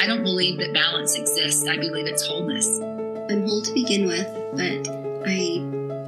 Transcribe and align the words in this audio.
I 0.00 0.06
don't 0.06 0.22
believe 0.22 0.56
that 0.60 0.72
balance 0.72 1.14
exists. 1.14 1.68
I 1.68 1.76
believe 1.76 2.06
it's 2.06 2.26
wholeness. 2.26 2.80
I'm 2.80 3.46
whole 3.46 3.60
to 3.60 3.72
begin 3.74 4.06
with, 4.06 4.26
but 4.52 4.88
I 5.28 5.60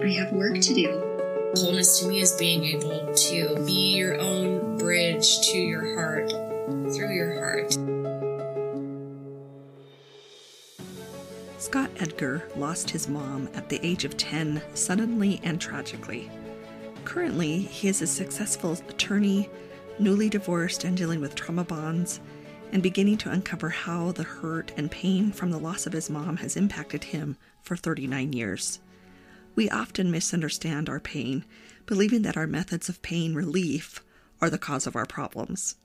I 0.02 0.12
have 0.14 0.32
work 0.32 0.58
to 0.58 0.74
do. 0.74 1.52
Wholeness 1.56 2.00
to 2.00 2.08
me 2.08 2.20
is 2.22 2.32
being 2.32 2.64
able 2.64 3.12
to 3.14 3.62
be 3.66 3.94
your 3.94 4.18
own 4.18 4.78
bridge 4.78 5.40
to 5.50 5.58
your 5.58 5.94
heart 5.94 6.30
through 6.30 7.14
your 7.14 7.34
heart. 7.34 7.72
Scott 11.58 11.90
Edgar 11.98 12.48
lost 12.56 12.88
his 12.88 13.08
mom 13.08 13.46
at 13.52 13.68
the 13.68 13.78
age 13.86 14.06
of 14.06 14.16
10 14.16 14.62
suddenly 14.72 15.38
and 15.44 15.60
tragically. 15.60 16.30
Currently, 17.04 17.58
he 17.58 17.88
is 17.88 18.00
a 18.00 18.06
successful 18.06 18.72
attorney, 18.88 19.50
newly 19.98 20.30
divorced 20.30 20.84
and 20.84 20.96
dealing 20.96 21.20
with 21.20 21.34
trauma 21.34 21.64
bonds, 21.64 22.20
and 22.72 22.82
beginning 22.82 23.18
to 23.18 23.30
uncover 23.30 23.68
how 23.68 24.10
the 24.12 24.22
hurt 24.22 24.72
and 24.76 24.90
pain 24.90 25.30
from 25.30 25.50
the 25.50 25.58
loss 25.58 25.86
of 25.86 25.92
his 25.92 26.08
mom 26.08 26.38
has 26.38 26.56
impacted 26.56 27.04
him 27.04 27.36
for 27.62 27.76
39 27.76 28.32
years. 28.32 28.80
We 29.54 29.68
often 29.68 30.10
misunderstand 30.10 30.88
our 30.88 30.98
pain, 30.98 31.44
believing 31.84 32.22
that 32.22 32.36
our 32.36 32.46
methods 32.46 32.88
of 32.88 33.02
pain 33.02 33.34
relief 33.34 34.02
are 34.40 34.48
the 34.48 34.58
cause 34.58 34.86
of 34.86 34.96
our 34.96 35.04
problems. 35.04 35.76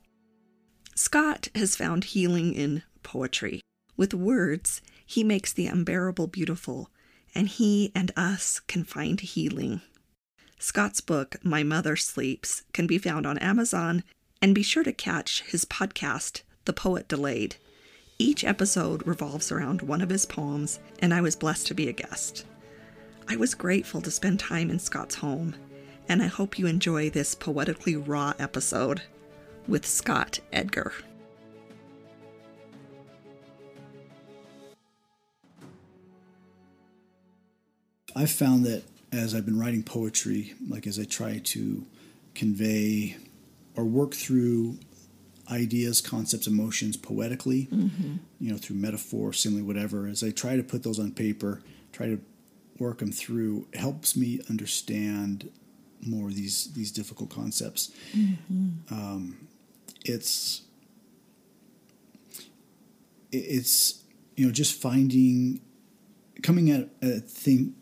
Scott 0.95 1.49
has 1.53 1.75
found 1.75 2.05
healing 2.05 2.53
in 2.53 2.83
poetry. 3.03 3.61
With 3.97 4.13
words, 4.13 4.81
he 5.05 5.23
makes 5.23 5.51
the 5.51 5.67
unbearable 5.67 6.27
beautiful, 6.27 6.89
and 7.35 7.47
he 7.47 7.91
and 7.93 8.11
us 8.15 8.61
can 8.61 8.83
find 8.83 9.19
healing. 9.19 9.81
Scott's 10.59 11.01
book, 11.01 11.35
My 11.43 11.61
Mother 11.61 11.95
Sleeps, 11.95 12.63
can 12.73 12.87
be 12.87 12.97
found 12.97 13.27
on 13.27 13.37
Amazon, 13.37 14.03
and 14.41 14.55
be 14.55 14.63
sure 14.63 14.83
to 14.83 14.93
catch 14.93 15.43
his 15.43 15.65
podcast, 15.65 16.41
The 16.67 16.73
Poet 16.73 17.07
Delayed. 17.07 17.55
Each 18.19 18.43
episode 18.43 19.07
revolves 19.07 19.53
around 19.53 19.81
one 19.81 20.01
of 20.01 20.09
his 20.09 20.25
poems, 20.25 20.81
and 20.99 21.13
I 21.13 21.21
was 21.21 21.33
blessed 21.33 21.65
to 21.67 21.73
be 21.73 21.87
a 21.87 21.93
guest. 21.93 22.45
I 23.25 23.37
was 23.37 23.55
grateful 23.55 24.01
to 24.01 24.11
spend 24.11 24.41
time 24.41 24.69
in 24.69 24.77
Scott's 24.77 25.15
home, 25.15 25.55
and 26.09 26.21
I 26.21 26.27
hope 26.27 26.59
you 26.59 26.67
enjoy 26.67 27.09
this 27.09 27.35
poetically 27.35 27.95
raw 27.95 28.33
episode 28.37 29.03
with 29.65 29.85
Scott 29.85 30.41
Edgar. 30.51 30.91
I've 38.13 38.29
found 38.29 38.65
that 38.65 38.83
as 39.13 39.33
I've 39.33 39.45
been 39.45 39.57
writing 39.57 39.83
poetry, 39.83 40.53
like 40.67 40.85
as 40.85 40.99
I 40.99 41.05
try 41.05 41.39
to 41.45 41.85
convey 42.35 43.15
or 43.77 43.85
work 43.85 44.13
through 44.13 44.79
ideas, 45.51 46.01
concepts, 46.01 46.47
emotions 46.47 46.97
poetically, 46.97 47.67
mm-hmm. 47.71 48.15
you 48.39 48.51
know, 48.51 48.57
through 48.57 48.75
metaphor, 48.75 49.33
simile, 49.33 49.65
whatever, 49.65 50.07
as 50.07 50.23
I 50.23 50.31
try 50.31 50.55
to 50.55 50.63
put 50.63 50.83
those 50.83 50.99
on 50.99 51.11
paper, 51.11 51.61
try 51.91 52.07
to 52.07 52.19
work 52.79 52.99
them 52.99 53.11
through, 53.11 53.67
helps 53.73 54.15
me 54.15 54.41
understand 54.49 55.49
more 56.05 56.29
these 56.29 56.73
these 56.73 56.91
difficult 56.91 57.29
concepts. 57.29 57.91
Mm-hmm. 58.15 58.93
Um, 58.93 59.47
it's 60.05 60.61
it's 63.31 64.03
you 64.35 64.45
know 64.45 64.51
just 64.51 64.79
finding 64.79 65.61
coming 66.43 66.69
at 66.69 66.89
a 67.01 67.19
thing 67.19 67.75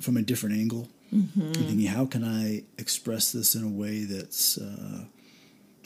from 0.00 0.16
a 0.16 0.22
different 0.22 0.56
angle 0.56 0.88
mm-hmm. 1.14 1.52
thinking 1.52 1.86
how 1.86 2.06
can 2.06 2.24
i 2.24 2.62
express 2.78 3.32
this 3.32 3.54
in 3.54 3.62
a 3.62 3.68
way 3.68 4.04
that's 4.04 4.58
uh, 4.58 5.04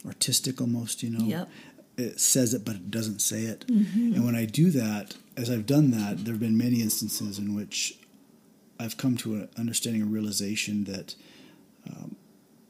artistic 0.06 0.60
almost 0.60 1.02
you 1.02 1.10
know 1.10 1.24
yep. 1.24 1.48
it 1.96 2.20
says 2.20 2.54
it 2.54 2.64
but 2.64 2.74
it 2.74 2.90
doesn't 2.90 3.20
say 3.20 3.42
it 3.42 3.66
mm-hmm. 3.66 4.14
and 4.14 4.24
when 4.24 4.34
i 4.34 4.44
do 4.44 4.70
that 4.70 5.16
as 5.36 5.50
i've 5.50 5.66
done 5.66 5.90
that 5.90 6.24
there 6.24 6.34
have 6.34 6.40
been 6.40 6.58
many 6.58 6.80
instances 6.80 7.38
in 7.38 7.54
which 7.54 7.98
i've 8.80 8.96
come 8.96 9.16
to 9.16 9.34
an 9.34 9.48
understanding 9.56 10.02
a 10.02 10.06
realization 10.06 10.84
that 10.84 11.14
um, 11.88 12.16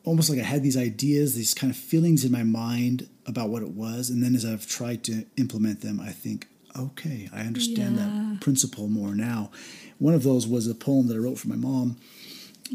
almost 0.05 0.29
like 0.29 0.39
i 0.39 0.43
had 0.43 0.63
these 0.63 0.77
ideas 0.77 1.35
these 1.35 1.55
kind 1.55 1.71
of 1.71 1.77
feelings 1.77 2.25
in 2.25 2.33
my 2.33 2.43
mind 2.43 3.09
about 3.27 3.49
what 3.49 3.63
it 3.63 3.71
was 3.71 4.11
and 4.11 4.23
then 4.23 4.35
as 4.35 4.45
i've 4.45 4.67
tried 4.67 5.03
to 5.03 5.25
implement 5.37 5.81
them 5.81 6.01
i 6.01 6.11
think 6.11 6.49
okay 6.79 7.29
i 7.33 7.41
understand 7.41 7.97
yeah. 7.97 8.05
that 8.05 8.41
principle 8.41 8.89
more 8.89 9.15
now 9.15 9.51
one 10.03 10.15
of 10.15 10.25
those 10.25 10.49
was 10.49 10.67
a 10.67 10.75
poem 10.75 11.07
that 11.07 11.15
I 11.15 11.19
wrote 11.19 11.39
for 11.39 11.47
my 11.47 11.55
mom, 11.55 11.97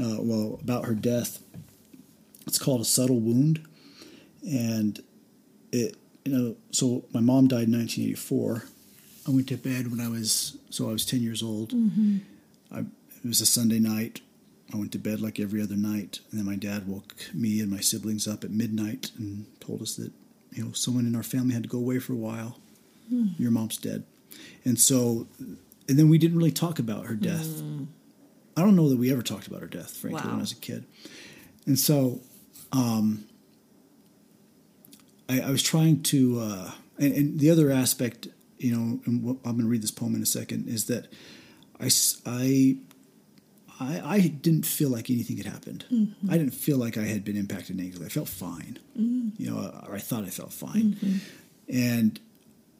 uh, 0.01 0.15
well, 0.19 0.59
about 0.61 0.85
her 0.85 0.95
death. 0.95 1.43
It's 2.45 2.57
called 2.57 2.79
A 2.79 2.85
Subtle 2.85 3.19
Wound. 3.19 3.66
And 4.47 5.01
it, 5.71 5.95
you 6.25 6.31
know, 6.31 6.55
so 6.71 7.05
my 7.13 7.19
mom 7.19 7.47
died 7.47 7.67
in 7.67 7.77
1984. 7.77 8.63
I 9.27 9.31
went 9.31 9.47
to 9.49 9.57
bed 9.57 9.91
when 9.91 9.99
I 9.99 10.07
was, 10.07 10.57
so 10.69 10.89
I 10.89 10.93
was 10.93 11.05
10 11.05 11.21
years 11.21 11.43
old. 11.43 11.73
Mm-hmm. 11.73 12.17
I, 12.71 12.79
it 12.79 13.27
was 13.27 13.41
a 13.41 13.45
Sunday 13.45 13.79
night. 13.79 14.21
I 14.73 14.77
went 14.77 14.91
to 14.93 14.99
bed 14.99 15.21
like 15.21 15.39
every 15.39 15.61
other 15.61 15.75
night. 15.75 16.19
And 16.31 16.39
then 16.39 16.45
my 16.45 16.55
dad 16.55 16.87
woke 16.87 17.25
me 17.33 17.59
and 17.59 17.69
my 17.69 17.79
siblings 17.79 18.27
up 18.27 18.43
at 18.43 18.51
midnight 18.51 19.11
and 19.17 19.45
told 19.59 19.81
us 19.81 19.95
that, 19.95 20.11
you 20.53 20.63
know, 20.63 20.71
someone 20.71 21.05
in 21.05 21.15
our 21.15 21.23
family 21.23 21.53
had 21.53 21.63
to 21.63 21.69
go 21.69 21.77
away 21.77 21.99
for 21.99 22.13
a 22.13 22.17
while. 22.17 22.59
Mm. 23.11 23.39
Your 23.39 23.51
mom's 23.51 23.77
dead. 23.77 24.03
And 24.65 24.79
so 24.79 25.27
and 25.89 25.97
then 25.97 26.09
we 26.09 26.17
didn't 26.17 26.37
really 26.37 26.51
talk 26.51 26.79
about 26.79 27.05
her 27.05 27.15
death. 27.15 27.45
Mm. 27.45 27.87
I 28.55 28.61
don't 28.61 28.75
know 28.75 28.89
that 28.89 28.97
we 28.97 29.11
ever 29.11 29.21
talked 29.21 29.47
about 29.47 29.61
her 29.61 29.67
death, 29.67 29.95
frankly, 29.95 30.21
wow. 30.21 30.31
when 30.31 30.37
I 30.37 30.41
was 30.41 30.51
a 30.51 30.55
kid. 30.55 30.85
And 31.65 31.77
so, 31.77 32.21
um, 32.71 33.25
I, 35.29 35.41
I, 35.41 35.49
was 35.51 35.63
trying 35.63 36.03
to, 36.03 36.39
uh, 36.39 36.71
and, 36.97 37.13
and, 37.13 37.39
the 37.39 37.49
other 37.49 37.71
aspect, 37.71 38.27
you 38.57 38.75
know, 38.75 38.99
and 39.05 39.37
I'm 39.45 39.53
going 39.53 39.59
to 39.59 39.67
read 39.67 39.83
this 39.83 39.91
poem 39.91 40.15
in 40.15 40.21
a 40.21 40.25
second, 40.27 40.67
is 40.67 40.85
that 40.85 41.11
I, 41.79 41.89
I, 42.25 42.77
I, 43.79 44.01
I 44.15 44.19
didn't 44.27 44.65
feel 44.65 44.89
like 44.89 45.09
anything 45.09 45.37
had 45.37 45.45
happened. 45.45 45.85
Mm-hmm. 45.91 46.31
I 46.31 46.37
didn't 46.37 46.53
feel 46.53 46.77
like 46.77 46.97
I 46.97 47.03
had 47.03 47.23
been 47.23 47.37
impacted 47.37 47.75
negatively. 47.75 48.07
I 48.07 48.09
felt 48.09 48.29
fine, 48.29 48.79
mm-hmm. 48.97 49.29
you 49.41 49.51
know, 49.51 49.81
or 49.87 49.95
I 49.95 49.99
thought 49.99 50.23
I 50.23 50.29
felt 50.29 50.53
fine. 50.53 50.95
Mm-hmm. 50.95 51.17
And 51.69 52.19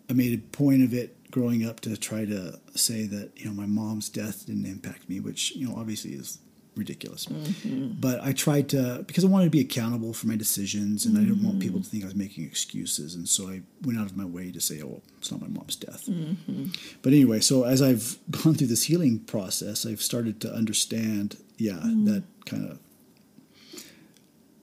I 0.10 0.14
made 0.14 0.38
a 0.38 0.42
point 0.42 0.84
of 0.84 0.94
it 0.94 1.30
growing 1.32 1.66
up 1.66 1.82
to 1.82 1.98
try 1.98 2.26
to 2.26 2.60
say 2.76 3.06
that 3.06 3.32
you 3.36 3.46
know 3.46 3.52
my 3.52 3.66
mom's 3.66 4.10
death 4.10 4.46
didn't 4.46 4.66
impact 4.66 5.10
me, 5.10 5.20
which 5.20 5.56
you 5.56 5.68
know 5.68 5.76
obviously 5.76 6.12
is 6.12 6.40
ridiculous. 6.78 7.26
Mm-hmm. 7.26 8.00
But 8.00 8.24
I 8.24 8.32
tried 8.32 8.70
to 8.70 9.04
because 9.08 9.24
I 9.26 9.28
wanted 9.28 9.46
to 9.46 9.52
be 9.52 9.62
accountable 9.62 10.14
for 10.14 10.28
my 10.28 10.36
decisions, 10.36 11.06
and 11.06 11.16
mm-hmm. 11.16 11.24
I 11.24 11.28
didn't 11.28 11.44
want 11.44 11.60
people 11.60 11.82
to 11.82 11.90
think 11.90 12.04
I 12.04 12.08
was 12.08 12.16
making 12.16 12.46
excuses, 12.46 13.16
and 13.16 13.28
so 13.28 13.50
I 13.50 13.62
went 13.84 14.00
out 14.00 14.06
of 14.06 14.16
my 14.16 14.26
way 14.26 14.52
to 14.52 14.62
say, 14.62 14.82
"Oh, 14.82 15.02
it's 15.18 15.32
not 15.32 15.42
my 15.42 15.48
mom's 15.48 15.76
death." 15.76 16.06
Mm-hmm. 16.06 16.66
But 17.02 17.14
anyway, 17.14 17.40
so 17.40 17.64
as 17.64 17.82
I've 17.82 18.18
gone 18.32 18.56
through 18.56 18.68
this 18.68 18.84
healing 18.84 19.20
process, 19.20 19.86
I've 19.86 20.02
started 20.02 20.40
to 20.42 20.54
understand, 20.54 21.38
yeah, 21.58 21.74
mm-hmm. 21.74 22.06
that 22.06 22.24
kind 22.46 22.72
of 22.72 22.80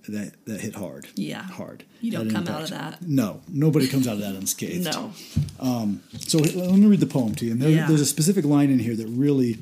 that 0.08 0.34
that 0.44 0.60
hit 0.60 0.74
hard. 0.74 1.08
Yeah, 1.14 1.42
hard. 1.42 1.84
You 2.00 2.12
don't 2.12 2.30
come 2.30 2.46
impact. 2.46 2.56
out 2.56 2.62
of 2.62 2.70
that. 2.70 3.02
No, 3.02 3.40
nobody 3.48 3.88
comes 3.88 4.06
out 4.06 4.14
of 4.14 4.20
that 4.20 4.34
unscathed. 4.34 4.84
no. 4.84 5.12
Um, 5.58 6.02
so 6.18 6.38
let 6.38 6.54
me 6.54 6.86
read 6.86 7.00
the 7.00 7.06
poem 7.06 7.34
to 7.36 7.46
you. 7.46 7.52
And 7.52 7.62
there, 7.62 7.70
yeah. 7.70 7.86
there's 7.86 8.00
a 8.00 8.06
specific 8.06 8.44
line 8.44 8.70
in 8.70 8.78
here 8.78 8.94
that 8.94 9.06
really 9.06 9.58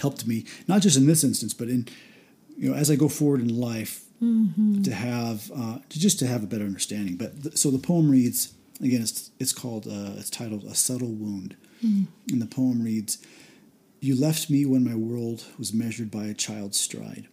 helped 0.00 0.26
me, 0.26 0.44
not 0.68 0.82
just 0.82 0.96
in 0.96 1.06
this 1.06 1.24
instance, 1.24 1.54
but 1.54 1.68
in 1.68 1.88
you 2.56 2.70
know 2.70 2.76
as 2.76 2.90
I 2.90 2.96
go 2.96 3.08
forward 3.08 3.40
in 3.40 3.60
life 3.60 4.04
mm-hmm. 4.22 4.82
to 4.82 4.92
have 4.92 5.50
uh, 5.54 5.78
to 5.88 6.00
just 6.00 6.18
to 6.20 6.26
have 6.26 6.42
a 6.42 6.46
better 6.46 6.64
understanding. 6.64 7.16
But 7.16 7.42
th- 7.42 7.56
so 7.56 7.70
the 7.70 7.78
poem 7.78 8.10
reads 8.10 8.52
again. 8.80 9.02
It's 9.02 9.30
it's 9.38 9.52
called 9.52 9.86
uh, 9.86 10.18
it's 10.18 10.30
titled 10.30 10.64
"A 10.64 10.74
Subtle 10.74 11.12
Wound," 11.12 11.56
mm. 11.84 12.06
and 12.30 12.42
the 12.42 12.46
poem 12.46 12.82
reads. 12.82 13.18
You 14.02 14.18
left 14.18 14.48
me 14.48 14.64
when 14.64 14.82
my 14.82 14.94
world 14.94 15.44
was 15.58 15.74
measured 15.74 16.10
by 16.10 16.24
a 16.24 16.32
child's 16.32 16.80
stride. 16.80 17.28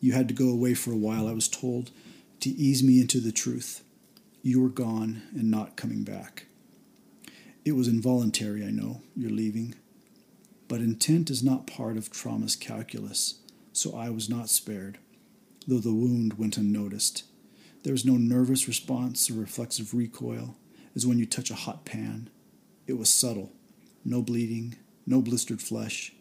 You 0.00 0.12
had 0.12 0.28
to 0.28 0.34
go 0.34 0.50
away 0.50 0.74
for 0.74 0.92
a 0.92 0.98
while, 0.98 1.26
I 1.26 1.32
was 1.32 1.48
told, 1.48 1.92
to 2.40 2.50
ease 2.50 2.82
me 2.82 3.00
into 3.00 3.20
the 3.20 3.32
truth. 3.32 3.82
You 4.42 4.60
were 4.60 4.68
gone 4.68 5.22
and 5.34 5.50
not 5.50 5.76
coming 5.76 6.04
back. 6.04 6.44
It 7.64 7.72
was 7.72 7.88
involuntary, 7.88 8.62
I 8.66 8.70
know, 8.70 9.00
you're 9.16 9.30
leaving. 9.30 9.76
But 10.68 10.80
intent 10.80 11.30
is 11.30 11.42
not 11.42 11.66
part 11.66 11.96
of 11.96 12.10
trauma's 12.10 12.56
calculus, 12.56 13.40
so 13.72 13.96
I 13.96 14.10
was 14.10 14.28
not 14.28 14.48
spared, 14.48 14.98
though 15.66 15.78
the 15.78 15.92
wound 15.92 16.34
went 16.34 16.56
unnoticed. 16.56 17.24
There 17.82 17.92
was 17.92 18.04
no 18.04 18.16
nervous 18.16 18.66
response 18.66 19.30
or 19.30 19.34
reflexive 19.34 19.92
recoil, 19.92 20.56
as 20.96 21.06
when 21.06 21.18
you 21.18 21.26
touch 21.26 21.50
a 21.50 21.54
hot 21.54 21.84
pan. 21.84 22.30
It 22.86 22.98
was 22.98 23.12
subtle 23.12 23.52
no 24.06 24.20
bleeding, 24.20 24.76
no 25.06 25.22
blistered 25.22 25.62
flesh, 25.62 26.12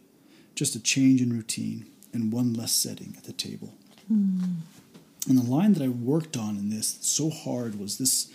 just 0.55 0.75
a 0.75 0.79
change 0.79 1.21
in 1.21 1.33
routine 1.33 1.85
and 2.13 2.31
one 2.31 2.53
less 2.53 2.71
setting 2.71 3.13
at 3.17 3.25
the 3.25 3.33
table. 3.33 3.73
Mm. 4.11 4.57
And 5.27 5.37
the 5.37 5.43
line 5.43 5.73
that 5.73 5.83
I 5.83 5.89
worked 5.89 6.37
on 6.37 6.57
in 6.57 6.69
this 6.69 6.97
so 7.01 7.29
hard 7.29 7.79
was 7.79 7.97
this 7.97 8.31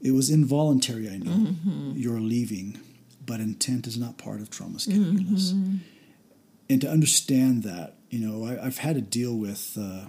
it 0.00 0.12
was 0.12 0.30
involuntary, 0.30 1.08
I 1.08 1.18
know. 1.18 1.30
Mm-hmm. 1.30 1.92
You're 1.96 2.20
leaving, 2.20 2.78
but 3.28 3.40
intent 3.40 3.86
is 3.86 3.98
not 3.98 4.16
part 4.16 4.40
of 4.40 4.48
trauma's 4.48 4.86
calculus. 4.86 5.52
Mm-hmm. 5.52 5.76
And 6.70 6.80
to 6.80 6.88
understand 6.90 7.62
that, 7.64 7.94
you 8.08 8.18
know, 8.26 8.46
I, 8.46 8.64
have 8.64 8.78
had 8.78 8.96
to 8.96 9.02
deal 9.02 9.36
with, 9.36 9.76
uh, 9.78 10.06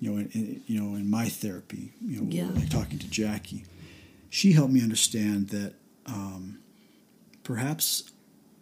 you 0.00 0.10
know, 0.10 0.16
in, 0.18 0.28
in, 0.32 0.62
you 0.66 0.80
know, 0.80 0.96
in 0.96 1.08
my 1.10 1.28
therapy, 1.28 1.92
you 2.00 2.20
know, 2.22 2.26
yeah. 2.30 2.48
like 2.54 2.70
talking 2.70 2.98
to 2.98 3.08
Jackie, 3.08 3.64
she 4.30 4.52
helped 4.52 4.72
me 4.72 4.82
understand 4.82 5.50
that 5.50 5.74
um, 6.06 6.58
perhaps 7.44 8.10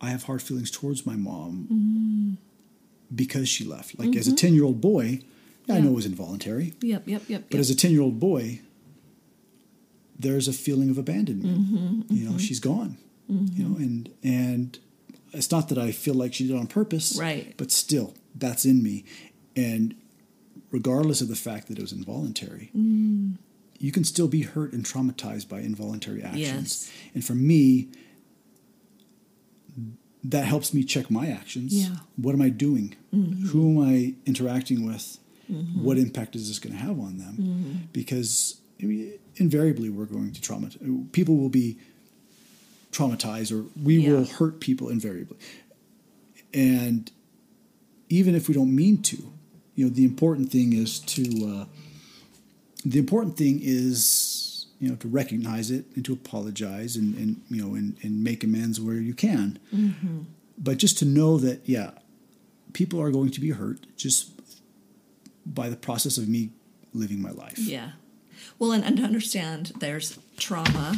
I 0.01 0.11
have 0.11 0.25
hard 0.25 0.43
feelings 0.43 0.71
towards 0.73 1.07
my 1.07 1.15
mom 1.17 1.69
Mm-hmm. 1.73 3.15
because 3.15 3.49
she 3.49 3.65
left. 3.65 3.97
Like 3.99 4.17
as 4.17 4.27
a 4.27 4.35
10 4.35 4.55
year 4.55 4.65
old 4.65 4.81
boy, 4.81 5.21
I 5.69 5.79
know 5.79 5.91
it 5.91 5.95
was 5.95 6.07
involuntary, 6.07 6.75
Yep, 6.81 7.05
yep, 7.07 7.23
yep. 7.29 7.45
but 7.49 7.61
as 7.61 7.71
a 7.71 7.77
10 7.77 7.93
year 7.93 8.01
old 8.03 8.19
boy, 8.19 8.61
there's 10.19 10.49
a 10.49 10.53
feeling 10.53 10.91
of 10.91 10.99
abandonment. 10.99 11.59
Mm-hmm, 11.61 12.15
You 12.15 12.29
know, 12.29 12.39
she's 12.39 12.59
gone. 12.61 12.99
You 13.31 13.65
know, 13.65 13.77
and 13.77 14.11
and 14.23 14.79
it's 15.33 15.51
not 15.53 15.69
that 15.69 15.79
I 15.79 15.93
feel 15.93 16.15
like 16.15 16.35
she 16.35 16.47
did 16.47 16.57
it 16.57 16.59
on 16.59 16.67
purpose, 16.67 17.17
Right. 17.17 17.55
But 17.57 17.71
still, 17.71 18.15
that's 18.35 18.65
in 18.65 18.83
me, 18.83 19.05
and 19.55 19.95
regardless 20.73 21.21
of 21.21 21.29
the 21.29 21.37
fact 21.37 21.69
that 21.69 21.79
it 21.79 21.83
was 21.83 21.93
involuntary, 21.93 22.71
Mm. 22.77 23.37
you 23.79 23.93
can 23.93 24.05
still 24.05 24.29
be 24.29 24.43
hurt 24.43 24.73
and 24.73 24.85
traumatized 24.85 25.49
by 25.49 25.61
involuntary 25.61 26.23
actions. 26.23 26.41
Yes. 26.41 26.91
And 27.15 27.25
for 27.25 27.35
me, 27.35 27.89
that 30.23 30.45
helps 30.45 30.75
me 30.75 30.85
check 30.85 31.11
my 31.11 31.29
actions. 31.29 31.73
Yeah. 31.75 31.97
What 32.17 32.35
am 32.35 32.43
I 32.43 32.49
doing? 32.51 32.95
Mm-hmm. 33.15 33.47
Who 33.49 33.83
am 33.83 33.89
I 33.89 34.15
interacting 34.27 34.85
with? 34.87 35.19
What 35.75 35.99
impact 35.99 36.37
is 36.37 36.47
this 36.47 36.61
going 36.61 36.75
to 36.77 36.79
have 36.79 37.01
on 37.01 37.19
them? 37.19 37.37
Mm-hmm. 37.41 37.73
Because 37.93 38.61
I 38.81 38.87
mean, 38.87 39.15
invariably, 39.37 39.91
we're 39.91 40.05
going 40.05 40.33
to 40.33 40.41
trauma. 40.41 40.71
People 41.11 41.37
will 41.39 41.49
be 41.49 41.77
traumatized, 42.93 43.53
or 43.57 43.67
we 43.83 43.99
Yeah. 43.99 44.11
will 44.13 44.25
hurt 44.27 44.61
people 44.61 44.89
invariably. 44.89 45.37
And 46.53 47.11
even 48.09 48.35
if 48.35 48.49
we 48.49 48.55
don't 48.55 48.75
mean 48.75 49.03
to, 49.03 49.33
you 49.75 49.85
know, 49.87 49.91
the 49.91 50.05
important 50.05 50.51
thing 50.51 50.73
is 50.73 50.99
to. 51.01 51.23
Uh, 51.47 51.65
the 52.85 52.99
important 52.99 53.37
thing 53.37 53.61
is 53.63 54.65
you 54.79 54.89
know 54.89 54.95
to 54.97 55.07
recognize 55.07 55.71
it 55.71 55.85
and 55.95 56.03
to 56.07 56.15
apologize 56.15 56.97
and, 56.97 57.15
and 57.15 57.43
you 57.51 57.63
know 57.63 57.75
and, 57.75 57.95
and 58.03 58.25
make 58.25 58.43
amends 58.43 58.81
where 58.81 58.95
you 58.97 59.13
can 59.13 59.59
but 60.57 60.79
just 60.79 60.97
to 60.97 61.05
know 61.05 61.37
that 61.37 61.61
yeah 61.69 61.91
people 62.73 62.99
are 62.99 63.11
going 63.11 63.31
to 63.31 63.39
be 63.39 63.51
hurt 63.51 63.81
just 63.99 64.31
by 65.45 65.69
the 65.69 65.77
process 65.77 66.17
of 66.17 66.27
me 66.27 66.49
living 66.95 67.21
my 67.21 67.31
life 67.33 67.59
Yeah. 67.59 67.91
Well, 68.59 68.73
and, 68.73 68.83
and 68.83 68.97
to 68.97 69.03
understand 69.03 69.73
there's 69.81 70.19
trauma 70.39 70.97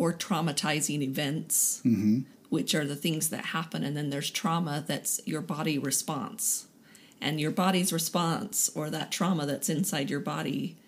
or 0.00 0.14
traumatizing 0.14 1.02
events, 1.02 1.82
mm-hmm. 1.84 2.20
which 2.48 2.74
are 2.74 2.86
the 2.86 2.96
things 2.96 3.28
that 3.28 3.44
happen, 3.44 3.84
and 3.84 3.94
then 3.94 4.08
there's 4.08 4.30
trauma 4.30 4.82
that's 4.86 5.20
your 5.26 5.42
body 5.42 5.78
response. 5.78 6.66
And 7.20 7.38
your 7.38 7.50
body's 7.50 7.92
response 7.92 8.70
or 8.74 8.88
that 8.88 9.12
trauma 9.12 9.44
that's 9.44 9.68
inside 9.68 10.08
your 10.08 10.20
body 10.20 10.78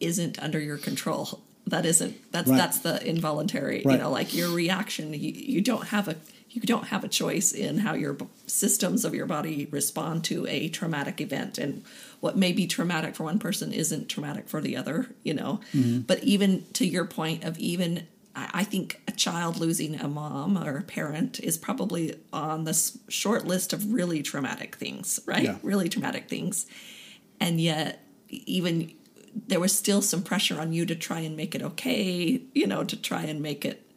isn't 0.00 0.38
under 0.38 0.60
your 0.60 0.76
control. 0.76 1.40
That 1.66 1.86
isn't 1.86 2.30
that's 2.30 2.50
Right. 2.50 2.58
that's 2.58 2.80
the 2.80 3.02
involuntary, 3.08 3.82
you 3.82 3.96
know, 3.96 4.10
like 4.10 4.34
your 4.34 4.50
reaction 4.50 5.14
you, 5.14 5.32
you 5.32 5.62
don't 5.62 5.86
have 5.86 6.08
a 6.08 6.16
you 6.50 6.62
don't 6.62 6.88
have 6.88 7.04
a 7.04 7.08
choice 7.08 7.52
in 7.52 7.78
how 7.78 7.94
your 7.94 8.16
systems 8.46 9.04
of 9.04 9.14
your 9.14 9.26
body 9.26 9.68
respond 9.70 10.24
to 10.24 10.46
a 10.46 10.68
traumatic 10.68 11.20
event 11.20 11.58
and 11.58 11.84
what 12.20 12.36
may 12.36 12.52
be 12.52 12.66
traumatic 12.66 13.14
for 13.14 13.24
one 13.24 13.38
person 13.38 13.72
isn't 13.72 14.08
traumatic 14.08 14.48
for 14.48 14.60
the 14.60 14.76
other 14.76 15.08
you 15.22 15.34
know 15.34 15.60
but 16.06 16.22
even 16.24 16.64
to 16.72 16.86
your 16.86 17.04
point 17.04 17.44
of 17.44 17.58
even 17.58 18.06
I 18.34 18.50
I 18.54 18.64
think 18.64 19.00
a 19.08 19.12
child 19.12 19.56
losing 19.58 19.96
a 19.96 20.08
mom 20.08 20.56
or 20.56 20.78
a 20.78 20.82
parent 20.82 21.40
is 21.40 21.58
probably 21.58 22.14
on 22.32 22.64
this 22.64 22.98
short 23.08 23.46
list 23.46 23.72
of 23.72 23.92
really 23.92 24.22
traumatic 24.22 24.76
things, 24.76 25.20
right? 25.26 25.42
Yeah. 25.42 25.56
Really 25.62 25.88
traumatic 25.88 26.28
things. 26.28 26.66
And 27.40 27.60
yet, 27.60 28.04
even 28.28 28.92
there 29.46 29.60
was 29.60 29.76
still 29.76 30.02
some 30.02 30.22
pressure 30.22 30.60
on 30.60 30.72
you 30.72 30.86
to 30.86 30.94
try 30.94 31.20
and 31.20 31.36
make 31.36 31.54
it 31.54 31.62
okay, 31.62 32.40
you 32.54 32.66
know, 32.66 32.84
to 32.84 32.96
try 32.96 33.22
and 33.22 33.40
make 33.40 33.64
it, 33.64 33.90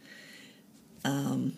um, 1.04 1.58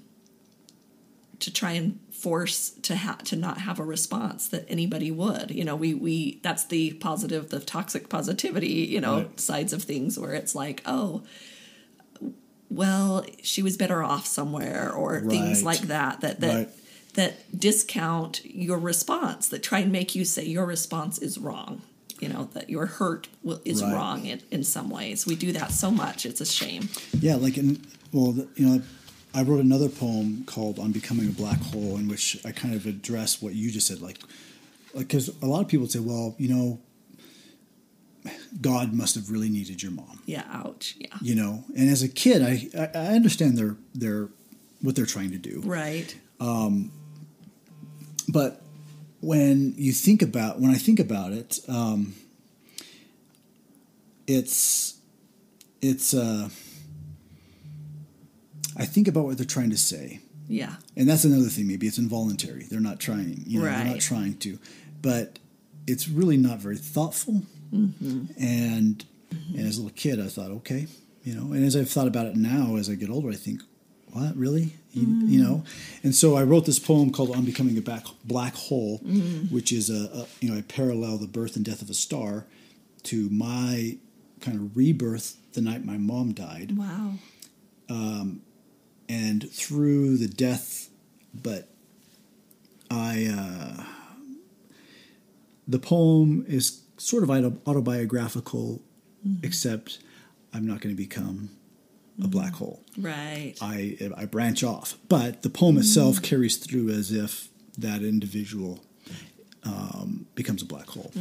to 1.44 1.52
try 1.52 1.72
and 1.74 2.00
force 2.12 2.70
to 2.82 2.96
ha- 2.96 3.18
to 3.26 3.36
not 3.36 3.58
have 3.60 3.80
a 3.80 3.84
response 3.84 4.48
that 4.48 4.66
anybody 4.70 5.12
would. 5.12 5.52
You 5.52 5.64
know, 5.66 5.76
we 5.76 5.94
we 5.94 6.40
that's 6.42 6.66
the 6.66 6.94
positive, 6.94 7.50
the 7.50 7.60
toxic 7.60 8.08
positivity, 8.10 8.88
you 8.94 9.02
know, 9.02 9.18
Right. 9.18 9.40
sides 9.40 9.74
of 9.74 9.84
things 9.84 10.18
where 10.18 10.34
it's 10.34 10.56
like, 10.56 10.82
oh, 10.86 11.24
well, 12.70 13.26
she 13.44 13.62
was 13.62 13.78
better 13.78 14.04
off 14.04 14.26
somewhere, 14.26 14.92
or 14.92 15.22
things 15.22 15.64
like 15.64 15.82
that. 15.82 16.22
That 16.22 16.40
that 16.40 16.56
Right. 16.56 16.70
that 17.14 17.60
discount 17.60 18.42
your 18.46 18.80
response. 18.80 19.48
That 19.50 19.62
try 19.62 19.80
and 19.80 19.92
make 19.92 20.16
you 20.16 20.26
say 20.26 20.46
your 20.46 20.66
response 20.66 21.18
is 21.20 21.38
wrong. 21.38 21.82
You 22.20 22.30
know 22.30 22.50
that 22.54 22.70
your 22.70 22.86
hurt 22.86 23.28
will, 23.44 23.60
is 23.66 23.82
Right. 23.84 23.94
wrong 23.94 24.26
in, 24.26 24.42
in 24.50 24.64
some 24.64 24.90
ways. 24.90 25.26
We 25.26 25.36
do 25.36 25.52
that 25.52 25.72
so 25.74 25.92
much; 25.92 26.26
it's 26.26 26.42
a 26.42 26.46
shame. 26.46 26.90
Yeah, 27.20 27.36
like 27.36 27.58
in 27.58 27.82
well, 28.14 28.32
the- 28.32 28.48
you 28.56 28.66
know, 28.68 28.82
I 29.34 29.42
wrote 29.42 29.60
another 29.60 29.90
poem 29.90 30.44
called 30.46 30.80
"On 30.80 30.92
Becoming 30.92 31.28
a 31.28 31.32
Black 31.32 31.60
Hole," 31.60 31.98
in 31.98 32.08
which 32.08 32.38
I 32.46 32.52
kind 32.52 32.76
of 32.76 32.86
address 32.86 33.42
what 33.42 33.54
you 33.54 33.72
just 33.72 33.88
said, 33.88 34.02
like, 34.02 34.20
because 34.96 35.30
a 35.42 35.46
lot 35.46 35.62
of 35.62 35.68
people 35.68 35.88
say, 35.88 36.00
well, 36.00 36.36
you 36.38 36.50
know, 36.54 36.80
God 38.62 38.94
must 38.94 39.16
have 39.16 39.30
really 39.30 39.50
needed 39.50 39.82
your 39.82 39.92
mom, 39.92 40.22
Yeah, 40.26 40.44
ouch. 40.52 40.96
Yeah, 41.00 41.08
you 41.22 41.36
know, 41.36 41.64
and 41.76 41.90
as 41.90 42.04
a 42.04 42.10
kid, 42.10 42.42
I 42.42 42.70
I, 42.80 42.90
I 42.94 43.16
understand 43.16 43.58
their 43.58 43.76
their 43.94 44.30
what 44.82 44.96
they're 44.96 45.06
trying 45.06 45.32
to 45.32 45.38
do, 45.38 45.62
right. 45.66 46.16
Um, 46.40 46.92
but 48.28 48.62
when 49.22 49.74
you 49.78 49.94
think 49.94 50.22
about 50.22 50.60
when 50.60 50.72
I 50.72 50.78
think 50.78 51.00
about 51.00 51.32
it, 51.32 51.60
um, 51.68 52.16
it's 54.28 54.96
it's 55.82 56.14
uh, 56.14 56.50
I 58.78 58.86
think 58.86 59.08
about 59.08 59.26
what 59.26 59.38
they're 59.38 59.46
trying 59.46 59.70
to 59.72 59.78
say, 59.78 60.20
Yeah, 60.48 60.76
and 60.98 61.08
that's 61.10 61.24
another 61.26 61.50
thing. 61.50 61.68
Maybe 61.68 61.88
it's 61.88 61.98
involuntary. 61.98 62.64
They're 62.70 62.80
not 62.80 63.00
trying. 63.00 63.44
You 63.48 63.60
know, 63.60 63.66
they're 63.66 63.86
not 63.94 64.00
trying 64.02 64.38
to, 64.40 64.60
but 65.02 65.40
it's 65.88 66.08
really 66.08 66.38
not 66.38 66.60
very 66.60 66.78
thoughtful. 66.78 67.44
Mm-hmm. 67.74 68.26
And 68.40 69.06
and 69.56 69.68
as 69.68 69.78
a 69.78 69.82
little 69.82 69.96
kid, 69.96 70.20
I 70.20 70.28
thought, 70.28 70.52
okay, 70.52 70.88
you 71.24 71.34
know. 71.36 71.54
And 71.54 71.64
as 71.66 71.76
I've 71.76 71.90
thought 71.90 72.08
about 72.08 72.26
it 72.28 72.36
now, 72.36 72.76
as 72.78 72.90
I 72.90 72.96
get 72.96 73.10
older, 73.10 73.30
I 73.30 73.36
think, 73.36 73.62
what 74.12 74.36
really, 74.38 74.74
you, 74.92 75.08
Mm. 75.08 75.30
you 75.30 75.44
know. 75.44 75.64
And 76.04 76.14
so 76.14 76.36
I 76.36 76.44
wrote 76.44 76.66
this 76.66 76.78
poem 76.80 77.10
called 77.12 77.36
"On 77.36 77.44
Becoming 77.46 77.78
a 77.78 77.82
Black 77.82 78.06
Black 78.26 78.54
Hole," 78.56 79.00
Mm-hmm. 79.00 79.54
which 79.54 79.72
is 79.72 79.90
a, 79.90 80.10
a 80.22 80.28
you 80.40 80.50
know 80.52 80.58
I 80.58 80.62
parallel 80.62 81.18
the 81.18 81.28
birth 81.28 81.56
and 81.56 81.66
death 81.66 81.82
of 81.82 81.90
a 81.90 81.94
star 81.96 82.46
to 83.04 83.28
my 83.30 83.98
kind 84.40 84.58
of 84.60 84.78
rebirth 84.78 85.36
the 85.54 85.62
night 85.62 85.84
my 85.86 85.98
mom 85.98 86.34
died 86.34 86.78
wow. 86.78 87.14
And 89.10 89.50
through 89.52 90.18
the 90.18 90.28
death, 90.28 90.90
but 91.34 91.70
I 92.90 93.28
uh, 93.32 93.84
the 95.68 95.80
poem 95.80 96.46
is 96.48 96.82
sort 96.98 97.24
of 97.24 97.30
auto- 97.30 97.58
autobiographical, 97.68 98.82
except 99.42 100.00
I'm 100.54 100.66
not 100.68 100.82
going 100.82 100.96
to 100.96 101.02
become 101.02 101.50
a 102.24 102.28
black 102.28 102.54
hole. 102.54 102.82
Right. 102.98 103.56
I 103.62 103.98
I 104.16 104.26
branch 104.26 104.64
off, 104.64 104.98
but 105.10 105.42
the 105.42 105.50
poem 105.50 105.78
itself 105.78 106.22
carries 106.22 106.58
through 106.58 106.90
as 106.90 107.12
if 107.12 107.50
that 107.78 108.02
individual 108.04 108.84
um, 109.64 110.28
becomes 110.36 110.62
a 110.62 110.66
black 110.66 110.88
hole. 110.88 111.12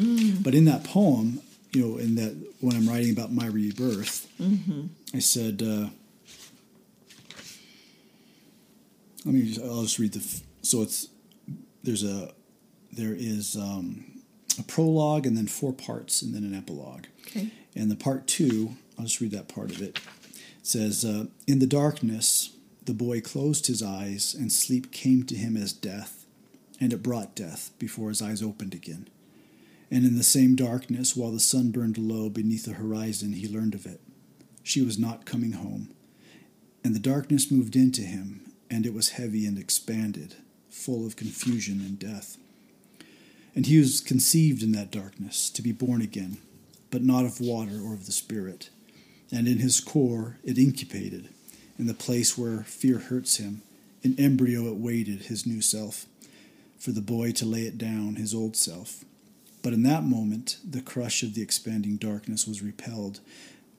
But 0.42 0.54
in 0.54 0.64
that 0.66 0.84
poem, 0.84 1.40
you 1.72 1.80
know, 1.82 1.96
in 1.98 2.16
that 2.16 2.36
when 2.60 2.76
I'm 2.76 2.86
writing 2.88 3.10
about 3.10 3.32
my 3.32 3.46
rebirth, 3.46 4.28
I 5.14 5.18
said. 5.20 5.62
Uh, 5.62 5.88
let 9.24 9.34
me 9.34 9.42
just, 9.42 9.60
I'll 9.60 9.82
just 9.82 9.98
read 9.98 10.12
the 10.12 10.42
so 10.62 10.82
it's 10.82 11.08
there's 11.82 12.04
a 12.04 12.32
there 12.92 13.14
is 13.14 13.56
um, 13.56 14.22
a 14.58 14.62
prologue 14.62 15.26
and 15.26 15.36
then 15.36 15.46
four 15.46 15.72
parts 15.72 16.22
and 16.22 16.34
then 16.34 16.44
an 16.44 16.54
epilogue. 16.54 17.06
Okay. 17.26 17.50
and 17.74 17.90
the 17.90 17.96
part 17.96 18.26
two 18.26 18.74
i'll 18.98 19.04
just 19.04 19.20
read 19.20 19.30
that 19.30 19.48
part 19.48 19.70
of 19.70 19.80
it. 19.80 19.98
It 19.98 20.66
says 20.66 21.04
uh, 21.04 21.26
in 21.46 21.58
the 21.58 21.66
darkness 21.66 22.50
the 22.84 22.94
boy 22.94 23.20
closed 23.20 23.66
his 23.66 23.82
eyes 23.82 24.34
and 24.34 24.52
sleep 24.52 24.92
came 24.92 25.22
to 25.24 25.36
him 25.36 25.56
as 25.56 25.72
death 25.72 26.26
and 26.80 26.92
it 26.92 27.02
brought 27.02 27.34
death 27.36 27.70
before 27.78 28.08
his 28.08 28.20
eyes 28.20 28.42
opened 28.42 28.74
again. 28.74 29.08
And 29.90 30.04
in 30.04 30.16
the 30.16 30.24
same 30.24 30.56
darkness 30.56 31.14
while 31.14 31.30
the 31.30 31.38
sun 31.40 31.70
burned 31.70 31.98
low 31.98 32.28
beneath 32.28 32.64
the 32.64 32.72
horizon 32.72 33.34
he 33.34 33.46
learned 33.46 33.74
of 33.74 33.86
it. 33.86 34.00
She 34.62 34.82
was 34.82 34.98
not 34.98 35.26
coming 35.26 35.52
home. 35.52 35.94
And 36.82 36.94
the 36.94 37.00
darkness 37.00 37.50
moved 37.50 37.76
into 37.76 38.02
him 38.02 38.51
and 38.72 38.84
it 38.84 38.92
was 38.92 39.10
heavy 39.10 39.46
and 39.46 39.56
expanded 39.56 40.34
full 40.68 41.06
of 41.06 41.14
confusion 41.14 41.80
and 41.80 42.00
death 42.00 42.38
and 43.54 43.66
he 43.66 43.78
was 43.78 44.00
conceived 44.00 44.62
in 44.62 44.72
that 44.72 44.90
darkness 44.90 45.50
to 45.50 45.62
be 45.62 45.72
born 45.72 46.00
again, 46.00 46.38
but 46.90 47.02
not 47.02 47.24
of 47.24 47.40
water 47.40 47.80
or 47.84 47.94
of 47.94 48.06
the 48.06 48.12
Spirit. 48.12 48.70
And 49.30 49.46
in 49.46 49.58
his 49.58 49.80
core 49.80 50.38
it 50.42 50.58
incubated, 50.58 51.28
in 51.78 51.86
the 51.86 51.94
place 51.94 52.36
where 52.38 52.62
fear 52.62 52.98
hurts 52.98 53.36
him. 53.36 53.62
In 54.02 54.18
embryo 54.18 54.66
it 54.66 54.76
waited 54.76 55.22
his 55.22 55.46
new 55.46 55.60
self, 55.60 56.06
for 56.78 56.90
the 56.90 57.00
boy 57.00 57.32
to 57.32 57.46
lay 57.46 57.62
it 57.62 57.78
down, 57.78 58.16
his 58.16 58.34
old 58.34 58.56
self. 58.56 59.04
But 59.62 59.72
in 59.72 59.82
that 59.84 60.02
moment, 60.02 60.58
the 60.68 60.82
crush 60.82 61.22
of 61.22 61.34
the 61.34 61.42
expanding 61.42 61.96
darkness 61.96 62.48
was 62.48 62.62
repelled 62.62 63.20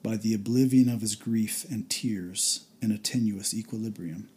by 0.02 0.16
the 0.16 0.34
oblivion 0.34 0.88
of 0.88 1.02
his 1.02 1.14
grief 1.14 1.64
and 1.70 1.90
tears 1.90 2.64
in 2.80 2.90
a 2.90 2.98
tenuous 2.98 3.52
equilibrium. 3.52 4.28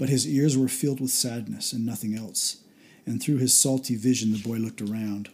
But 0.00 0.08
his 0.08 0.26
ears 0.26 0.56
were 0.56 0.66
filled 0.66 0.98
with 0.98 1.10
sadness 1.10 1.74
and 1.74 1.84
nothing 1.84 2.16
else, 2.16 2.62
and 3.04 3.22
through 3.22 3.36
his 3.36 3.52
salty 3.52 3.96
vision 3.96 4.32
the 4.32 4.38
boy 4.38 4.56
looked 4.56 4.80
around 4.80 5.28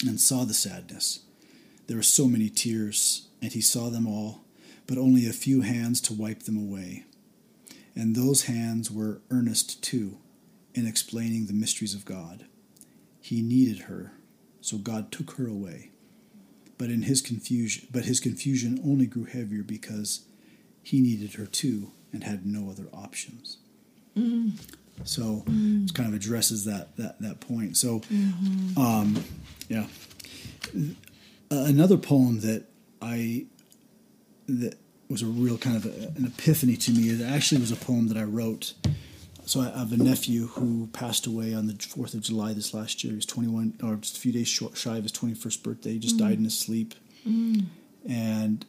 and 0.00 0.18
saw 0.18 0.44
the 0.44 0.54
sadness. 0.54 1.20
There 1.86 1.98
were 1.98 2.02
so 2.02 2.26
many 2.26 2.48
tears, 2.48 3.28
and 3.42 3.52
he 3.52 3.60
saw 3.60 3.90
them 3.90 4.06
all, 4.06 4.40
but 4.86 4.96
only 4.96 5.26
a 5.26 5.34
few 5.34 5.60
hands 5.60 6.00
to 6.02 6.14
wipe 6.14 6.44
them 6.44 6.56
away. 6.56 7.04
And 7.94 8.16
those 8.16 8.44
hands 8.44 8.90
were 8.90 9.20
earnest 9.30 9.82
too 9.84 10.16
in 10.74 10.86
explaining 10.86 11.44
the 11.44 11.52
mysteries 11.52 11.94
of 11.94 12.06
God. 12.06 12.46
He 13.20 13.42
needed 13.42 13.80
her, 13.80 14.12
so 14.62 14.78
God 14.78 15.12
took 15.12 15.32
her 15.32 15.46
away. 15.46 15.90
But 16.78 16.88
in 16.88 17.02
his 17.02 17.20
confusion, 17.20 17.88
but 17.92 18.06
his 18.06 18.20
confusion 18.20 18.80
only 18.82 19.04
grew 19.04 19.24
heavier 19.24 19.62
because 19.62 20.24
he 20.82 21.02
needed 21.02 21.34
her 21.34 21.44
too 21.44 21.92
and 22.12 22.24
had 22.24 22.46
no 22.46 22.70
other 22.70 22.86
options. 22.92 23.58
Mm. 24.16 24.52
So 25.04 25.42
mm. 25.46 25.88
it 25.88 25.94
kind 25.94 26.08
of 26.08 26.14
addresses 26.14 26.64
that 26.64 26.96
that 26.96 27.20
that 27.20 27.40
point. 27.40 27.76
So, 27.76 28.00
mm-hmm. 28.00 28.80
um, 28.80 29.24
yeah. 29.68 29.86
Another 31.50 31.96
poem 31.96 32.40
that 32.40 32.66
I 33.00 33.46
that 34.46 34.78
was 35.08 35.22
a 35.22 35.26
real 35.26 35.58
kind 35.58 35.76
of 35.76 35.86
a, 35.86 36.12
an 36.16 36.26
epiphany 36.26 36.76
to 36.76 36.92
me. 36.92 37.08
It 37.08 37.22
actually 37.22 37.60
was 37.60 37.72
a 37.72 37.76
poem 37.76 38.08
that 38.08 38.16
I 38.16 38.24
wrote. 38.24 38.74
So 39.46 39.60
I 39.60 39.76
have 39.76 39.92
a 39.92 39.96
nephew 39.96 40.46
who 40.46 40.88
passed 40.92 41.26
away 41.26 41.54
on 41.54 41.66
the 41.66 41.74
Fourth 41.74 42.14
of 42.14 42.20
July 42.20 42.52
this 42.52 42.72
last 42.72 43.02
year. 43.02 43.10
He 43.10 43.16
was 43.16 43.26
21, 43.26 43.80
or 43.82 43.96
just 43.96 44.16
a 44.16 44.20
few 44.20 44.30
days 44.30 44.46
short, 44.46 44.76
shy 44.76 44.96
of 44.96 45.02
his 45.02 45.10
21st 45.10 45.62
birthday. 45.64 45.92
He 45.94 45.98
just 45.98 46.16
mm. 46.16 46.20
died 46.20 46.38
in 46.38 46.44
his 46.44 46.56
sleep, 46.56 46.94
and 48.08 48.64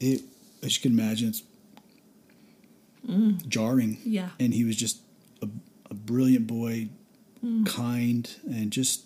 it, 0.00 0.22
as 0.64 0.76
you 0.76 0.82
can 0.82 0.98
imagine, 0.98 1.28
it's 1.28 1.44
mm. 3.06 3.46
jarring. 3.48 3.98
Yeah, 4.04 4.30
and 4.38 4.54
he 4.54 4.64
was 4.64 4.76
just 4.76 5.00
a, 5.42 5.48
a 5.90 5.94
brilliant 5.94 6.46
boy, 6.46 6.88
mm. 7.44 7.66
kind, 7.66 8.30
and 8.44 8.70
just 8.70 9.04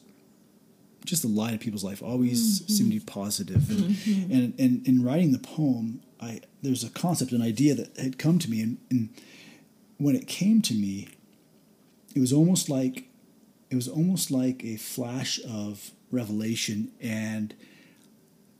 just 1.05 1.23
the 1.23 1.29
light 1.29 1.55
of 1.55 1.61
people's 1.61 1.85
life 1.85 2.03
always 2.03 2.61
mm-hmm. 2.61 2.73
seemed 2.73 2.93
to 2.93 2.99
be 2.99 3.05
positive. 3.05 3.69
And, 3.71 3.91
mm-hmm. 3.91 4.33
and, 4.33 4.55
and 4.59 4.89
in 4.89 5.05
writing 5.05 5.33
the 5.33 5.39
poem, 5.39 6.01
I 6.21 6.41
there's 6.63 6.83
a 6.83 6.91
concept, 6.91 7.33
an 7.33 7.43
idea 7.43 7.75
that 7.75 7.97
had 7.99 8.19
come 8.19 8.39
to 8.39 8.51
me, 8.51 8.63
and, 8.63 8.79
and 8.91 9.11
when 9.99 10.17
it 10.17 10.27
came 10.27 10.63
to 10.63 10.75
me, 10.75 11.09
it 12.15 12.21
was 12.21 12.33
almost 12.33 12.69
like 12.69 13.09
it 13.71 13.77
was 13.77 13.89
almost 13.89 14.31
like 14.31 14.65
a 14.65 14.77
flash 14.77 15.41
of 15.49 15.91
revelation, 16.11 16.93
and 17.01 17.55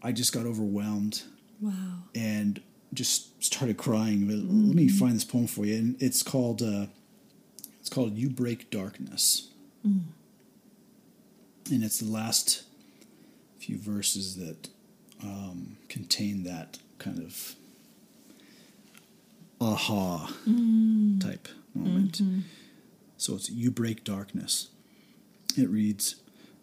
I 0.03 0.13
just 0.13 0.33
got 0.33 0.45
overwhelmed. 0.45 1.23
Wow! 1.61 1.73
And 2.15 2.61
just 2.95 3.43
started 3.43 3.77
crying. 3.77 4.21
Mm-hmm. 4.21 4.67
Let 4.69 4.77
me 4.77 4.87
mm-hmm. 4.87 4.99
find 4.99 5.15
this 5.15 5.25
poem 5.25 5.47
for 5.47 5.65
you, 5.67 5.77
and 5.77 6.03
it's 6.03 6.23
called 6.23 6.63
uh, 6.63 6.87
it's 7.81 7.91
called 7.91 8.17
"You 8.17 8.31
Break 8.31 8.71
Darkness." 8.71 9.51
Mm 9.87 10.05
and 11.71 11.83
it's 11.83 11.99
the 11.99 12.11
last 12.11 12.65
few 13.59 13.79
verses 13.79 14.37
that 14.37 14.69
um, 15.23 15.77
contain 15.89 16.45
that 16.45 16.79
kind 16.99 17.19
of 17.19 17.55
aha 19.61 20.33
mm. 20.47 21.21
type 21.21 21.49
moment. 21.75 22.23
Mm-hmm. 22.23 22.41
So 23.17 23.35
it's 23.37 23.49
you 23.51 23.71
break 23.71 24.05
darkness. 24.05 24.69
It 25.57 25.71
reads, 25.71 26.17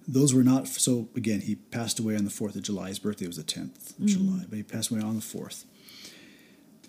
those 0.08 0.34
were 0.34 0.44
not 0.44 0.68
so 0.68 1.08
again 1.16 1.42
he 1.42 1.56
passed 1.56 2.00
away 2.00 2.16
on 2.16 2.26
the 2.26 2.32
4th 2.32 2.56
of 2.56 2.64
july 2.64 2.88
his 2.88 2.98
birthday 2.98 3.28
was 3.28 3.38
the 3.38 3.44
10th 3.44 3.92
of 3.92 3.98
mm 3.98 4.08
july 4.08 4.46
but 4.50 4.58
he 4.58 4.64
passed 4.64 4.90
away 4.90 5.00
on 5.00 5.16
the 5.16 5.22
4th 5.22 5.66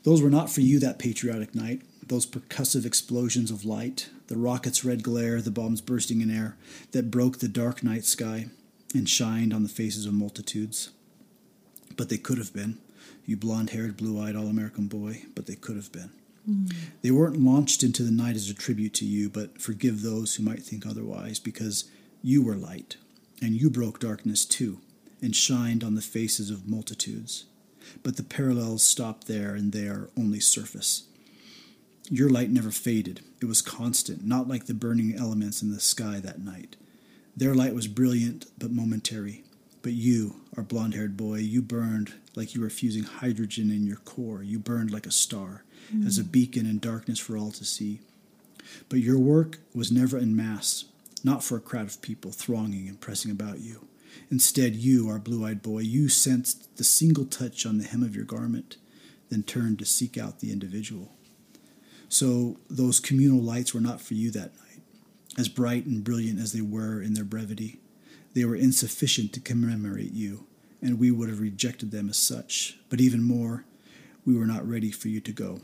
those 0.04 0.22
were 0.22 0.30
not 0.30 0.50
for 0.50 0.60
you 0.60 0.78
that 0.78 0.98
patriotic 0.98 1.54
night 1.54 1.82
those 2.06 2.26
percussive 2.26 2.84
explosions 2.84 3.50
of 3.50 3.64
light, 3.64 4.10
the 4.26 4.36
rocket's 4.36 4.84
red 4.84 5.02
glare, 5.02 5.40
the 5.40 5.50
bombs 5.50 5.80
bursting 5.80 6.20
in 6.20 6.30
air, 6.30 6.56
that 6.90 7.10
broke 7.10 7.38
the 7.38 7.48
dark 7.48 7.82
night 7.82 8.04
sky 8.04 8.46
and 8.94 9.08
shined 9.08 9.54
on 9.54 9.62
the 9.62 9.68
faces 9.68 10.04
of 10.04 10.12
multitudes. 10.12 10.90
But 11.96 12.08
they 12.08 12.18
could 12.18 12.38
have 12.38 12.52
been. 12.52 12.78
You 13.24 13.36
blonde 13.36 13.70
haired, 13.70 13.96
blue 13.96 14.20
eyed 14.20 14.36
all 14.36 14.48
American 14.48 14.88
boy, 14.88 15.22
but 15.34 15.46
they 15.46 15.54
could 15.54 15.76
have 15.76 15.92
been. 15.92 16.10
Mm. 16.48 16.74
They 17.02 17.10
weren't 17.10 17.40
launched 17.40 17.82
into 17.82 18.02
the 18.02 18.10
night 18.10 18.36
as 18.36 18.50
a 18.50 18.54
tribute 18.54 18.94
to 18.94 19.04
you, 19.04 19.30
but 19.30 19.60
forgive 19.60 20.02
those 20.02 20.34
who 20.34 20.42
might 20.42 20.62
think 20.62 20.84
otherwise, 20.84 21.38
because 21.38 21.84
you 22.20 22.42
were 22.42 22.56
light, 22.56 22.96
and 23.40 23.54
you 23.54 23.70
broke 23.70 24.00
darkness 24.00 24.44
too, 24.44 24.80
and 25.20 25.36
shined 25.36 25.84
on 25.84 25.94
the 25.94 26.02
faces 26.02 26.50
of 26.50 26.68
multitudes. 26.68 27.44
But 28.02 28.16
the 28.16 28.22
parallels 28.22 28.82
stop 28.82 29.24
there, 29.24 29.54
and 29.54 29.72
they 29.72 29.86
are 29.86 30.10
only 30.16 30.40
surface. 30.40 31.04
Your 32.10 32.28
light 32.28 32.50
never 32.50 32.70
faded. 32.70 33.20
It 33.40 33.46
was 33.46 33.62
constant, 33.62 34.24
not 34.24 34.48
like 34.48 34.66
the 34.66 34.74
burning 34.74 35.14
elements 35.16 35.62
in 35.62 35.72
the 35.72 35.80
sky 35.80 36.20
that 36.20 36.40
night. 36.40 36.76
Their 37.36 37.54
light 37.54 37.74
was 37.74 37.88
brilliant 37.88 38.46
but 38.58 38.70
momentary. 38.70 39.44
But 39.82 39.92
you, 39.94 40.36
our 40.56 40.62
blond 40.62 40.94
haired 40.94 41.16
boy, 41.16 41.38
you 41.38 41.60
burned 41.60 42.14
like 42.36 42.54
you 42.54 42.60
were 42.60 42.70
fusing 42.70 43.02
hydrogen 43.02 43.70
in 43.70 43.84
your 43.86 43.96
core. 43.96 44.42
You 44.42 44.58
burned 44.58 44.90
like 44.90 45.06
a 45.06 45.10
star, 45.10 45.64
mm. 45.92 46.06
as 46.06 46.18
a 46.18 46.24
beacon 46.24 46.66
in 46.66 46.78
darkness 46.78 47.18
for 47.18 47.36
all 47.36 47.50
to 47.52 47.64
see. 47.64 48.00
But 48.88 49.00
your 49.00 49.18
work 49.18 49.58
was 49.74 49.90
never 49.90 50.18
in 50.18 50.36
mass, 50.36 50.84
not 51.24 51.42
for 51.42 51.56
a 51.56 51.60
crowd 51.60 51.86
of 51.86 52.02
people 52.02 52.30
thronging 52.30 52.88
and 52.88 53.00
pressing 53.00 53.30
about 53.30 53.60
you. 53.60 53.86
Instead, 54.30 54.74
you, 54.74 55.08
our 55.08 55.18
blue 55.18 55.44
eyed 55.44 55.62
boy, 55.62 55.80
you 55.80 56.08
sensed 56.08 56.76
the 56.76 56.84
single 56.84 57.24
touch 57.24 57.66
on 57.66 57.78
the 57.78 57.84
hem 57.84 58.02
of 58.02 58.16
your 58.16 58.24
garment, 58.24 58.76
then 59.28 59.42
turned 59.42 59.78
to 59.78 59.84
seek 59.84 60.16
out 60.16 60.40
the 60.40 60.52
individual. 60.52 61.12
So 62.08 62.58
those 62.68 63.00
communal 63.00 63.40
lights 63.40 63.72
were 63.72 63.80
not 63.80 64.00
for 64.00 64.14
you 64.14 64.30
that 64.32 64.54
night. 64.56 64.82
As 65.38 65.48
bright 65.48 65.86
and 65.86 66.04
brilliant 66.04 66.38
as 66.38 66.52
they 66.52 66.60
were 66.60 67.00
in 67.00 67.14
their 67.14 67.24
brevity, 67.24 67.80
they 68.34 68.44
were 68.44 68.56
insufficient 68.56 69.32
to 69.32 69.40
commemorate 69.40 70.12
you, 70.12 70.46
and 70.82 70.98
we 70.98 71.10
would 71.10 71.28
have 71.28 71.40
rejected 71.40 71.90
them 71.90 72.08
as 72.08 72.18
such. 72.18 72.78
But 72.90 73.00
even 73.00 73.22
more, 73.22 73.64
we 74.26 74.36
were 74.36 74.46
not 74.46 74.68
ready 74.68 74.90
for 74.90 75.08
you 75.08 75.20
to 75.20 75.32
go. 75.32 75.60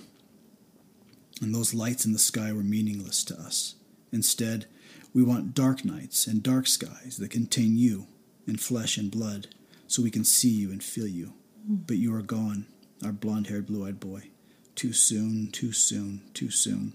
And 1.41 1.55
those 1.55 1.75
lights 1.75 2.05
in 2.05 2.13
the 2.13 2.19
sky 2.19 2.53
were 2.53 2.63
meaningless 2.63 3.23
to 3.25 3.35
us. 3.35 3.75
Instead, 4.13 4.67
we 5.15 5.23
want 5.23 5.55
dark 5.55 5.85
nights 5.85 6.27
and 6.27 6.43
dark 6.43 6.67
skies 6.67 7.19
that 7.19 7.31
contain 7.31 7.77
you 7.77 8.07
in 8.49 8.57
flesh 8.57 8.97
and 8.97 9.11
blood 9.11 9.49
so 9.87 10.03
we 10.03 10.11
can 10.11 10.25
see 10.25 10.51
you 10.51 10.71
and 10.71 10.83
feel 10.83 11.07
you. 11.07 11.35
But 11.65 11.99
you 11.99 12.15
are 12.15 12.23
gone, 12.23 12.67
our 13.05 13.13
blond 13.13 13.49
haired, 13.49 13.67
blue 13.67 13.87
eyed 13.87 14.01
boy. 14.01 14.31
Too 14.75 14.93
soon, 14.93 15.51
too 15.51 15.73
soon, 15.73 16.23
too 16.35 16.51
soon. 16.51 16.95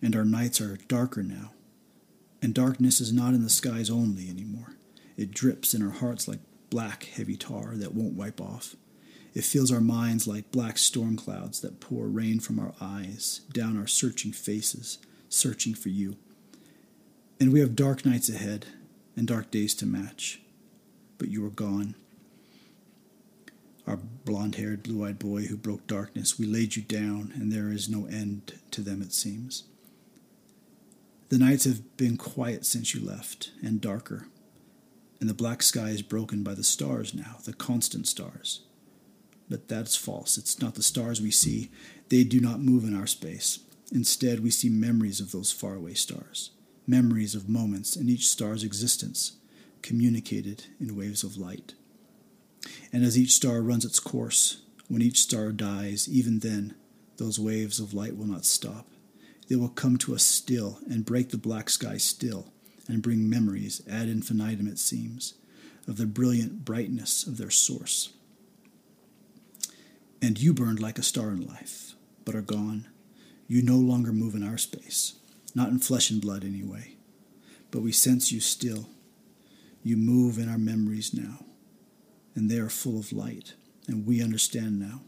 And 0.00 0.14
our 0.14 0.24
nights 0.24 0.60
are 0.60 0.78
darker 0.88 1.22
now. 1.22 1.52
And 2.40 2.54
darkness 2.54 3.00
is 3.00 3.12
not 3.12 3.34
in 3.34 3.42
the 3.42 3.50
skies 3.50 3.90
only 3.90 4.28
anymore. 4.28 4.76
It 5.16 5.32
drips 5.32 5.74
in 5.74 5.82
our 5.82 5.90
hearts 5.90 6.28
like 6.28 6.40
black, 6.70 7.04
heavy 7.04 7.36
tar 7.36 7.74
that 7.76 7.94
won't 7.94 8.14
wipe 8.14 8.40
off. 8.40 8.76
It 9.34 9.44
fills 9.44 9.72
our 9.72 9.80
minds 9.80 10.26
like 10.26 10.52
black 10.52 10.78
storm 10.78 11.16
clouds 11.16 11.60
that 11.60 11.80
pour 11.80 12.06
rain 12.06 12.40
from 12.40 12.58
our 12.58 12.74
eyes, 12.80 13.40
down 13.52 13.76
our 13.76 13.86
searching 13.86 14.32
faces, 14.32 14.98
searching 15.28 15.74
for 15.74 15.88
you. 15.88 16.16
And 17.40 17.52
we 17.52 17.60
have 17.60 17.76
dark 17.76 18.04
nights 18.06 18.28
ahead 18.28 18.66
and 19.16 19.26
dark 19.26 19.50
days 19.50 19.74
to 19.76 19.86
match. 19.86 20.40
But 21.18 21.28
you 21.28 21.44
are 21.46 21.50
gone 21.50 21.94
our 23.86 23.96
blond 23.96 24.56
haired, 24.56 24.82
blue 24.82 25.04
eyed 25.04 25.18
boy 25.18 25.42
who 25.42 25.56
broke 25.56 25.86
darkness, 25.86 26.38
we 26.38 26.46
laid 26.46 26.76
you 26.76 26.82
down, 26.82 27.32
and 27.34 27.52
there 27.52 27.70
is 27.70 27.88
no 27.88 28.06
end 28.06 28.58
to 28.72 28.80
them, 28.80 29.00
it 29.00 29.12
seems. 29.12 29.64
The 31.28 31.38
nights 31.38 31.64
have 31.64 31.96
been 31.96 32.16
quiet 32.16 32.66
since 32.66 32.94
you 32.94 33.04
left, 33.04 33.52
and 33.62 33.80
darker, 33.80 34.26
and 35.20 35.30
the 35.30 35.34
black 35.34 35.62
sky 35.62 35.90
is 35.90 36.02
broken 36.02 36.42
by 36.42 36.54
the 36.54 36.64
stars 36.64 37.14
now, 37.14 37.36
the 37.44 37.52
constant 37.52 38.08
stars. 38.08 38.62
But 39.48 39.68
that's 39.68 39.94
false. 39.94 40.36
It's 40.36 40.60
not 40.60 40.74
the 40.74 40.82
stars 40.82 41.20
we 41.20 41.30
see, 41.30 41.70
they 42.08 42.24
do 42.24 42.40
not 42.40 42.60
move 42.60 42.84
in 42.84 42.96
our 42.96 43.06
space. 43.06 43.60
Instead, 43.92 44.40
we 44.40 44.50
see 44.50 44.68
memories 44.68 45.20
of 45.20 45.30
those 45.30 45.52
faraway 45.52 45.94
stars, 45.94 46.50
memories 46.86 47.34
of 47.34 47.48
moments 47.48 47.96
in 47.96 48.08
each 48.08 48.28
star's 48.28 48.62
existence, 48.62 49.38
communicated 49.82 50.64
in 50.80 50.96
waves 50.96 51.24
of 51.24 51.36
light. 51.36 51.74
And 52.92 53.04
as 53.04 53.18
each 53.18 53.32
star 53.32 53.62
runs 53.62 53.84
its 53.84 54.00
course, 54.00 54.62
when 54.88 55.02
each 55.02 55.18
star 55.20 55.52
dies, 55.52 56.08
even 56.08 56.40
then, 56.40 56.74
those 57.16 57.38
waves 57.38 57.80
of 57.80 57.94
light 57.94 58.16
will 58.16 58.26
not 58.26 58.44
stop. 58.44 58.86
They 59.48 59.56
will 59.56 59.68
come 59.68 59.96
to 59.98 60.14
us 60.14 60.22
still 60.22 60.80
and 60.88 61.04
break 61.04 61.30
the 61.30 61.38
black 61.38 61.70
sky 61.70 61.96
still 61.96 62.52
and 62.88 63.02
bring 63.02 63.28
memories 63.28 63.82
ad 63.88 64.08
infinitum, 64.08 64.66
it 64.66 64.78
seems, 64.78 65.34
of 65.88 65.96
the 65.96 66.06
brilliant 66.06 66.64
brightness 66.64 67.26
of 67.26 67.36
their 67.36 67.50
source. 67.50 68.12
And 70.20 70.40
you 70.40 70.52
burned 70.52 70.80
like 70.80 70.98
a 70.98 71.02
star 71.02 71.30
in 71.30 71.46
life, 71.46 71.94
but 72.24 72.34
are 72.34 72.42
gone. 72.42 72.88
You 73.46 73.62
no 73.62 73.76
longer 73.76 74.12
move 74.12 74.34
in 74.34 74.42
our 74.42 74.58
space, 74.58 75.14
not 75.56 75.70
in 75.70 75.80
flesh 75.80 76.10
and 76.10 76.20
blood 76.20 76.44
anyway. 76.44 76.96
But 77.72 77.80
we 77.80 77.90
sense 77.90 78.30
you 78.30 78.40
still. 78.40 78.88
You 79.82 79.96
move 79.96 80.38
in 80.38 80.48
our 80.48 80.58
memories 80.58 81.12
now 81.12 81.46
and 82.36 82.50
they 82.50 82.58
are 82.58 82.68
full 82.68 82.98
of 82.98 83.12
light. 83.12 83.54
and 83.88 84.04
we 84.04 84.20
understand 84.20 84.80
now. 84.80 85.02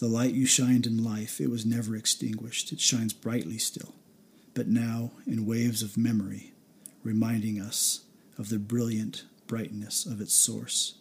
The 0.00 0.08
light 0.08 0.34
you 0.34 0.46
shined 0.46 0.84
in 0.84 1.02
life, 1.04 1.40
it 1.40 1.48
was 1.48 1.64
never 1.64 1.94
extinguished. 1.94 2.72
It 2.72 2.80
shines 2.80 3.12
brightly 3.12 3.56
still, 3.56 3.94
but 4.52 4.66
now 4.66 5.12
in 5.28 5.46
waves 5.46 5.80
of 5.80 5.96
memory, 5.96 6.52
reminding 7.04 7.60
us 7.60 8.00
of 8.36 8.48
the 8.48 8.58
brilliant 8.58 9.26
brightness 9.46 10.06
of 10.06 10.20
its 10.20 10.34
source. 10.34 10.94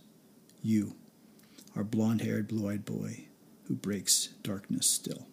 You, 0.61 0.93
our 1.75 1.83
blond 1.83 2.21
haired, 2.21 2.47
blue 2.47 2.69
eyed 2.69 2.85
boy 2.85 3.25
who 3.67 3.73
breaks 3.73 4.27
darkness 4.43 4.87
still. 4.87 5.25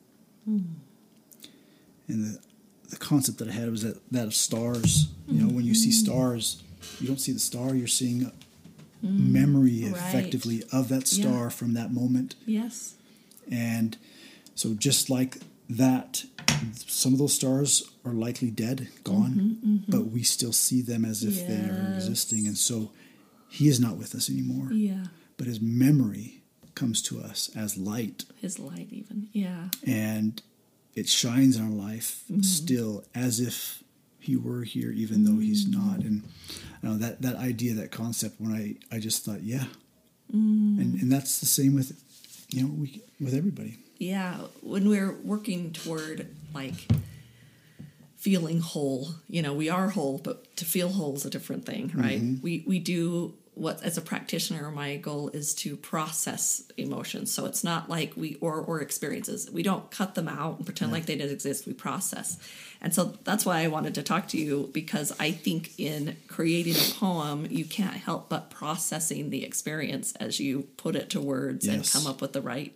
Mm. 0.49 0.77
And 2.09 2.25
the, 2.25 2.41
the 2.91 2.97
concept 2.97 3.39
that 3.39 3.49
I 3.49 3.53
had 3.53 3.71
was 3.71 3.83
that, 3.83 4.01
that 4.13 4.27
of 4.27 4.35
stars. 4.35 5.09
You 5.27 5.43
know, 5.43 5.55
when 5.55 5.65
you 5.65 5.75
see 5.75 5.93
stars, 5.93 6.63
you 7.01 7.07
don't 7.07 7.21
see 7.21 7.33
the 7.33 7.39
star, 7.39 7.75
you're 7.75 7.87
seeing 7.87 8.25
a 8.25 8.33
mm. 9.07 9.31
memory 9.33 9.85
right. 9.85 9.93
effectively 9.93 10.65
of 10.73 10.89
that 10.89 11.07
star 11.07 11.45
yeah. 11.45 11.49
from 11.49 11.75
that 11.75 11.93
moment. 11.93 12.35
Yes. 12.47 12.95
And 13.51 13.97
so, 14.55 14.75
just 14.75 15.09
like 15.09 15.39
that, 15.69 16.25
some 16.75 17.13
of 17.13 17.19
those 17.19 17.35
stars 17.35 17.91
are 18.05 18.13
likely 18.13 18.51
dead, 18.51 18.89
gone, 19.05 19.31
mm-hmm, 19.31 19.75
mm-hmm. 19.75 19.91
but 19.91 20.07
we 20.07 20.23
still 20.23 20.53
see 20.53 20.83
them 20.83 21.05
as 21.05 21.23
if 21.23 21.37
yes. 21.37 21.47
they 21.47 21.71
are 21.71 21.95
existing. 21.95 22.47
And 22.47 22.59
so, 22.59 22.91
he 23.49 23.69
is 23.69 23.81
not 23.81 23.97
with 23.97 24.15
us 24.15 24.29
anymore. 24.29 24.73
Yeah. 24.73 25.05
But 25.37 25.47
his 25.47 25.61
memory 25.61 26.43
comes 26.75 27.03
to 27.03 27.21
us 27.21 27.51
as 27.57 27.77
light. 27.77 28.25
His 28.41 28.59
light, 28.59 28.89
even. 28.91 29.29
Yeah. 29.33 29.69
And 29.87 30.43
it 30.95 31.09
shines 31.09 31.57
in 31.57 31.65
our 31.65 31.71
life 31.71 32.23
mm-hmm. 32.31 32.43
still 32.43 33.05
as 33.15 33.41
if 33.41 33.83
he 34.19 34.37
were 34.37 34.63
here, 34.63 34.91
even 34.91 35.25
though 35.25 35.41
he's 35.41 35.67
mm. 35.67 35.75
not. 35.75 36.01
And 36.01 36.23
you 36.83 36.89
know, 36.89 36.97
that, 36.99 37.23
that 37.23 37.37
idea, 37.37 37.75
that 37.75 37.91
concept, 37.91 38.37
when 38.39 38.53
I, 38.53 38.95
I 38.95 38.99
just 38.99 39.25
thought, 39.25 39.43
yeah. 39.43 39.65
Mm. 40.33 40.79
And, 40.79 41.01
and 41.01 41.11
that's 41.13 41.41
the 41.41 41.47
same 41.47 41.75
with, 41.75 41.99
you 42.51 42.63
know, 42.63 42.69
we, 42.69 43.03
with 43.21 43.35
everybody. 43.35 43.79
Yeah. 43.99 44.37
When 44.63 44.89
we're 44.89 45.13
working 45.25 45.73
toward 45.73 46.29
like 46.55 46.87
feeling 48.17 48.61
whole, 48.61 49.15
you 49.29 49.43
know, 49.43 49.55
we 49.55 49.71
are 49.71 49.89
whole, 49.89 50.19
but 50.19 50.55
to 50.57 50.65
feel 50.65 50.91
whole 50.91 51.17
is 51.17 51.25
a 51.25 51.31
different 51.31 51.65
thing, 51.65 51.91
right? 51.95 52.21
Mm-hmm. 52.21 52.43
We, 52.43 52.65
we 52.67 52.79
do 52.79 53.35
what 53.61 53.83
as 53.83 53.99
a 53.99 54.01
practitioner 54.01 54.71
my 54.71 54.97
goal 54.97 55.29
is 55.35 55.55
to 55.55 55.77
process 55.77 56.63
emotions 56.79 57.31
so 57.31 57.45
it's 57.45 57.63
not 57.63 57.91
like 57.91 58.15
we 58.17 58.37
or 58.41 58.57
or 58.57 58.81
experiences 58.81 59.51
we 59.51 59.63
don't 59.63 59.91
cut 59.91 60.15
them 60.15 60.29
out 60.29 60.57
and 60.57 60.65
pretend 60.65 60.91
yeah. 60.91 60.95
like 60.95 61.05
they 61.05 61.15
didn't 61.15 61.31
exist 61.31 61.67
we 61.67 61.75
process 61.75 62.39
and 62.81 62.95
so 62.95 63.05
that's 63.25 63.45
why 63.45 63.61
i 63.61 63.69
wanted 63.69 63.95
to 63.95 64.03
talk 64.03 64.27
to 64.27 64.39
you 64.39 64.71
because 64.73 65.13
i 65.21 65.31
think 65.31 65.79
in 65.79 66.17
creating 66.27 66.75
a 66.75 66.95
poem 66.99 67.47
you 67.51 67.67
can't 67.67 67.97
help 67.97 68.31
but 68.31 68.49
processing 68.49 69.29
the 69.29 69.45
experience 69.45 70.15
as 70.17 70.41
you 70.41 70.63
put 70.79 70.97
it 70.97 71.11
to 71.11 71.21
words 71.21 71.67
yes. 71.67 71.75
and 71.75 72.03
come 72.03 72.11
up 72.11 72.23
with 72.23 72.33
the 72.33 72.41
right 72.41 72.75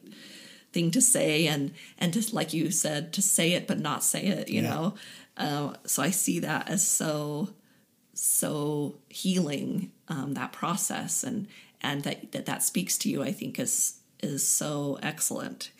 thing 0.72 0.90
to 0.90 1.00
say 1.00 1.46
and 1.46 1.72
and 1.98 2.12
just 2.12 2.34
like 2.34 2.52
you 2.52 2.70
said 2.70 3.10
to 3.10 3.22
say 3.22 3.54
it 3.54 3.66
but 3.66 3.78
not 3.78 4.04
say 4.04 4.26
it 4.26 4.50
you 4.50 4.60
yeah. 4.60 4.68
know 4.68 4.94
uh, 5.38 5.72
so 5.86 6.02
i 6.02 6.10
see 6.10 6.40
that 6.40 6.68
as 6.68 6.86
so 6.86 7.48
so 8.12 8.96
healing 9.08 9.90
um, 10.08 10.34
that 10.34 10.52
process 10.52 11.24
and 11.24 11.46
and 11.80 12.02
that, 12.04 12.32
that 12.32 12.46
that 12.46 12.62
speaks 12.62 12.96
to 12.98 13.10
you 13.10 13.22
i 13.22 13.32
think 13.32 13.58
is 13.58 14.00
is 14.24 14.46
so 14.46 14.98
excellent. 15.02 15.70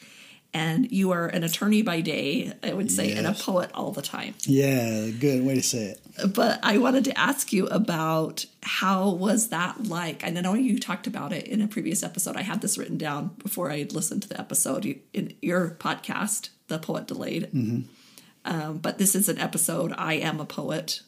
And 0.56 0.92
you 0.92 1.10
are 1.10 1.26
an 1.26 1.42
attorney 1.42 1.82
by 1.82 2.00
day 2.00 2.52
i 2.62 2.72
would 2.72 2.90
say 2.90 3.08
yes. 3.08 3.18
and 3.18 3.26
a 3.26 3.32
poet 3.32 3.70
all 3.74 3.90
the 3.90 4.02
time. 4.02 4.34
Yeah 4.46 5.08
good. 5.10 5.44
Way 5.44 5.56
to 5.56 5.62
say 5.62 5.94
it. 5.94 6.00
But 6.32 6.60
i 6.62 6.78
wanted 6.78 7.04
to 7.06 7.18
ask 7.18 7.52
you 7.52 7.66
about 7.66 8.46
how 8.62 9.10
was 9.10 9.48
that 9.48 9.84
like? 9.84 10.24
And 10.24 10.38
i 10.38 10.40
know 10.40 10.54
you 10.54 10.78
talked 10.78 11.08
about 11.08 11.32
it 11.32 11.48
in 11.48 11.60
a 11.60 11.66
previous 11.66 12.04
episode. 12.04 12.36
I 12.36 12.42
had 12.42 12.60
this 12.60 12.78
written 12.78 12.98
down 12.98 13.34
before 13.42 13.72
i 13.72 13.86
listened 13.90 14.22
to 14.22 14.28
the 14.28 14.38
episode 14.38 15.00
in 15.12 15.34
your 15.42 15.70
podcast 15.80 16.50
the 16.68 16.78
poet 16.78 17.06
delayed. 17.06 17.50
Mm-hmm. 17.52 17.80
um, 18.44 18.78
but 18.78 18.98
this 18.98 19.14
is 19.16 19.28
an 19.28 19.38
episode 19.38 19.92
i 19.98 20.14
am 20.14 20.38
a 20.38 20.46
poet 20.46 21.00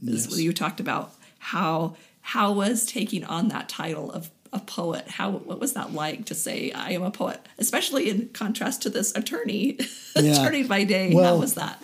yes. 0.00 0.38
you 0.38 0.52
talked 0.54 0.80
about 0.80 1.12
how 1.38 1.94
how 2.26 2.50
was 2.50 2.86
taking 2.86 3.22
on 3.22 3.48
that 3.48 3.68
title 3.68 4.10
of 4.10 4.30
a 4.50 4.58
poet 4.58 5.06
how 5.08 5.30
what 5.30 5.60
was 5.60 5.74
that 5.74 5.92
like 5.92 6.24
to 6.24 6.34
say 6.34 6.72
i 6.72 6.90
am 6.90 7.02
a 7.02 7.10
poet 7.10 7.38
especially 7.58 8.08
in 8.08 8.28
contrast 8.28 8.80
to 8.82 8.88
this 8.88 9.14
attorney 9.14 9.78
yeah. 10.16 10.32
attorney 10.32 10.62
by 10.62 10.84
day 10.84 11.12
well, 11.12 11.34
how 11.34 11.40
was 11.40 11.54
that 11.54 11.82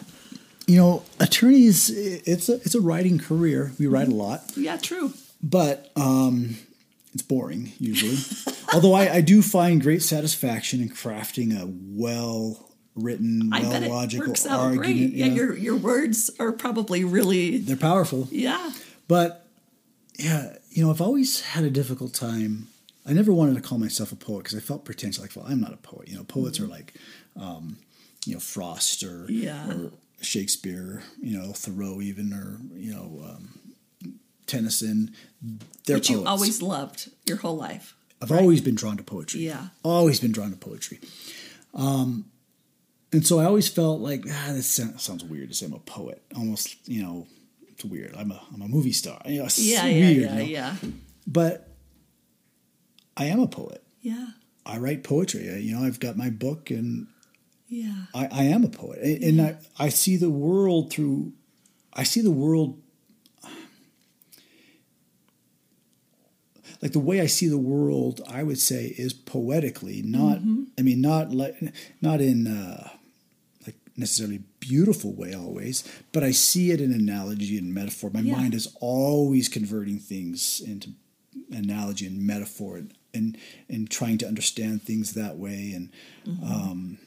you 0.67 0.77
know 0.77 1.03
attorneys 1.19 1.91
it's 1.91 2.49
a 2.49 2.55
it's 2.55 2.75
a 2.75 2.81
writing 2.81 3.19
career 3.19 3.73
we 3.79 3.87
write 3.87 4.09
a 4.09 4.15
lot 4.15 4.41
yeah 4.57 4.77
true 4.77 5.13
but 5.43 5.91
um 5.97 6.57
it's 7.13 7.23
boring 7.23 7.73
usually 7.79 8.17
although 8.73 8.95
I, 8.95 9.17
I 9.17 9.21
do 9.21 9.43
find 9.43 9.83
great 9.83 10.03
satisfaction 10.03 10.81
in 10.81 10.89
crafting 10.89 11.61
a 11.61 11.67
well 11.69 12.71
written, 12.95 13.51
well 13.51 13.89
logical 13.89 14.35
argument. 14.51 14.83
Great. 14.83 15.13
Yeah, 15.13 15.27
your 15.27 15.57
your 15.57 15.77
words 15.77 16.31
are 16.39 16.53
probably 16.53 17.05
really 17.05 17.59
they're 17.59 17.77
powerful. 17.77 18.29
Yeah. 18.31 18.73
But 19.09 19.47
yeah, 20.21 20.57
you 20.71 20.85
know, 20.85 20.91
I've 20.91 21.01
always 21.01 21.41
had 21.41 21.65
a 21.65 21.71
difficult 21.71 22.13
time. 22.13 22.69
I 23.07 23.13
never 23.13 23.33
wanted 23.33 23.55
to 23.55 23.63
call 23.63 23.79
myself 23.79 24.13
a 24.13 24.17
poet 24.17 24.45
because 24.45 24.57
I 24.57 24.61
felt 24.61 24.85
pretentious. 24.85 25.21
Like, 25.21 25.35
well, 25.35 25.47
I'm 25.49 25.61
not 25.61 25.73
a 25.73 25.79
poet. 25.79 26.09
You 26.09 26.17
know, 26.17 26.25
poets 26.25 26.59
mm-hmm. 26.59 26.67
are 26.67 26.75
like, 26.75 26.95
um, 27.41 27.79
you 28.27 28.35
know, 28.35 28.41
Frost 28.41 29.03
or, 29.03 29.27
yeah. 29.31 29.71
or 29.71 29.93
Shakespeare. 30.21 31.03
You 31.21 31.39
know, 31.39 31.53
Thoreau 31.53 32.01
even 32.01 32.33
or 32.33 32.59
you 32.75 32.93
know, 32.93 33.23
um, 33.25 33.59
Tennyson. 34.47 35.15
They're 35.87 35.97
but 35.97 36.11
you 36.11 36.27
always 36.27 36.61
loved 36.61 37.11
your 37.27 37.39
whole 37.39 37.57
life. 37.57 37.97
I've 38.21 38.31
right? 38.31 38.41
always 38.41 38.61
been 38.61 38.75
drawn 38.75 38.99
to 38.99 39.03
poetry. 39.03 39.41
Yeah, 39.41 39.69
always 39.83 40.21
been 40.21 40.33
drawn 40.33 40.51
to 40.51 40.57
poetry. 40.57 41.01
Um, 41.73 42.27
and 43.13 43.27
so 43.27 43.41
I 43.41 43.45
always 43.45 43.69
felt 43.69 44.01
like 44.01 44.25
ah, 44.29 44.51
this 44.51 44.67
sounds 44.67 45.25
weird 45.25 45.49
to 45.49 45.55
say 45.55 45.67
I'm 45.67 45.73
a 45.73 45.79
poet. 45.79 46.23
Almost, 46.37 46.87
you 46.87 47.03
know, 47.03 47.27
it's 47.81 47.91
weird. 47.91 48.15
I'm 48.17 48.31
a 48.31 48.41
I'm 48.53 48.61
a 48.61 48.69
movie 48.69 48.93
star. 48.93 49.21
You 49.25 49.41
know, 49.41 49.45
it's 49.47 49.59
yeah, 49.59 49.87
yeah, 49.87 50.09
weird, 50.09 50.17
yeah, 50.17 50.33
you 50.33 50.37
know? 50.37 50.45
yeah. 50.45 50.75
But 51.27 51.69
I 53.17 53.27
am 53.27 53.41
a 53.41 53.47
poet. 53.47 53.83
Yeah. 54.01 54.27
I 54.67 54.79
write 54.79 55.03
poetry. 55.03 55.51
I, 55.51 55.57
you 55.57 55.75
know, 55.75 55.87
I've 55.87 56.01
got 56.01 56.17
my 56.17 56.29
book, 56.31 56.71
and 56.71 57.07
yeah, 57.69 58.05
I, 58.15 58.29
I 58.31 58.43
am 58.45 58.65
a 58.65 58.69
poet, 58.69 58.99
and, 59.01 59.37
yeah. 59.37 59.57
I 59.79 59.87
I 59.87 59.89
see 59.89 60.17
the 60.17 60.31
world 60.31 60.93
through. 60.93 61.33
I 61.93 62.03
see 62.03 62.21
the 62.21 62.31
world. 62.31 62.81
Like 66.83 66.93
the 66.93 66.99
way 66.99 67.21
I 67.21 67.27
see 67.27 67.47
the 67.47 67.59
world, 67.59 68.23
I 68.27 68.43
would 68.43 68.59
say 68.59 68.95
is 68.97 69.13
poetically, 69.13 70.03
not. 70.03 70.39
Mm-hmm. 70.39 70.63
I 70.79 70.83
mean, 70.83 71.01
not 71.01 71.33
like 71.33 71.57
not 72.03 72.21
in. 72.21 72.47
Uh, 72.47 72.91
necessarily 74.01 74.43
beautiful 74.59 75.13
way 75.15 75.35
always, 75.35 75.85
but 76.13 76.25
I 76.25 76.33
see 76.33 76.71
it 76.71 76.81
in 76.81 76.93
analogy 76.93 77.57
and 77.59 77.73
metaphor. 77.73 78.11
My 78.13 78.21
yeah. 78.21 78.37
mind 78.37 78.55
is 78.55 78.75
always 78.81 79.49
converting 79.49 79.99
things 79.99 80.61
into 80.61 80.91
analogy 81.53 82.07
and 82.07 82.27
metaphor 82.27 82.77
and 82.77 82.95
and, 83.13 83.37
and 83.69 83.91
trying 83.91 84.19
to 84.19 84.27
understand 84.27 84.83
things 84.83 85.15
that 85.15 85.37
way 85.37 85.73
and 85.75 85.91
mm-hmm. 86.25 86.45
um, 86.45 86.99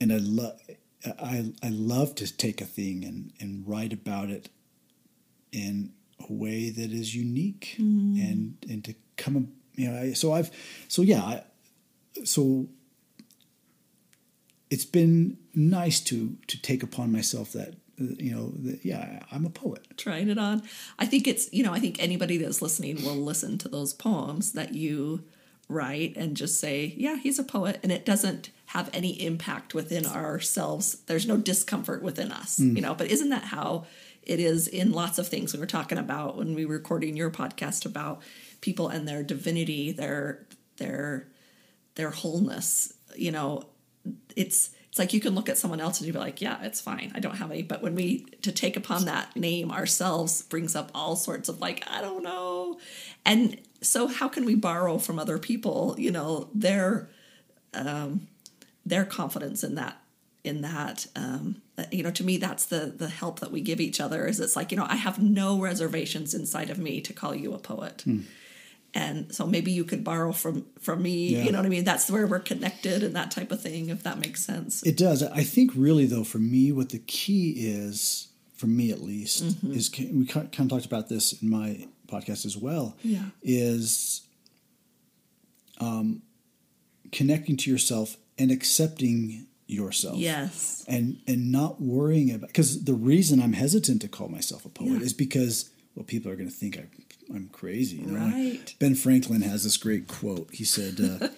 and 0.00 0.12
I 0.12 0.18
love 0.18 0.60
I 1.04 1.52
I 1.62 1.68
love 1.70 2.14
to 2.16 2.36
take 2.36 2.60
a 2.60 2.64
thing 2.64 3.04
and 3.04 3.32
and 3.40 3.66
write 3.66 3.92
about 3.92 4.30
it 4.30 4.48
in 5.52 5.92
a 6.28 6.32
way 6.32 6.70
that 6.70 6.92
is 6.92 7.14
unique 7.14 7.76
mm-hmm. 7.78 8.20
and 8.20 8.56
and 8.68 8.84
to 8.84 8.94
come 9.16 9.52
you 9.74 9.90
know 9.90 10.00
I, 10.00 10.12
so 10.12 10.32
I've 10.32 10.50
so 10.88 11.02
yeah 11.02 11.22
I, 11.22 11.44
so 12.24 12.68
it's 14.70 14.84
been 14.84 15.38
nice 15.56 15.98
to 16.00 16.36
to 16.46 16.60
take 16.60 16.82
upon 16.82 17.10
myself 17.10 17.52
that 17.52 17.74
you 17.98 18.34
know 18.34 18.52
that, 18.58 18.84
yeah 18.84 19.20
i'm 19.32 19.46
a 19.46 19.50
poet. 19.50 19.86
Trying 19.96 20.28
it 20.28 20.38
on. 20.38 20.62
I 20.98 21.06
think 21.06 21.26
it's 21.26 21.52
you 21.52 21.64
know 21.64 21.72
i 21.72 21.80
think 21.80 22.00
anybody 22.00 22.36
that's 22.36 22.62
listening 22.62 23.02
will 23.02 23.16
listen 23.16 23.58
to 23.58 23.68
those 23.68 23.94
poems 23.94 24.52
that 24.52 24.74
you 24.74 25.24
write 25.68 26.16
and 26.16 26.36
just 26.36 26.60
say 26.60 26.94
yeah 26.96 27.16
he's 27.16 27.40
a 27.40 27.44
poet 27.44 27.80
and 27.82 27.90
it 27.90 28.04
doesn't 28.04 28.50
have 28.66 28.90
any 28.92 29.22
impact 29.22 29.74
within 29.74 30.04
ourselves. 30.06 30.96
There's 31.06 31.26
no 31.26 31.36
discomfort 31.36 32.02
within 32.02 32.30
us 32.30 32.58
mm. 32.58 32.76
you 32.76 32.82
know 32.82 32.94
but 32.94 33.08
isn't 33.08 33.30
that 33.30 33.44
how 33.44 33.86
it 34.22 34.40
is 34.40 34.68
in 34.68 34.92
lots 34.92 35.18
of 35.18 35.28
things? 35.28 35.54
We 35.54 35.60
were 35.60 35.66
talking 35.66 35.98
about 35.98 36.36
when 36.36 36.54
we 36.54 36.66
were 36.66 36.74
recording 36.74 37.16
your 37.16 37.30
podcast 37.30 37.86
about 37.86 38.20
people 38.60 38.88
and 38.88 39.08
their 39.08 39.22
divinity 39.22 39.90
their 39.92 40.46
their 40.76 41.28
their 41.94 42.10
wholeness 42.10 42.92
you 43.16 43.32
know 43.32 43.62
it's 44.36 44.70
it's 44.96 44.98
like 44.98 45.12
you 45.12 45.20
can 45.20 45.34
look 45.34 45.50
at 45.50 45.58
someone 45.58 45.78
else 45.78 46.00
and 46.00 46.06
you 46.06 46.12
be 46.14 46.18
like, 46.18 46.40
yeah, 46.40 46.56
it's 46.62 46.80
fine. 46.80 47.12
I 47.14 47.20
don't 47.20 47.36
have 47.36 47.50
any. 47.50 47.60
But 47.60 47.82
when 47.82 47.94
we 47.94 48.20
to 48.40 48.50
take 48.50 48.78
upon 48.78 49.04
that 49.04 49.36
name 49.36 49.70
ourselves 49.70 50.40
brings 50.40 50.74
up 50.74 50.90
all 50.94 51.16
sorts 51.16 51.50
of 51.50 51.60
like, 51.60 51.84
I 51.86 52.00
don't 52.00 52.22
know. 52.22 52.78
And 53.22 53.60
so 53.82 54.06
how 54.06 54.26
can 54.26 54.46
we 54.46 54.54
borrow 54.54 54.96
from 54.96 55.18
other 55.18 55.38
people, 55.38 55.96
you 55.98 56.10
know, 56.10 56.48
their 56.54 57.10
um 57.74 58.26
their 58.86 59.04
confidence 59.04 59.62
in 59.62 59.74
that 59.74 60.00
in 60.44 60.62
that 60.62 61.06
um 61.14 61.60
you 61.92 62.02
know 62.02 62.10
to 62.12 62.24
me 62.24 62.38
that's 62.38 62.64
the 62.64 62.94
the 62.96 63.10
help 63.10 63.40
that 63.40 63.52
we 63.52 63.60
give 63.60 63.80
each 63.82 64.00
other 64.00 64.26
is 64.26 64.40
it's 64.40 64.56
like 64.56 64.70
you 64.70 64.78
know 64.78 64.86
i 64.88 64.96
have 64.96 65.20
no 65.20 65.60
reservations 65.60 66.32
inside 66.32 66.70
of 66.70 66.78
me 66.78 67.02
to 67.02 67.12
call 67.12 67.34
you 67.34 67.52
a 67.52 67.58
poet 67.58 68.02
mm. 68.06 68.22
And 69.00 69.16
so 69.36 69.42
maybe 69.54 69.70
you 69.78 69.84
could 69.90 70.02
borrow 70.10 70.32
from 70.32 70.56
from 70.86 70.98
me 71.08 71.16
Yeah. 71.28 71.44
you 71.44 71.50
know 71.52 71.58
what 71.62 71.66
i 71.66 71.74
mean 71.76 71.84
that's 71.90 72.06
where 72.14 72.26
we're 72.32 72.46
connected 72.52 72.98
and 73.06 73.14
that 73.20 73.30
type 73.36 73.50
of 73.54 73.60
thing 73.66 73.82
if 73.94 74.00
that 74.06 74.18
makes 74.26 74.40
sense 74.52 74.72
It 74.90 74.96
does. 75.06 75.18
I 75.42 75.44
think 75.54 75.68
really 75.86 76.06
though, 76.12 76.24
for 76.24 76.38
me, 76.54 76.62
what 76.78 76.88
the 76.96 77.02
key 77.20 77.44
is, 77.82 78.28
for 78.60 78.68
me 78.78 78.86
at 78.96 79.00
least, 79.12 79.38
Mm-hmm. 79.44 79.72
is 79.78 79.84
we 80.18 80.24
kind 80.26 80.48
of 80.62 80.68
talked 80.68 80.86
about 80.92 81.06
this 81.08 81.24
in 81.42 81.48
my 81.50 81.68
podcast 82.14 82.42
as 82.50 82.56
well. 82.66 82.86
Yeah. 83.14 83.26
Is 83.42 84.22
um, 85.80 86.22
connecting 87.12 87.56
to 87.58 87.70
yourself 87.70 88.16
and 88.38 88.50
accepting 88.50 89.46
yourself. 89.66 90.16
yes 90.16 90.84
And 90.88 91.18
and 91.26 91.50
not 91.50 91.80
worrying 91.80 92.30
about 92.32 92.48
because 92.48 92.84
the 92.84 92.94
reason 93.12 93.42
I'm 93.42 93.52
hesitant 93.54 94.00
to 94.02 94.08
call 94.08 94.28
myself 94.28 94.64
a 94.64 94.68
poet 94.68 94.92
Yeah. 95.00 95.06
is 95.08 95.12
because 95.12 95.70
well 95.94 96.04
people 96.04 96.30
are 96.30 96.36
going 96.36 96.48
to 96.48 96.54
think 96.54 96.78
I, 96.78 96.84
I'm 97.34 97.48
crazy. 97.52 97.96
You 97.96 98.06
know? 98.06 98.26
Right. 98.26 98.74
Ben 98.78 98.94
Franklin 98.94 99.42
has 99.42 99.64
this 99.64 99.76
great 99.76 100.08
quote. 100.08 100.48
He 100.52 100.64
said, 100.64 101.00
uh, 101.00 101.28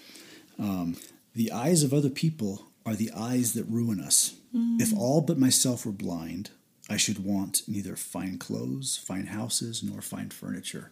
um, 0.62 0.96
"The 1.35 1.53
eyes 1.53 1.83
of 1.83 1.94
other 1.94 2.11
people 2.11 2.66
are 2.85 2.94
the 2.94 3.11
eyes 3.14 3.55
that 3.55 3.64
ruin 3.64 4.01
us. 4.01 4.35
If 4.81 4.96
all 4.96 5.20
but 5.20 5.38
myself 5.38 5.87
were 5.87 5.92
blind." 5.92 6.51
I 6.90 6.96
should 6.96 7.22
want 7.22 7.68
neither 7.68 7.96
fine 7.96 8.38
clothes, 8.38 8.96
fine 8.96 9.27
houses, 9.27 9.83
nor 9.83 10.01
fine 10.01 10.31
furniture. 10.31 10.90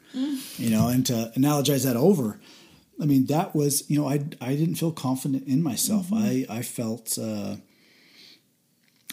You 0.58 0.68
know, 0.68 0.88
and 0.88 1.06
to 1.06 1.32
analogize 1.34 1.84
that 1.84 1.96
over, 1.96 2.38
I 3.00 3.06
mean, 3.06 3.26
that 3.26 3.54
was, 3.54 3.88
you 3.88 3.98
know, 3.98 4.08
I, 4.08 4.24
I 4.40 4.56
didn't 4.56 4.74
feel 4.76 4.92
confident 4.92 5.46
in 5.48 5.62
myself. 5.62 6.08
I, 6.12 6.46
I 6.50 6.62
felt 6.62 7.18
uh, 7.18 7.56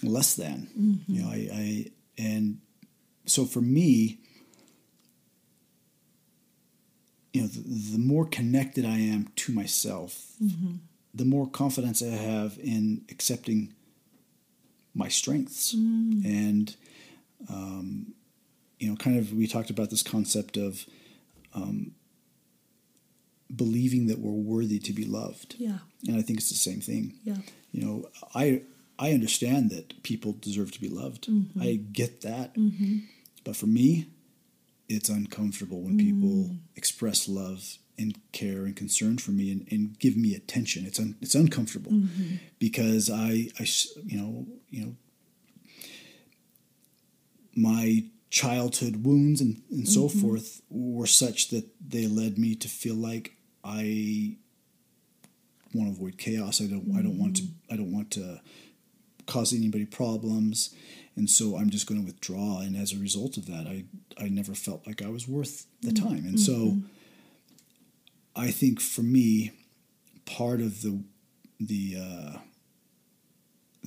less 0.01 0.35
than, 0.35 0.67
you 1.07 1.21
know, 1.21 1.29
I, 1.29 1.49
I, 1.53 1.91
and 2.17 2.59
so 3.25 3.45
for 3.45 3.61
me, 3.61 4.19
you 7.33 7.41
know, 7.41 7.47
the, 7.47 7.61
the 7.93 7.97
more 7.99 8.25
connected 8.25 8.85
I 8.85 8.99
am 8.99 9.27
to 9.37 9.51
myself, 9.51 10.33
the 11.13 11.25
more 11.25 11.47
confidence 11.49 12.01
I 12.01 12.07
have 12.09 12.57
in 12.63 13.01
accepting 13.09 13.73
my 14.93 15.07
strengths 15.09 15.73
and, 15.73 16.75
um, 17.49 18.13
you 18.79 18.87
know, 18.89 18.95
kind 18.95 19.17
of 19.17 19.33
we 19.33 19.47
talked 19.47 19.69
about 19.71 19.89
this 19.89 20.03
concept 20.03 20.57
of 20.57 20.85
um, 21.55 21.93
believing 23.55 24.07
that 24.07 24.19
we're 24.19 24.31
worthy 24.31 24.79
to 24.79 24.93
be 24.93 25.05
loved. 25.05 25.55
yeah 25.57 25.79
And 26.07 26.17
I 26.17 26.21
think 26.21 26.39
it's 26.39 26.49
the 26.49 26.55
same 26.55 26.81
thing. 26.81 27.13
yeah 27.23 27.37
You 27.71 27.81
know, 27.85 28.09
I 28.35 28.61
I 28.99 29.11
understand 29.13 29.69
that 29.71 30.03
people 30.03 30.33
deserve 30.39 30.71
to 30.71 30.79
be 30.81 30.87
loved. 30.89 31.27
I 31.59 31.79
get 31.91 32.21
that. 32.21 32.55
But 33.43 33.55
for 33.55 33.65
me, 33.67 34.07
it's 34.93 35.09
uncomfortable 35.09 35.81
when 35.81 35.97
people 35.97 36.29
mm. 36.29 36.57
express 36.75 37.27
love 37.27 37.77
and 37.97 38.17
care 38.31 38.65
and 38.65 38.75
concern 38.75 39.17
for 39.17 39.31
me 39.31 39.51
and, 39.51 39.67
and 39.71 39.99
give 39.99 40.17
me 40.17 40.33
attention. 40.33 40.85
It's 40.85 40.99
un, 40.99 41.15
it's 41.21 41.35
uncomfortable 41.35 41.91
mm-hmm. 41.91 42.35
because 42.59 43.09
I, 43.09 43.49
I 43.59 43.65
you 44.05 44.17
know 44.17 44.47
you 44.69 44.85
know 44.85 44.95
my 47.55 48.05
childhood 48.29 49.05
wounds 49.05 49.41
and, 49.41 49.61
and 49.69 49.87
so 49.87 50.07
mm-hmm. 50.07 50.19
forth 50.19 50.61
were 50.69 51.05
such 51.05 51.49
that 51.49 51.65
they 51.87 52.07
led 52.07 52.37
me 52.39 52.55
to 52.55 52.67
feel 52.67 52.95
like 52.95 53.37
I 53.63 54.37
want 55.73 55.89
to 55.89 55.95
avoid 55.95 56.17
chaos. 56.17 56.61
I 56.61 56.65
don't 56.65 56.95
I 56.97 57.01
don't 57.01 57.19
want 57.19 57.37
to 57.37 57.43
mm. 57.43 57.51
I 57.71 57.75
don't 57.75 57.91
want 57.91 58.11
to 58.11 58.41
cause 59.25 59.53
anybody 59.53 59.85
problems. 59.85 60.73
And 61.15 61.29
so 61.29 61.57
I'm 61.57 61.69
just 61.69 61.87
going 61.87 62.01
to 62.01 62.05
withdraw. 62.05 62.59
And 62.59 62.75
as 62.75 62.93
a 62.93 62.97
result 62.97 63.37
of 63.37 63.45
that, 63.45 63.67
I, 63.67 63.85
I 64.17 64.29
never 64.29 64.53
felt 64.53 64.85
like 64.87 65.01
I 65.01 65.09
was 65.09 65.27
worth 65.27 65.67
the 65.81 65.91
mm-hmm. 65.91 66.07
time. 66.07 66.25
And 66.25 66.39
so 66.39 66.53
mm-hmm. 66.53 66.87
I 68.35 68.51
think 68.51 68.81
for 68.81 69.03
me, 69.03 69.51
part 70.25 70.59
of 70.59 70.81
the, 70.81 71.03
the, 71.59 71.97
uh, 71.99 72.37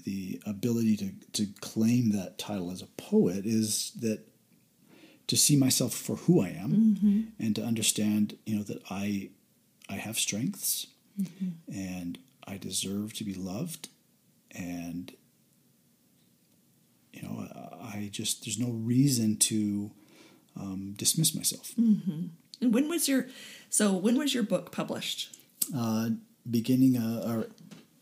the 0.05 0.41
ability 0.47 0.97
to, 0.99 1.11
to 1.33 1.47
claim 1.61 2.13
that 2.13 2.39
title 2.39 2.71
as 2.71 2.83
a 2.83 2.87
poet 2.87 3.45
is 3.45 3.93
that 4.01 4.21
to 5.27 5.37
see 5.37 5.57
myself 5.57 5.93
for 5.95 6.17
who 6.17 6.41
I 6.41 6.51
am 6.51 6.71
mm-hmm. 6.71 7.21
and 7.41 7.57
to 7.57 7.65
understand, 7.65 8.37
you 8.47 8.57
know, 8.57 8.63
that 8.63 8.83
I, 8.89 9.31
I 9.89 9.95
have 9.95 10.17
strengths 10.19 10.87
and 11.73 12.19
I 12.47 12.59
deserve 12.59 13.15
to 13.15 13.25
be 13.25 13.35
loved 13.35 13.89
and 14.53 15.13
you 17.17 17.23
know 17.23 17.49
I 17.95 18.09
just 18.13 18.45
there's 18.45 18.59
no 18.59 18.71
reason 18.71 19.37
to 19.51 19.91
um, 20.61 20.95
dismiss 20.97 21.35
myself. 21.35 21.73
and 21.77 22.31
when 22.61 22.89
was 22.89 23.09
your 23.09 23.27
so 23.71 23.95
when 23.97 24.17
was 24.19 24.35
your 24.35 24.43
book 24.45 24.71
published 24.73 25.21
Uh, 25.75 26.11
beginning 26.49 26.97
uh, 26.97 27.25
or 27.29 27.47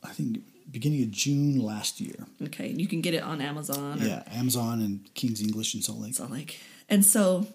I 0.03 0.11
think 0.13 0.39
beginning 0.71 1.03
of 1.05 1.11
June 1.11 1.59
last 1.61 2.01
year. 2.01 2.27
okay 2.43 2.71
and 2.71 2.81
you 2.81 2.89
can 2.89 3.01
get 3.01 3.15
it 3.15 3.23
on 3.23 3.41
amazon 3.41 4.03
or 4.03 4.07
Yeah, 4.07 4.23
Amazon 4.41 4.81
and 4.83 4.95
King's 5.15 5.41
English 5.41 5.75
in 5.75 5.81
Salt 5.83 6.01
Lake. 6.01 6.15
So 6.15 6.27
like, 6.27 6.59
and 6.89 7.05
so, 7.05 7.47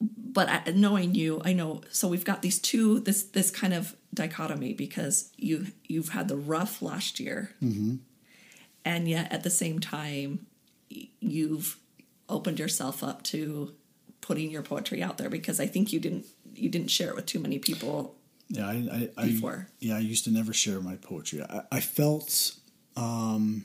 but 0.00 0.48
I, 0.48 0.70
knowing 0.72 1.14
you, 1.14 1.40
I 1.44 1.52
know. 1.52 1.80
So 1.90 2.08
we've 2.08 2.24
got 2.24 2.42
these 2.42 2.58
two, 2.58 3.00
this 3.00 3.22
this 3.22 3.50
kind 3.50 3.72
of 3.74 3.94
dichotomy 4.14 4.72
because 4.74 5.30
you 5.36 5.66
you've 5.92 6.10
had 6.10 6.26
the 6.28 6.36
rough 6.36 6.82
last 6.82 7.20
year, 7.20 7.50
and 8.84 9.08
yet 9.08 9.32
at 9.32 9.42
the 9.42 9.50
same 9.50 9.78
time, 9.80 10.46
you've 11.20 11.76
opened 12.28 12.58
yourself 12.58 13.02
up 13.02 13.22
to 13.24 13.74
putting 14.20 14.50
your 14.50 14.62
poetry 14.62 15.02
out 15.02 15.18
there 15.18 15.28
because 15.28 15.60
I 15.60 15.66
think 15.66 15.92
you 15.92 16.00
didn't 16.00 16.26
you 16.54 16.68
didn't 16.68 16.90
share 16.90 17.08
it 17.10 17.16
with 17.16 17.26
too 17.26 17.40
many 17.40 17.58
people. 17.58 18.16
Yeah, 18.48 18.68
I, 18.68 19.08
I, 19.16 19.24
I 19.24 19.64
yeah 19.80 19.96
I 19.96 20.00
used 20.00 20.24
to 20.24 20.30
never 20.30 20.52
share 20.52 20.80
my 20.80 20.96
poetry. 20.96 21.42
I, 21.42 21.62
I 21.72 21.80
felt 21.80 22.54
um, 22.96 23.64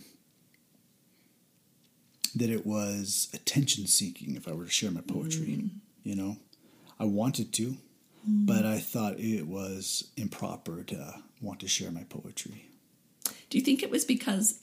that 2.35 2.49
it 2.49 2.65
was 2.65 3.29
attention 3.33 3.87
seeking 3.87 4.35
if 4.35 4.47
I 4.47 4.53
were 4.53 4.65
to 4.65 4.69
share 4.71 4.91
my 4.91 5.01
poetry. 5.01 5.69
You 6.03 6.15
know, 6.15 6.37
I 6.99 7.05
wanted 7.05 7.51
to, 7.53 7.77
but 8.25 8.65
I 8.65 8.79
thought 8.79 9.19
it 9.19 9.47
was 9.47 10.09
improper 10.15 10.83
to 10.83 11.15
want 11.41 11.59
to 11.61 11.67
share 11.67 11.91
my 11.91 12.03
poetry. 12.03 12.69
Do 13.49 13.57
you 13.57 13.63
think 13.63 13.83
it 13.83 13.91
was 13.91 14.05
because, 14.05 14.59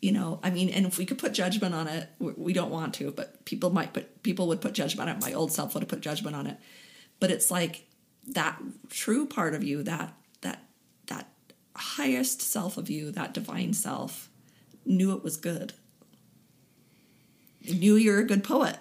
you 0.00 0.12
know, 0.12 0.40
I 0.42 0.50
mean, 0.50 0.68
and 0.68 0.86
if 0.86 0.98
we 0.98 1.06
could 1.06 1.18
put 1.18 1.32
judgment 1.32 1.74
on 1.74 1.88
it, 1.88 2.08
we 2.18 2.52
don't 2.52 2.70
want 2.70 2.94
to, 2.94 3.10
but 3.10 3.44
people 3.44 3.70
might 3.70 3.92
put, 3.92 4.22
people 4.22 4.46
would 4.48 4.60
put 4.60 4.74
judgment 4.74 5.08
on 5.08 5.16
it. 5.16 5.22
My 5.22 5.32
old 5.32 5.52
self 5.52 5.74
would 5.74 5.82
have 5.82 5.88
put 5.88 6.00
judgment 6.00 6.36
on 6.36 6.46
it. 6.46 6.58
But 7.18 7.30
it's 7.30 7.50
like 7.50 7.86
that 8.28 8.60
true 8.90 9.26
part 9.26 9.54
of 9.54 9.64
you, 9.64 9.82
that, 9.84 10.14
that, 10.42 10.64
that 11.06 11.28
highest 11.74 12.42
self 12.42 12.76
of 12.76 12.90
you, 12.90 13.10
that 13.12 13.32
divine 13.32 13.72
self, 13.72 14.28
knew 14.84 15.14
it 15.16 15.24
was 15.24 15.36
good. 15.36 15.72
Knew 17.62 17.96
you're 17.96 18.20
a 18.20 18.24
good 18.24 18.44
poet. 18.44 18.78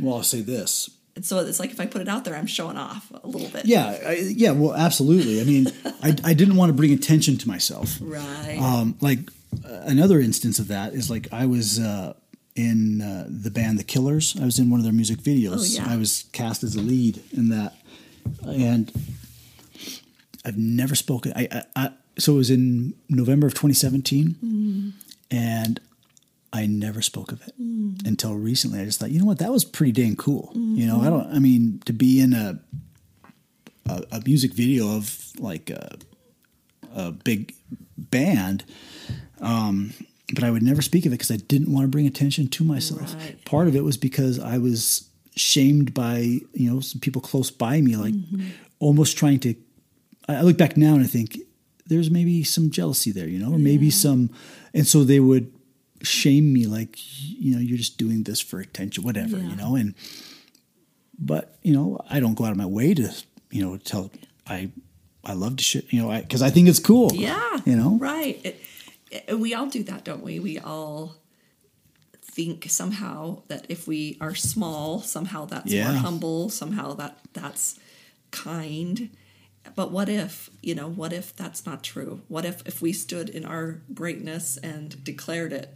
Well, 0.00 0.16
I'll 0.16 0.22
say 0.22 0.42
this. 0.42 0.90
And 1.16 1.24
so 1.24 1.38
it's 1.40 1.58
like 1.58 1.70
if 1.70 1.80
I 1.80 1.86
put 1.86 2.00
it 2.00 2.08
out 2.08 2.24
there, 2.24 2.36
I'm 2.36 2.46
showing 2.46 2.76
off 2.76 3.10
a 3.22 3.26
little 3.26 3.48
bit. 3.48 3.66
Yeah, 3.66 3.98
I, 4.06 4.12
yeah. 4.12 4.52
Well, 4.52 4.74
absolutely. 4.74 5.40
I 5.40 5.44
mean, 5.44 5.66
I, 6.02 6.14
I 6.24 6.34
didn't 6.34 6.56
want 6.56 6.70
to 6.70 6.72
bring 6.74 6.92
attention 6.92 7.36
to 7.38 7.48
myself. 7.48 7.98
Right. 8.10 8.58
Um, 8.60 8.96
like 9.00 9.18
another 9.64 10.20
instance 10.20 10.58
of 10.58 10.68
that 10.68 10.92
is 10.94 11.10
like 11.10 11.28
I 11.32 11.46
was 11.46 11.78
uh, 11.78 12.14
in 12.56 13.00
uh, 13.02 13.26
the 13.28 13.50
band 13.50 13.78
The 13.78 13.84
Killers. 13.84 14.36
I 14.40 14.44
was 14.44 14.58
in 14.58 14.70
one 14.70 14.80
of 14.80 14.84
their 14.84 14.92
music 14.92 15.18
videos. 15.18 15.78
Oh, 15.80 15.82
yeah. 15.84 15.92
I 15.92 15.96
was 15.96 16.24
cast 16.32 16.62
as 16.64 16.74
a 16.76 16.80
lead 16.80 17.22
in 17.32 17.48
that, 17.50 17.74
and 18.42 18.90
I've 20.44 20.56
never 20.58 20.94
spoken. 20.94 21.32
I, 21.36 21.48
I, 21.50 21.62
I 21.76 21.90
so 22.18 22.34
it 22.34 22.36
was 22.36 22.50
in 22.50 22.94
November 23.08 23.46
of 23.46 23.54
2017, 23.54 24.36
Mm. 24.42 24.92
and 25.30 25.80
I 26.52 26.66
never 26.66 27.00
spoke 27.02 27.30
of 27.32 27.40
it 27.46 27.54
until 28.04 28.34
recently. 28.34 28.80
I 28.80 28.84
just 28.84 28.98
thought, 29.00 29.10
you 29.12 29.20
know 29.20 29.24
what, 29.24 29.38
that 29.38 29.52
was 29.52 29.64
pretty 29.64 29.92
dang 29.92 30.16
cool. 30.16 30.50
You 30.54 30.86
know, 30.86 31.00
I 31.00 31.08
don't. 31.10 31.32
I 31.34 31.38
mean, 31.38 31.80
to 31.86 31.92
be 31.92 32.20
in 32.20 32.32
a 32.34 32.58
a, 33.88 34.04
a 34.12 34.20
music 34.26 34.52
video 34.54 34.96
of 34.96 35.30
like 35.38 35.70
a, 35.70 35.96
a 36.94 37.12
big 37.12 37.54
band, 37.96 38.64
um, 39.40 39.92
but 40.34 40.44
I 40.44 40.50
would 40.50 40.62
never 40.62 40.82
speak 40.82 41.06
of 41.06 41.12
it 41.12 41.16
because 41.18 41.30
I 41.30 41.36
didn't 41.36 41.72
want 41.72 41.84
to 41.84 41.88
bring 41.88 42.06
attention 42.06 42.48
to 42.48 42.64
myself. 42.64 43.14
Right. 43.14 43.44
Part 43.44 43.68
of 43.68 43.74
it 43.76 43.84
was 43.84 43.96
because 43.96 44.38
I 44.38 44.58
was 44.58 45.08
shamed 45.36 45.94
by 45.94 46.18
you 46.52 46.70
know 46.70 46.80
some 46.80 47.00
people 47.00 47.20
close 47.22 47.50
by 47.50 47.80
me, 47.80 47.96
like 47.96 48.14
almost 48.78 49.16
trying 49.16 49.40
to. 49.40 49.54
I 50.28 50.42
look 50.42 50.56
back 50.58 50.76
now 50.76 50.94
and 50.94 51.02
I 51.02 51.06
think 51.08 51.38
there's 51.86 52.10
maybe 52.10 52.44
some 52.44 52.70
jealousy 52.70 53.10
there, 53.10 53.26
you 53.28 53.38
know, 53.40 53.52
or 53.52 53.58
maybe 53.58 53.90
some, 53.90 54.30
and 54.72 54.86
so 54.86 55.02
they 55.02 55.18
would 55.18 55.52
shame 56.02 56.52
me 56.52 56.66
like 56.66 56.96
you 57.18 57.52
know 57.54 57.60
you're 57.60 57.76
just 57.76 57.98
doing 57.98 58.22
this 58.22 58.40
for 58.40 58.58
attention 58.58 59.04
whatever 59.04 59.36
Yeah. 59.36 59.48
you 59.50 59.56
know 59.56 59.74
and 59.76 59.94
but 61.18 61.58
you 61.62 61.74
know 61.74 62.00
i 62.08 62.20
don't 62.20 62.34
go 62.38 62.44
out 62.46 62.52
of 62.52 62.56
my 62.56 62.64
way 62.64 62.94
to 62.94 63.12
you 63.50 63.60
know 63.62 63.76
tell 63.76 64.10
i 64.46 64.70
i 65.24 65.32
love 65.32 65.56
to 65.56 65.64
shit 65.64 65.92
you 65.92 66.00
know 66.00 66.10
i 66.10 66.20
because 66.20 66.42
i 66.42 66.50
think 66.50 66.68
it's 66.68 66.78
cool 66.78 67.10
Yeah. 67.14 67.58
you 67.64 67.76
know 67.76 67.96
Right. 67.98 68.40
It, 68.44 68.60
it- 69.10 69.38
we 69.38 69.54
all 69.54 69.66
do 69.66 69.82
that, 69.84 70.04
don't 70.04 70.22
we? 70.22 70.38
We 70.38 70.58
all 70.60 71.16
think 72.22 72.66
somehow 72.70 73.42
that 73.48 73.66
if 73.68 73.88
we 73.88 74.16
are 74.20 74.34
small, 74.36 75.00
somehow 75.00 75.46
that's 75.46 75.72
Yeah. 75.72 75.90
more 75.90 76.00
humble, 76.00 76.48
somehow 76.48 76.94
that 76.94 77.18
that's 77.32 77.78
kind. 78.30 79.10
But 79.74 79.90
what 79.90 80.08
if, 80.08 80.48
you 80.62 80.74
know, 80.76 80.88
what 80.88 81.12
if 81.12 81.34
that's 81.34 81.66
not 81.66 81.82
true? 81.82 82.22
What 82.28 82.44
if 82.44 82.62
if 82.66 82.80
we 82.80 82.92
stood 82.92 83.28
in 83.28 83.44
our 83.44 83.82
greatness 83.92 84.56
and 84.58 85.02
declared 85.02 85.52
it 85.52 85.74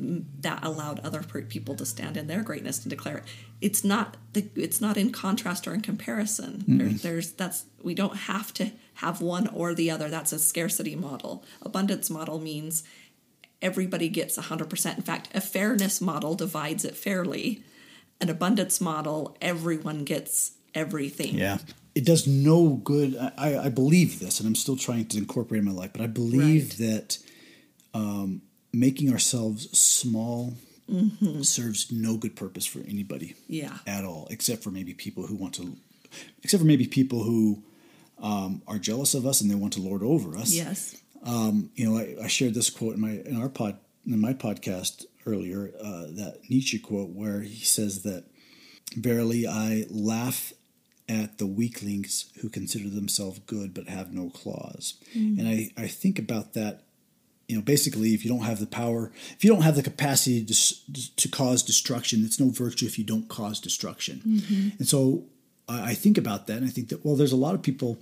mm, 0.00 0.24
that 0.42 0.62
allowed 0.62 1.00
other 1.00 1.22
people 1.22 1.74
to 1.76 1.86
stand 1.86 2.16
in 2.18 2.26
their 2.26 2.42
greatness 2.42 2.82
and 2.82 2.90
declare 2.90 3.18
it. 3.18 3.24
It's 3.60 3.82
not 3.84 4.16
the, 4.32 4.48
it's 4.54 4.80
not 4.80 4.96
in 4.96 5.10
contrast 5.10 5.66
or 5.66 5.74
in 5.74 5.80
comparison. 5.80 6.58
Mm-hmm. 6.58 6.78
There, 6.78 6.88
there's 6.88 7.32
that's 7.32 7.64
we 7.82 7.94
don't 7.94 8.16
have 8.16 8.52
to 8.54 8.70
have 8.94 9.20
one 9.20 9.46
or 9.48 9.74
the 9.74 9.90
other. 9.90 10.08
That's 10.08 10.32
a 10.32 10.38
scarcity 10.38 10.96
model. 10.96 11.44
Abundance 11.62 12.10
model 12.10 12.38
means 12.38 12.82
everybody 13.62 14.08
gets 14.08 14.38
100%. 14.38 14.96
In 14.96 15.02
fact, 15.02 15.28
a 15.34 15.40
fairness 15.40 16.00
model 16.00 16.34
divides 16.34 16.84
it 16.84 16.96
fairly. 16.96 17.62
An 18.20 18.28
abundance 18.30 18.80
model, 18.80 19.36
everyone 19.40 20.04
gets 20.04 20.52
everything. 20.74 21.34
Yeah. 21.34 21.58
It 21.94 22.04
does 22.04 22.26
no 22.26 22.74
good. 22.84 23.16
I, 23.38 23.58
I 23.64 23.68
believe 23.70 24.20
this, 24.20 24.38
and 24.40 24.46
I'm 24.46 24.54
still 24.54 24.76
trying 24.76 25.06
to 25.06 25.18
incorporate 25.18 25.60
in 25.60 25.64
my 25.64 25.72
life, 25.72 25.92
but 25.92 26.02
I 26.02 26.06
believe 26.06 26.78
Right. 26.78 26.90
that 26.90 27.18
um, 27.94 28.42
making 28.72 29.10
ourselves 29.10 29.76
small 29.78 30.54
Mm-hmm. 30.90 31.42
serves 31.42 31.90
no 31.90 32.16
good 32.16 32.36
purpose 32.36 32.64
for 32.66 32.78
anybody 32.80 33.34
Yeah. 33.48 33.78
at 33.86 34.04
all, 34.04 34.28
except 34.30 34.62
for 34.62 34.70
maybe 34.70 34.94
people 34.94 35.26
who 35.26 35.34
want 35.34 35.54
to, 35.54 35.76
except 36.44 36.60
for 36.60 36.66
maybe 36.66 36.86
people 36.86 37.24
who 37.24 37.62
um, 38.18 38.62
are 38.68 38.78
jealous 38.78 39.12
of 39.14 39.26
us 39.26 39.40
and 39.40 39.50
they 39.50 39.54
want 39.56 39.72
to 39.74 39.80
lord 39.80 40.02
over 40.02 40.36
us. 40.36 40.52
Yes. 40.54 40.96
Um, 41.24 41.70
you 41.74 41.84
know, 41.90 41.98
I, 41.98 42.14
I 42.24 42.26
shared 42.28 42.54
this 42.54 42.70
quote 42.70 42.94
in 42.94 43.00
my 43.00 43.10
in 43.10 43.36
our 43.40 43.48
pod 43.48 43.78
in 44.06 44.20
my 44.20 44.32
podcast 44.32 45.04
earlier. 45.26 45.72
Uh, 45.80 46.06
that 46.10 46.38
Nietzsche 46.48 46.78
quote 46.78 47.10
where 47.10 47.40
he 47.40 47.64
says 47.64 48.02
that, 48.04 48.24
"Verily, 48.96 49.44
I 49.46 49.86
laugh 49.90 50.52
at 51.08 51.38
the 51.38 51.46
weaklings 51.46 52.30
who 52.40 52.48
consider 52.48 52.88
themselves 52.88 53.40
good 53.46 53.74
but 53.74 53.88
have 53.88 54.12
no 54.14 54.30
claws." 54.30 54.94
And 55.14 55.48
I 55.48 55.70
I 55.76 55.88
think 55.88 56.18
about 56.20 56.54
that. 56.54 56.82
You 57.48 57.56
know, 57.56 57.62
basically, 57.62 58.14
if 58.14 58.24
you 58.24 58.30
don't 58.30 58.44
have 58.44 58.58
the 58.58 58.66
power, 58.66 59.12
if 59.36 59.44
you 59.44 59.52
don't 59.52 59.62
have 59.62 59.76
the 59.76 59.82
capacity 59.82 60.44
to 60.44 61.16
to 61.16 61.28
cause 61.28 61.62
destruction, 61.62 62.24
it's 62.24 62.40
no 62.40 62.50
virtue 62.50 62.86
if 62.86 62.98
you 62.98 63.04
don't 63.04 63.28
cause 63.28 63.60
destruction. 63.60 64.20
Mm-hmm. 64.26 64.68
And 64.78 64.88
so 64.88 65.24
I 65.68 65.90
I 65.90 65.94
think 65.94 66.18
about 66.18 66.46
that, 66.46 66.58
and 66.58 66.66
I 66.66 66.70
think 66.70 66.88
that 66.88 67.04
well, 67.04 67.16
there's 67.16 67.32
a 67.32 67.36
lot 67.36 67.54
of 67.54 67.62
people 67.62 67.98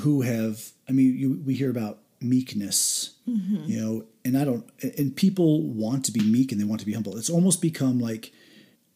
who 0.00 0.22
have 0.22 0.72
i 0.88 0.92
mean 0.92 1.16
you, 1.16 1.40
we 1.46 1.54
hear 1.54 1.70
about 1.70 2.00
meekness 2.20 3.14
mm-hmm. 3.28 3.62
you 3.64 3.80
know 3.80 4.04
and 4.24 4.36
i 4.36 4.44
don't 4.44 4.68
and 4.98 5.14
people 5.14 5.62
want 5.62 6.04
to 6.04 6.12
be 6.12 6.20
meek 6.20 6.52
and 6.52 6.60
they 6.60 6.64
want 6.64 6.80
to 6.80 6.86
be 6.86 6.92
humble. 6.92 7.16
It's 7.16 7.30
almost 7.30 7.60
become 7.60 8.00
like 8.00 8.32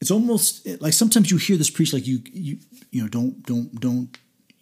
it's 0.00 0.10
almost 0.10 0.66
like 0.80 0.92
sometimes 0.92 1.30
you 1.30 1.36
hear 1.36 1.56
this 1.56 1.70
preached 1.70 1.92
like 1.92 2.06
you 2.06 2.20
you 2.32 2.58
you 2.90 3.02
know 3.02 3.08
don't 3.08 3.42
don't 3.44 3.80
don't 3.80 4.16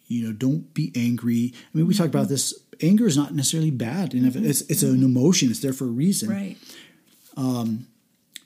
you 0.07 0.25
know 0.25 0.33
don't 0.33 0.73
be 0.73 0.91
angry. 0.95 1.53
I 1.55 1.77
mean 1.77 1.87
we 1.87 1.93
talk 1.93 2.07
about 2.07 2.23
mm-hmm. 2.23 2.33
this 2.33 2.53
anger 2.81 3.07
is 3.07 3.17
not 3.17 3.33
necessarily 3.33 3.71
bad 3.71 4.13
and 4.13 4.25
if 4.25 4.33
mm-hmm. 4.33 4.45
it's 4.45 4.61
it's 4.61 4.83
an 4.83 5.03
emotion 5.03 5.49
it's 5.49 5.59
there 5.59 5.73
for 5.73 5.85
a 5.85 5.87
reason 5.87 6.29
Right. 6.29 6.57
Um, 7.35 7.87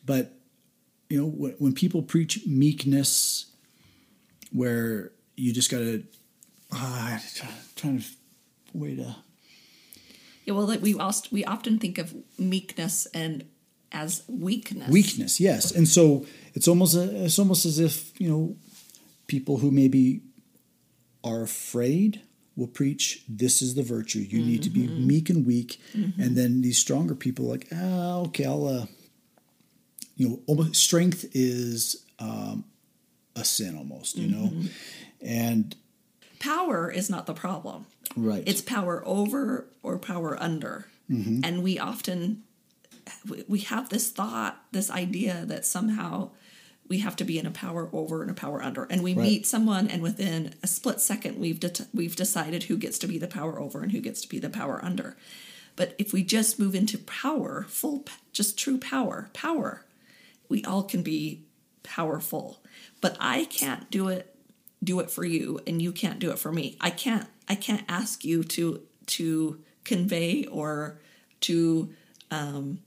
but 0.05 0.33
you 1.09 1.19
know 1.19 1.27
when, 1.27 1.51
when 1.53 1.73
people 1.73 2.01
preach 2.01 2.45
meekness 2.45 3.45
where 4.51 5.11
you 5.35 5.53
just 5.53 5.71
gotta 5.71 6.03
uh, 6.73 7.19
trying 7.75 7.99
to 7.99 8.05
way 8.73 8.95
to 8.95 9.03
uh, 9.03 9.13
Yeah, 10.45 10.53
well, 10.53 10.65
like 10.65 10.81
we 10.81 10.97
also, 10.97 11.27
we 11.31 11.43
often 11.45 11.79
think 11.79 11.97
of 11.97 12.15
meekness 12.37 13.07
and 13.07 13.45
as 13.91 14.23
weakness. 14.27 14.89
weakness 14.89 15.39
yes 15.39 15.71
and 15.71 15.87
so 15.87 16.25
it's 16.53 16.67
almost 16.67 16.95
a, 16.95 17.25
it's 17.25 17.37
almost 17.37 17.65
as 17.65 17.77
if 17.77 18.19
you 18.21 18.29
know 18.29 18.55
people 19.27 19.57
who 19.57 19.69
maybe 19.69 20.21
are 21.23 21.43
afraid 21.43 22.21
will 22.55 22.67
preach 22.67 23.23
this 23.29 23.61
is 23.61 23.75
the 23.75 23.83
virtue. 23.83 24.19
You 24.19 24.39
need 24.39 24.61
to 24.63 24.69
be 24.69 24.87
meek 24.87 25.29
and 25.29 25.45
weak. 25.45 25.79
And 25.93 26.35
then 26.35 26.61
these 26.61 26.77
stronger 26.77 27.15
people 27.15 27.45
like 27.45 27.67
ah 27.73 28.17
okay 28.27 28.45
i'll 28.45 28.67
uh 28.67 28.85
you 30.15 30.29
know 30.29 30.39
almost 30.47 30.75
strength 30.75 31.25
is 31.33 32.03
um 32.19 32.65
a 33.35 33.43
sin 33.45 33.77
almost 33.77 34.17
you 34.17 34.27
know? 34.27 34.51
And 35.21 35.75
Power 36.39 36.89
is 36.91 37.07
not 37.09 37.27
the 37.27 37.35
problem. 37.35 37.85
right. 38.15 38.43
It's 38.47 38.61
power 38.61 39.03
over 39.05 39.67
or 39.83 39.99
power 39.99 40.35
under. 40.41 40.87
Mm-hmm. 41.09 41.41
And 41.43 41.61
we 41.61 41.77
often 41.77 42.43
we 43.47 43.59
have 43.59 43.89
this 43.89 44.09
thought, 44.09 44.63
this 44.71 44.89
idea 44.89 45.43
that 45.45 45.65
somehow 45.65 46.31
we 46.91 46.97
have 46.99 47.15
to 47.15 47.23
be 47.23 47.39
in 47.39 47.45
a 47.45 47.51
power 47.51 47.89
over 47.93 48.21
and 48.21 48.29
a 48.29 48.33
power 48.33 48.61
under. 48.61 48.83
And 48.83 49.01
we 49.01 49.13
Right. 49.13 49.23
meet 49.23 49.47
someone 49.47 49.87
and 49.87 50.01
within 50.01 50.55
a 50.61 50.67
split 50.67 50.99
second 50.99 51.39
we've 51.39 51.57
det 51.57 51.87
we've 51.93 52.17
decided 52.17 52.63
who 52.63 52.75
gets 52.75 52.99
to 52.99 53.07
be 53.07 53.17
the 53.17 53.29
power 53.29 53.61
over 53.61 53.81
and 53.81 53.93
who 53.93 54.01
gets 54.01 54.19
to 54.23 54.27
be 54.27 54.39
the 54.39 54.49
power 54.49 54.83
under. 54.83 55.15
But 55.77 55.95
if 55.97 56.11
we 56.11 56.21
just 56.21 56.59
move 56.59 56.75
into 56.75 56.97
power, 56.97 57.65
full 57.69 58.03
just 58.33 58.59
true 58.59 58.77
power, 58.77 59.29
power, 59.31 59.85
we 60.49 60.65
all 60.65 60.83
can 60.83 61.01
be 61.01 61.45
powerful. 61.81 62.61
But 62.99 63.15
I 63.21 63.45
can't 63.45 63.89
do 63.89 64.09
it 64.09 64.35
do 64.83 64.99
it 64.99 65.09
for 65.09 65.23
you 65.23 65.61
and 65.65 65.81
you 65.81 65.93
can't 65.93 66.19
do 66.19 66.29
it 66.31 66.39
for 66.39 66.51
me. 66.51 66.75
I 66.81 66.89
can't 66.89 67.27
I 67.47 67.55
can't 67.55 67.85
ask 67.87 68.25
you 68.25 68.43
to 68.43 68.81
to 69.15 69.61
convey 69.85 70.43
or 70.43 70.99
to 71.47 71.93
um 72.31 72.79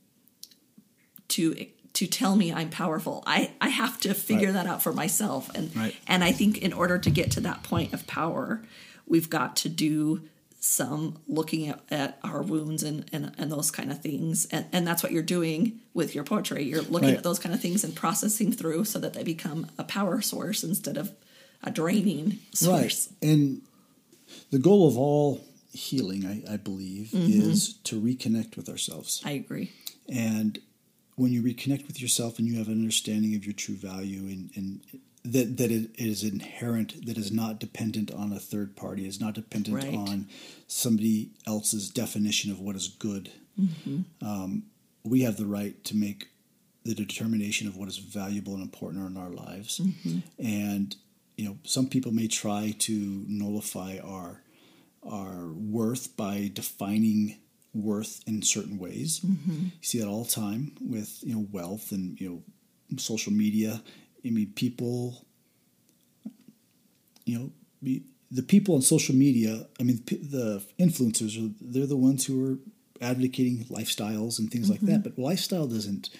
to 1.28 1.66
to 1.94 2.06
tell 2.06 2.36
me 2.36 2.52
I'm 2.52 2.70
powerful. 2.70 3.22
I 3.26 3.52
I 3.60 3.68
have 3.68 3.98
to 4.00 4.14
figure 4.14 4.48
Right. 4.48 4.54
that 4.54 4.66
out 4.66 4.82
for 4.82 4.92
myself 4.92 5.50
and 5.54 5.74
Right. 5.76 5.94
and 6.06 6.22
I 6.24 6.32
think 6.32 6.58
in 6.58 6.72
order 6.72 6.98
to 6.98 7.10
get 7.10 7.30
to 7.32 7.40
that 7.42 7.62
point 7.62 7.92
of 7.92 8.06
power, 8.06 8.62
we've 9.06 9.30
got 9.30 9.56
to 9.56 9.68
do 9.68 10.22
some 10.60 11.18
looking 11.28 11.68
at, 11.68 11.80
at 11.90 12.18
our 12.24 12.42
wounds 12.42 12.82
and, 12.82 13.04
and, 13.12 13.32
and 13.36 13.52
those 13.52 13.70
kind 13.70 13.90
of 13.92 14.00
things. 14.00 14.46
And, 14.46 14.64
and 14.72 14.86
that's 14.86 15.02
what 15.02 15.12
you're 15.12 15.22
doing 15.22 15.80
with 15.92 16.14
your 16.14 16.24
poetry. 16.24 16.64
You're 16.64 16.80
looking 16.80 17.10
Right. 17.10 17.18
at 17.18 17.22
those 17.22 17.38
kind 17.38 17.54
of 17.54 17.60
things 17.60 17.84
and 17.84 17.94
processing 17.94 18.50
through 18.50 18.86
so 18.86 18.98
that 18.98 19.12
they 19.12 19.22
become 19.22 19.66
a 19.76 19.84
power 19.84 20.22
source 20.22 20.64
instead 20.64 20.96
of 20.96 21.12
a 21.62 21.70
draining 21.70 22.38
source. 22.54 23.10
Right. 23.22 23.30
And 23.30 23.60
the 24.50 24.58
goal 24.58 24.88
of 24.88 24.96
all 24.96 25.44
healing, 25.70 26.24
I, 26.24 26.54
I 26.54 26.56
believe, 26.56 27.08
mm-hmm. 27.08 27.50
is 27.50 27.74
to 27.84 28.00
reconnect 28.00 28.56
with 28.56 28.70
ourselves. 28.70 29.20
I 29.22 29.32
agree. 29.32 29.70
And 30.08 30.60
when 31.16 31.32
you 31.32 31.42
reconnect 31.42 31.86
with 31.86 32.00
yourself 32.00 32.38
and 32.38 32.48
you 32.48 32.58
have 32.58 32.68
an 32.68 32.74
understanding 32.74 33.34
of 33.34 33.44
your 33.44 33.54
true 33.54 33.76
value 33.76 34.20
and, 34.28 34.50
and 34.56 34.80
that, 35.24 35.56
that 35.56 35.70
it 35.70 35.90
is 35.96 36.22
inherent, 36.24 37.06
that 37.06 37.16
is 37.16 37.30
not 37.32 37.58
dependent 37.60 38.10
on 38.12 38.32
a 38.32 38.38
third 38.38 38.76
party, 38.76 39.06
is 39.06 39.20
not 39.20 39.34
dependent 39.34 39.76
Right. 39.76 39.94
on 39.94 40.28
somebody 40.66 41.30
else's 41.46 41.88
definition 41.88 42.50
of 42.50 42.60
what 42.60 42.76
is 42.76 42.88
good, 42.88 43.30
um, 44.22 44.64
we 45.04 45.22
have 45.22 45.36
the 45.36 45.46
right 45.46 45.82
to 45.84 45.96
make 45.96 46.28
the 46.84 46.94
determination 46.94 47.68
of 47.68 47.76
what 47.76 47.88
is 47.88 47.98
valuable 47.98 48.52
and 48.54 48.62
important 48.62 49.06
in 49.08 49.16
our 49.16 49.30
lives. 49.30 49.80
And 50.38 50.94
you 51.36 51.44
know, 51.46 51.58
some 51.64 51.88
people 51.88 52.12
may 52.12 52.28
try 52.28 52.74
to 52.80 53.24
nullify 53.28 53.98
our 54.04 54.40
our 55.08 55.48
worth 55.52 56.16
by 56.16 56.50
defining 56.54 57.38
worth 57.74 58.22
in 58.26 58.42
certain 58.42 58.78
ways. 58.78 59.20
Mm-hmm. 59.20 59.64
You 59.64 59.70
see 59.82 59.98
that 59.98 60.08
all 60.08 60.24
the 60.24 60.30
time 60.30 60.72
with 60.80 61.18
you 61.22 61.34
know 61.34 61.46
wealth 61.50 61.92
and 61.92 62.20
you 62.20 62.28
know 62.90 62.98
social 62.98 63.32
media. 63.32 63.82
I 64.24 64.30
mean, 64.30 64.52
people, 64.54 65.26
you 67.26 67.38
know, 67.38 67.50
be, 67.82 68.04
the 68.30 68.42
people 68.42 68.74
on 68.74 68.82
social 68.82 69.14
media. 69.14 69.66
I 69.78 69.82
mean, 69.82 70.02
the 70.06 70.62
influencers 70.78 71.36
are 71.36 71.52
they're 71.60 71.86
the 71.86 71.96
ones 71.96 72.26
who 72.26 72.52
are 72.52 72.58
advocating 73.00 73.64
lifestyles 73.64 74.38
and 74.38 74.50
things 74.50 74.70
like 74.70 74.80
mm-hmm. 74.80 74.92
that. 74.92 75.02
But 75.04 75.18
lifestyle 75.18 75.66
doesn't 75.66 76.10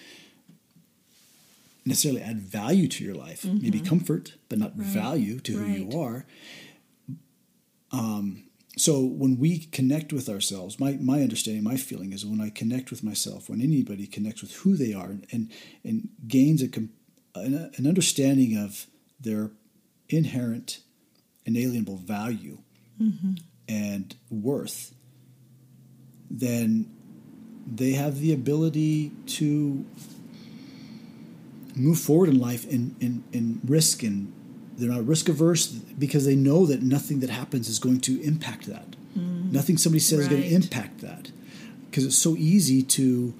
necessarily 1.85 2.21
add 2.21 2.39
value 2.39 2.87
to 2.87 3.03
your 3.03 3.15
life. 3.15 3.45
Maybe 3.45 3.79
mm-hmm. 3.79 3.87
comfort, 3.87 4.33
but 4.49 4.59
not 4.59 4.73
value 4.73 5.39
to 5.41 5.57
who 5.57 5.65
you 5.65 5.99
are. 5.99 6.25
Um, 7.91 8.44
so 8.77 9.05
when 9.05 9.37
we 9.37 9.59
connect 9.59 10.11
with 10.11 10.27
ourselves, 10.27 10.79
my, 10.79 10.93
my 10.93 11.21
understanding, 11.21 11.63
my 11.63 11.77
feeling 11.77 12.11
is 12.11 12.25
when 12.25 12.41
I 12.41 12.49
connect 12.49 12.91
with 12.91 13.03
myself, 13.03 13.49
when 13.49 13.61
anybody 13.61 14.05
connects 14.05 14.41
with 14.41 14.53
who 14.57 14.75
they 14.75 14.93
are 14.93 15.15
and 15.31 15.51
and 15.83 16.09
gains 16.27 16.61
a 16.61 16.67
com- 16.67 16.89
an, 17.35 17.71
an 17.77 17.87
understanding 17.87 18.57
of 18.57 18.87
their 19.19 19.51
inherent, 20.09 20.79
inalienable 21.45 21.97
value 21.97 22.59
mm-hmm. 23.01 23.33
and 23.67 24.15
worth, 24.29 24.93
then 26.29 26.91
they 27.65 27.93
have 27.93 28.19
the 28.19 28.33
ability 28.33 29.11
to 29.25 29.85
move 31.75 31.99
forward 31.99 32.29
in 32.29 32.39
life 32.39 32.69
and, 32.71 32.95
and, 33.01 33.23
and 33.33 33.59
risk 33.65 34.03
and 34.03 34.31
they're 34.77 34.89
not 34.89 35.05
risk 35.05 35.29
averse 35.29 35.67
because 35.67 36.25
they 36.25 36.35
know 36.35 36.65
that 36.65 36.81
nothing 36.81 37.19
that 37.21 37.29
happens 37.29 37.69
is 37.69 37.79
going 37.79 38.01
to 38.01 38.21
impact 38.21 38.67
that. 38.67 38.95
Mm. 39.17 39.51
Nothing 39.51 39.77
somebody 39.77 39.99
says 39.99 40.19
is 40.19 40.27
going 40.27 40.41
to 40.41 40.53
impact 40.53 40.99
that. 41.01 41.31
Because 41.89 42.05
it's 42.05 42.17
so 42.17 42.35
easy 42.35 42.83
to 42.83 43.33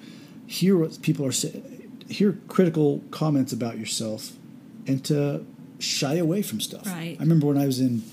hear 0.47 0.77
what 0.77 1.01
people 1.01 1.25
are 1.25 1.31
saying, 1.31 2.03
hear 2.07 2.37
critical 2.47 3.03
comments 3.11 3.51
about 3.51 3.77
yourself, 3.77 4.33
and 4.87 5.03
to 5.05 5.45
shy 5.79 6.15
away 6.15 6.41
from 6.41 6.61
stuff. 6.61 6.85
Right. 6.85 7.17
I 7.19 7.23
remember 7.23 7.47
when 7.47 7.57
I 7.57 7.65
was 7.65 7.79
in 7.79 8.03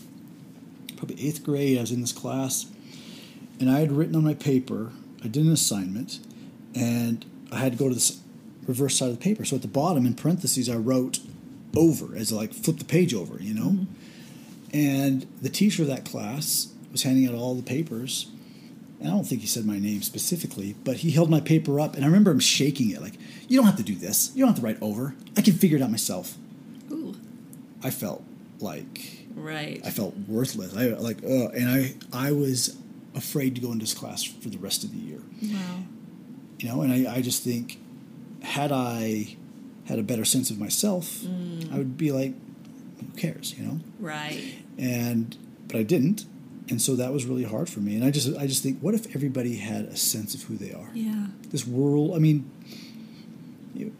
probably 0.96 1.24
eighth 1.24 1.44
grade, 1.44 1.78
I 1.78 1.82
was 1.82 1.92
in 1.92 2.00
this 2.00 2.12
class, 2.12 2.66
and 3.60 3.70
I 3.70 3.80
had 3.80 3.92
written 3.92 4.16
on 4.16 4.24
my 4.24 4.34
paper, 4.34 4.90
I 5.22 5.28
did 5.28 5.44
an 5.44 5.52
assignment, 5.52 6.18
and 6.74 7.24
I 7.52 7.58
had 7.58 7.72
to 7.72 7.78
go 7.78 7.88
to 7.88 7.94
the 7.94 8.16
reverse 8.66 8.96
side 8.96 9.10
of 9.10 9.18
the 9.18 9.22
paper. 9.22 9.44
So 9.44 9.56
at 9.56 9.62
the 9.62 9.68
bottom, 9.68 10.06
in 10.06 10.14
parentheses, 10.14 10.68
I 10.68 10.76
wrote 10.76 11.20
over 11.76 12.16
as 12.16 12.32
like 12.32 12.52
flip 12.52 12.78
the 12.78 12.84
page 12.84 13.14
over, 13.14 13.42
you 13.42 13.54
know? 13.54 13.86
And 14.72 15.26
the 15.40 15.48
teacher 15.50 15.82
of 15.82 15.88
that 15.88 16.04
class 16.04 16.72
was 16.90 17.02
handing 17.02 17.28
out 17.28 17.34
all 17.34 17.54
the 17.54 17.62
papers. 17.62 18.30
And 19.00 19.08
I 19.08 19.10
don't 19.12 19.24
think 19.24 19.40
he 19.40 19.46
said 19.46 19.66
my 19.66 19.78
name 19.78 20.02
specifically, 20.02 20.74
but 20.84 20.98
he 20.98 21.10
held 21.10 21.28
my 21.28 21.40
paper 21.40 21.80
up, 21.80 21.94
and 21.96 22.04
I 22.04 22.06
remember 22.06 22.30
him 22.30 22.38
shaking 22.38 22.90
it 22.90 23.02
like, 23.02 23.14
You 23.48 23.58
don't 23.58 23.66
have 23.66 23.76
to 23.76 23.82
do 23.82 23.96
this. 23.96 24.30
You 24.34 24.44
don't 24.44 24.54
have 24.54 24.60
to 24.60 24.64
write 24.64 24.78
over. 24.80 25.16
I 25.36 25.42
can 25.42 25.54
figure 25.54 25.76
it 25.76 25.82
out 25.82 25.90
myself. 25.90 26.36
Ooh, 26.90 27.16
I 27.82 27.90
felt 27.90 28.22
like 28.60 29.26
right. 29.34 29.80
I 29.84 29.90
felt 29.90 30.14
worthless. 30.28 30.76
I 30.76 30.86
like, 31.00 31.22
uh, 31.24 31.48
and 31.48 31.68
I 31.68 31.94
I 32.12 32.30
was 32.32 32.76
afraid 33.14 33.56
to 33.56 33.60
go 33.60 33.72
into 33.72 33.80
this 33.84 33.94
class 33.94 34.22
for 34.22 34.48
the 34.48 34.58
rest 34.58 34.84
of 34.84 34.92
the 34.92 34.98
year. 34.98 35.20
wow. 35.42 35.82
You 36.60 36.68
know, 36.68 36.82
and 36.82 36.92
I, 36.92 37.16
I 37.16 37.22
just 37.22 37.42
think 37.42 37.80
had 38.42 38.70
I 38.70 39.36
had 39.86 39.98
a 39.98 40.02
better 40.02 40.24
sense 40.24 40.50
of 40.50 40.58
myself, 40.58 41.24
I 41.72 41.76
would 41.78 41.96
be 41.96 42.12
like, 42.12 42.34
who 43.00 43.06
cares, 43.16 43.54
you 43.58 43.64
know? 43.64 43.80
Right. 43.98 44.54
And 44.78 45.36
but 45.68 45.76
I 45.76 45.82
didn't, 45.82 46.24
and 46.68 46.80
so 46.80 46.94
that 46.96 47.12
was 47.12 47.24
really 47.26 47.44
hard 47.44 47.68
for 47.68 47.80
me. 47.80 47.96
And 47.96 48.04
I 48.04 48.10
just 48.10 48.36
I 48.38 48.46
just 48.46 48.62
think, 48.62 48.78
what 48.80 48.94
if 48.94 49.14
everybody 49.16 49.56
had 49.56 49.86
a 49.86 49.96
sense 49.96 50.34
of 50.34 50.42
who 50.42 50.56
they 50.56 50.72
are? 50.72 50.90
Yeah. 50.94 51.26
This 51.50 51.66
world, 51.66 52.14
I 52.14 52.18
mean, 52.18 52.48
you, 53.74 53.92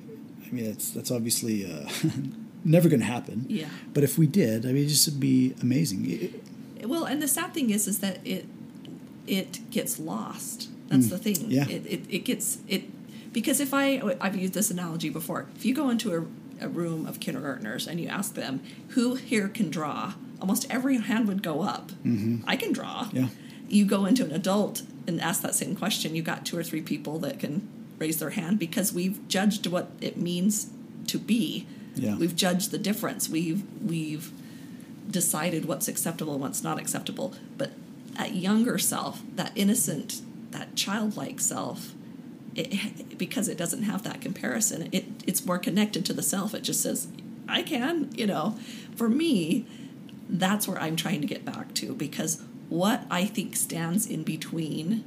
I 0.47 0.51
mean, 0.55 0.67
that's 0.67 0.91
that's 0.91 1.11
obviously 1.11 1.65
uh, 1.71 1.89
never 2.65 2.89
going 2.89 3.01
to 3.01 3.07
happen. 3.07 3.47
Yeah. 3.49 3.69
But 3.93 4.05
if 4.05 4.19
we 4.19 4.27
did, 4.27 4.65
I 4.67 4.73
mean, 4.73 4.85
it 4.85 4.89
just 4.89 5.09
would 5.09 5.21
be 5.21 5.55
amazing. 5.63 6.09
It- 6.11 6.89
Well, 6.89 7.05
and 7.05 7.21
the 7.23 7.29
sad 7.29 7.55
thing 7.55 7.71
is, 7.71 7.87
is 7.87 7.99
that 8.01 8.19
it 8.27 8.45
it 9.27 9.71
gets 9.71 9.99
lost. 9.99 10.69
That's 10.89 11.09
the 11.09 11.19
thing. 11.19 11.37
Mm. 11.37 11.51
Yeah. 11.51 11.69
It, 11.69 11.87
it 11.87 12.01
it 12.11 12.25
gets 12.25 12.59
it 12.69 12.83
because 13.33 13.61
if 13.61 13.73
I 13.73 14.01
I've 14.21 14.37
used 14.37 14.55
this 14.55 14.71
analogy 14.71 15.11
before. 15.11 15.47
If 15.57 15.65
you 15.65 15.75
go 15.75 15.91
into 15.91 16.15
a, 16.15 16.65
a 16.65 16.69
room 16.69 17.07
of 17.07 17.21
kindergartners 17.21 17.87
and 17.87 18.01
you 18.01 18.09
ask 18.09 18.35
them 18.35 18.63
who 18.89 19.15
here 19.15 19.49
can 19.49 19.71
draw, 19.71 20.15
almost 20.41 20.67
every 20.71 20.99
hand 20.99 21.29
would 21.29 21.43
go 21.43 21.63
up. 21.63 21.91
Mm-hmm. 22.05 22.45
I 22.47 22.57
can 22.57 22.73
draw. 22.73 23.09
Yeah. 23.13 23.29
You 23.69 23.87
go 23.87 24.05
into 24.05 24.25
an 24.25 24.33
adult 24.33 24.83
and 25.07 25.21
ask 25.21 25.41
that 25.43 25.55
same 25.55 25.75
question. 25.77 26.15
You 26.15 26.23
got 26.23 26.45
two 26.45 26.59
or 26.59 26.63
three 26.63 26.83
people 26.83 27.19
that 27.21 27.39
can 27.39 27.69
raise 27.99 28.19
their 28.19 28.31
hand 28.31 28.59
because 28.59 28.93
we've 28.93 29.27
judged 29.29 29.67
what 29.67 29.91
it 30.01 30.17
means 30.17 30.71
to 31.07 31.19
be. 31.19 31.67
Yeah. 31.95 32.17
We've 32.17 32.37
judged 32.37 32.71
the 32.71 32.79
difference. 32.79 33.29
We've 33.29 33.63
we've 33.83 34.31
decided 35.11 35.67
what's 35.67 35.89
acceptable 35.89 36.33
and 36.35 36.43
what's 36.43 36.63
not 36.63 36.79
acceptable. 36.79 37.35
But 37.57 37.73
that 38.17 38.35
younger 38.35 38.79
self, 38.79 39.23
that 39.37 39.53
innocent, 39.55 40.21
that 40.51 40.75
childlike 40.75 41.41
self, 41.41 41.93
it, 42.55 43.19
because 43.19 43.49
it 43.49 43.57
doesn't 43.57 43.85
have 43.85 44.03
that 44.03 44.21
comparison, 44.21 44.89
it 44.93 45.05
it's 45.27 45.45
more 45.45 45.59
connected 45.59 46.05
to 46.07 46.13
the 46.13 46.23
self. 46.23 46.55
It 46.55 46.63
just 46.63 46.83
says, 46.83 47.09
"I 47.49 47.63
can," 47.63 48.11
you 48.15 48.27
know. 48.27 48.59
For 48.97 49.09
me, 49.09 49.67
that's 50.29 50.69
where 50.69 50.81
I'm 50.81 50.97
trying 50.97 51.21
to 51.21 51.27
get 51.27 51.45
back 51.45 51.75
to 51.75 51.95
because 51.95 52.43
what 52.69 53.05
I 53.11 53.25
think 53.27 53.57
stands 53.57 54.07
in 54.07 54.23
between 54.23 55.05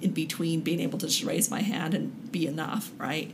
in 0.00 0.12
between 0.12 0.60
being 0.60 0.80
able 0.80 0.98
to 0.98 1.06
just 1.06 1.24
raise 1.24 1.50
my 1.50 1.62
hand 1.62 1.94
and 1.94 2.30
be 2.30 2.46
enough, 2.46 2.92
right? 2.98 3.32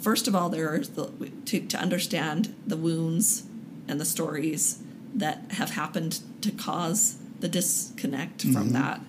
First 0.00 0.28
of 0.28 0.34
all, 0.34 0.48
there's 0.48 0.90
the 0.90 1.10
to, 1.46 1.60
to 1.60 1.78
understand 1.78 2.54
the 2.66 2.76
wounds 2.76 3.44
and 3.86 4.00
the 4.00 4.04
stories 4.04 4.82
that 5.14 5.52
have 5.52 5.70
happened 5.70 6.20
to 6.42 6.50
cause 6.50 7.18
the 7.40 7.48
disconnect 7.48 8.42
from 8.42 8.52
mm-hmm. 8.52 8.72
that. 8.72 9.00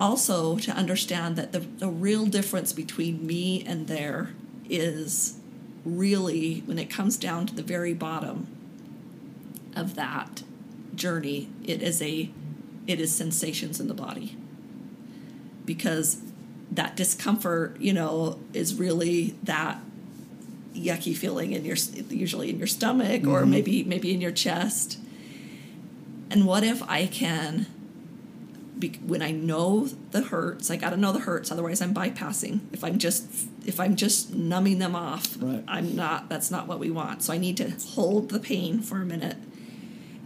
Also, 0.00 0.58
to 0.58 0.70
understand 0.70 1.36
that 1.36 1.52
the, 1.52 1.58
the 1.58 1.88
real 1.88 2.26
difference 2.26 2.72
between 2.72 3.26
me 3.26 3.64
and 3.66 3.88
there 3.88 4.30
is 4.68 5.38
really 5.84 6.62
when 6.66 6.78
it 6.78 6.88
comes 6.90 7.16
down 7.16 7.46
to 7.46 7.54
the 7.54 7.62
very 7.62 7.94
bottom 7.94 8.46
of 9.74 9.94
that 9.96 10.42
journey, 10.94 11.48
it 11.64 11.82
is 11.82 12.00
a 12.00 12.30
it 12.86 13.00
is 13.00 13.14
sensations 13.14 13.80
in 13.80 13.88
the 13.88 13.94
body 13.94 14.36
because 15.64 16.22
that 16.70 16.96
discomfort, 16.96 17.78
you 17.80 17.92
know, 17.92 18.38
is 18.52 18.74
really 18.74 19.34
that 19.42 19.80
yucky 20.74 21.16
feeling 21.16 21.52
in 21.52 21.64
your 21.64 21.76
usually 22.08 22.50
in 22.50 22.58
your 22.58 22.66
stomach 22.66 23.26
or 23.26 23.40
mm-hmm. 23.40 23.50
maybe 23.50 23.84
maybe 23.84 24.14
in 24.14 24.20
your 24.20 24.30
chest. 24.30 24.98
And 26.30 26.46
what 26.46 26.62
if 26.62 26.82
I 26.88 27.06
can 27.06 27.66
be, 28.78 28.90
when 29.06 29.22
I 29.22 29.30
know 29.30 29.86
the 30.10 30.22
hurts, 30.22 30.70
I 30.70 30.76
got 30.76 30.90
to 30.90 30.96
know 30.96 31.12
the 31.12 31.20
hurts 31.20 31.50
otherwise 31.50 31.80
I'm 31.80 31.94
bypassing. 31.94 32.60
If 32.72 32.84
I'm 32.84 32.98
just 32.98 33.26
if 33.66 33.78
I'm 33.80 33.96
just 33.96 34.34
numbing 34.34 34.78
them 34.78 34.94
off, 34.94 35.36
Right. 35.40 35.64
I'm 35.68 35.94
not 35.96 36.28
that's 36.28 36.50
not 36.50 36.66
what 36.66 36.78
we 36.78 36.90
want. 36.90 37.22
So 37.22 37.32
I 37.32 37.38
need 37.38 37.56
to 37.58 37.70
hold 37.94 38.30
the 38.30 38.40
pain 38.40 38.80
for 38.80 39.00
a 39.00 39.04
minute 39.04 39.36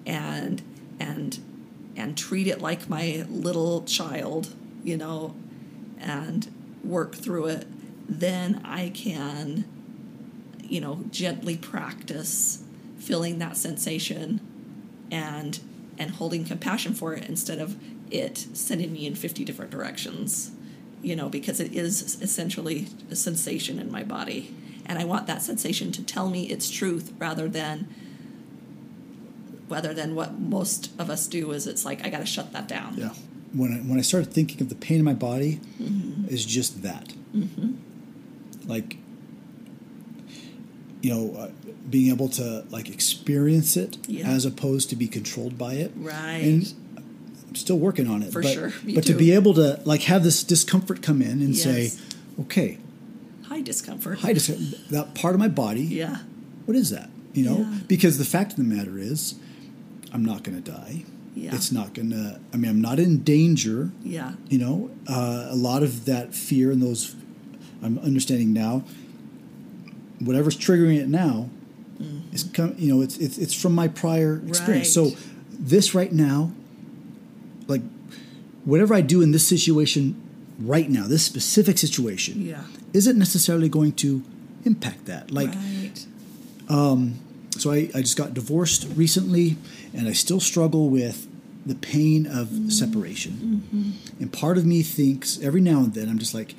and 0.07 0.63
and 1.01 1.39
and 1.97 2.17
treat 2.17 2.47
it 2.47 2.61
like 2.61 2.89
my 2.89 3.25
little 3.29 3.83
child, 3.85 4.55
you 4.83 4.97
know, 4.97 5.35
and 5.99 6.51
work 6.83 7.15
through 7.15 7.47
it, 7.47 7.67
then 8.09 8.61
I 8.65 8.91
can, 8.91 9.65
you 10.63 10.81
know, 10.81 11.05
gently 11.11 11.57
practice 11.57 12.63
feeling 12.99 13.39
that 13.41 13.57
sensation 13.57 14.41
and 15.11 15.59
and 15.99 16.13
holding 16.13 16.45
compassion 16.45 16.95
for 16.95 17.15
it 17.15 17.29
instead 17.29 17.59
of 17.59 17.77
it 18.13 18.47
sending 18.53 18.93
me 18.93 19.07
in 19.07 19.15
50 19.15 19.45
different 19.45 19.71
directions 19.71 20.51
you 21.03 21.17
know 21.17 21.29
because 21.29 21.59
it 21.61 21.73
is 21.73 22.21
essentially 22.23 22.89
a 23.11 23.17
sensation 23.17 23.79
in 23.79 23.91
my 23.91 24.03
body 24.03 24.55
and 24.87 24.99
i 24.99 25.05
want 25.05 25.27
that 25.27 25.43
sensation 25.43 25.91
to 25.93 26.03
tell 26.05 26.29
me 26.31 26.45
its 26.49 26.71
truth 26.71 27.13
rather 27.19 27.49
than 27.49 27.89
rather 29.69 29.95
than 29.95 30.15
what 30.15 30.39
most 30.39 30.91
of 31.01 31.09
us 31.11 31.27
do 31.27 31.51
is 31.53 31.67
it's 31.67 31.85
like 31.85 32.05
i 32.05 32.11
got 32.11 32.19
to 32.19 32.27
shut 32.27 32.53
that 32.53 32.69
down 32.69 32.95
Yeah. 32.97 33.11
When 33.55 33.71
I, 33.75 33.77
when 33.81 33.99
I 33.99 34.03
started 34.03 34.33
thinking 34.33 34.63
of 34.63 34.71
the 34.71 34.75
pain 34.75 34.97
in 35.01 35.05
my 35.05 35.13
body, 35.13 35.61
is 36.29 36.47
just 36.47 36.81
that. 36.85 37.13
Like, 38.67 38.97
you 41.03 41.11
know, 41.11 41.37
uh, 41.37 41.51
being 41.91 42.11
able 42.11 42.31
to 42.31 42.65
like 42.71 42.89
experience 42.89 43.77
it 43.77 43.99
Yeah. 44.09 44.29
as 44.31 44.47
opposed 44.47 44.89
to 44.89 44.97
be 44.97 45.07
controlled 45.07 45.59
by 45.59 45.75
it. 45.75 45.93
Right. 45.97 46.43
And 46.43 46.73
I'm 47.53 47.57
still 47.57 47.79
working 47.79 48.09
on 48.09 48.23
it. 48.23 48.33
For 48.33 48.41
but, 48.41 48.51
sure. 48.55 48.73
Me 48.83 48.95
but 48.95 49.05
to 49.05 49.13
be 49.15 49.33
able 49.33 49.53
to 49.55 49.79
like 49.85 50.05
have 50.05 50.25
this 50.25 50.43
discomfort 50.43 51.03
come 51.03 51.21
in 51.21 51.43
and 51.43 51.51
Yes. 51.55 51.63
say, 51.63 51.93
okay, 52.41 52.79
high 53.45 53.61
discomfort 53.61 54.21
High 54.21 54.33
discomfort. 54.33 54.89
that 54.89 55.15
part 55.15 55.35
of 55.35 55.39
my 55.39 55.49
body, 55.49 55.83
yeah 55.83 56.21
what 56.65 56.77
is 56.79 56.89
that? 56.91 57.11
You 57.35 57.45
know, 57.45 57.59
Yeah. 57.59 57.79
because 57.89 58.17
the 58.17 58.25
fact 58.25 58.53
of 58.53 58.57
the 58.57 58.65
matter 58.65 58.99
is, 58.99 59.35
I'm 60.15 60.25
not 60.25 60.45
going 60.45 60.63
to 60.63 60.71
die. 60.71 61.05
Yeah. 61.35 61.55
It's 61.55 61.71
not 61.71 61.93
going 61.93 62.11
to. 62.11 62.41
I 62.55 62.57
mean, 62.57 62.71
I'm 62.71 62.81
not 62.81 62.99
in 62.99 63.23
danger. 63.23 63.91
yeah 64.03 64.33
You 64.49 64.59
know, 64.59 64.91
uh, 65.07 65.49
a 65.51 65.57
lot 65.57 65.83
of 65.83 66.07
that 66.07 66.35
fear 66.35 66.71
and 66.71 66.81
those. 66.81 67.15
I'm 67.83 67.99
understanding 67.99 68.53
now. 68.55 68.85
Whatever's 70.21 70.57
triggering 70.57 70.99
it 70.99 71.09
now, 71.09 71.51
is 72.33 72.45
come. 72.45 72.75
You 72.79 72.95
know, 72.95 73.03
it's 73.03 73.17
it's 73.19 73.37
it's 73.39 73.55
from 73.61 73.75
my 73.75 73.89
prior 73.89 74.41
experience. 74.47 74.95
Mm-hmm. 74.97 75.05
Right. 75.11 75.17
So, 75.17 75.23
this 75.59 75.95
right 75.95 76.13
now, 76.13 76.53
like, 77.67 77.83
whatever 78.65 78.95
I 78.95 79.01
do 79.01 79.23
in 79.23 79.33
this 79.33 79.47
situation 79.47 80.21
right 80.59 80.89
now, 80.89 81.07
this 81.07 81.25
specific 81.25 81.79
situation, 81.79 82.43
yeah 82.43 82.65
isn't 82.93 83.19
necessarily 83.19 83.71
going 83.71 83.93
to 83.93 84.23
impact 84.65 85.07
that. 85.07 85.31
Like, 85.31 85.49
right 85.49 86.07
um, 86.69 87.19
so 87.51 87.71
I, 87.71 87.91
I 87.95 88.01
just 88.01 88.17
got 88.17 88.35
divorced 88.35 88.89
recently 88.95 89.57
and 89.95 90.09
I 90.09 90.13
still 90.13 90.41
struggle 90.41 90.89
with 90.89 91.29
the 91.67 91.75
pain 91.75 92.27
of 92.27 92.49
mm-hmm. 92.49 92.69
separation. 92.71 93.63
Mm-hmm. 93.73 94.23
And 94.23 94.33
part 94.33 94.59
of 94.59 94.65
me 94.65 94.83
thinks 94.83 95.41
every 95.41 95.61
now 95.61 95.81
and 95.81 95.95
then 95.95 96.09
I'm 96.09 96.19
just 96.19 96.35
like, 96.35 96.55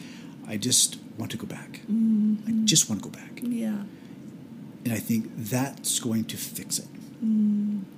I 0.47 0.57
just 0.57 0.97
want 1.17 1.31
to 1.31 1.37
go 1.37 1.47
back. 1.47 1.81
I 1.87 1.91
mm-hmm. 1.91 2.65
just 2.65 2.89
want 2.89 3.01
to 3.01 3.09
go 3.09 3.15
back. 3.15 3.39
yeah 3.41 3.83
And 4.85 4.93
I 4.93 4.97
think 4.97 5.31
that's 5.35 5.99
going 5.99 6.25
to 6.25 6.37
fix 6.37 6.79
it. 6.79 6.87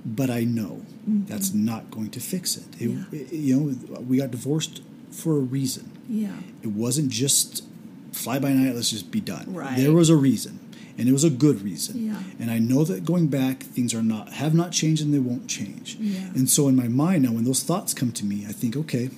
But 0.05 0.29
I 0.29 0.43
know 0.43 0.81
that's 1.07 1.53
not 1.53 1.89
going 1.91 2.09
to 2.11 2.19
fix 2.19 2.57
it. 2.57 2.63
It- 2.79 2.89
Yeah. 2.91 3.03
it- 3.19 3.33
You 3.33 3.55
know, 3.55 4.01
we 4.07 4.17
got 4.17 4.31
divorced 4.31 4.81
for 5.11 5.37
a 5.37 5.39
reason. 5.39 5.89
yeah 6.09 6.35
It 6.61 6.71
wasn't 6.71 7.09
just 7.09 7.63
fly 8.11 8.37
by 8.39 8.53
night, 8.53 8.75
let's 8.75 8.89
just 8.91 9.11
be 9.11 9.21
done. 9.21 9.45
Right. 9.53 9.77
There 9.77 9.93
was 9.93 10.09
a 10.09 10.15
reason. 10.15 10.59
And 10.97 11.09
it 11.09 11.11
was 11.11 11.23
a 11.25 11.29
good 11.29 11.61
reason. 11.61 12.05
Yeah. 12.07 12.23
And 12.39 12.49
I 12.49 12.57
know 12.59 12.85
that 12.85 13.03
going 13.03 13.27
back, 13.27 13.63
things 13.63 13.93
are 13.93 14.01
not 14.03 14.33
have 14.33 14.53
not 14.55 14.71
changed 14.71 15.01
and 15.03 15.13
they 15.13 15.19
won't 15.19 15.47
change. 15.47 15.97
Yeah. 15.99 16.29
And 16.37 16.49
so 16.49 16.67
in 16.69 16.75
my 16.75 16.87
mind 16.87 17.23
now, 17.23 17.33
when 17.33 17.43
those 17.43 17.63
thoughts 17.63 17.93
come 17.93 18.11
to 18.13 18.25
me, 18.25 18.45
I 18.47 18.53
think, 18.53 18.77
okay, 18.77 19.09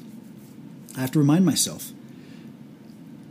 I 0.96 1.02
have 1.02 1.12
to 1.12 1.20
remind 1.20 1.46
myself 1.46 1.92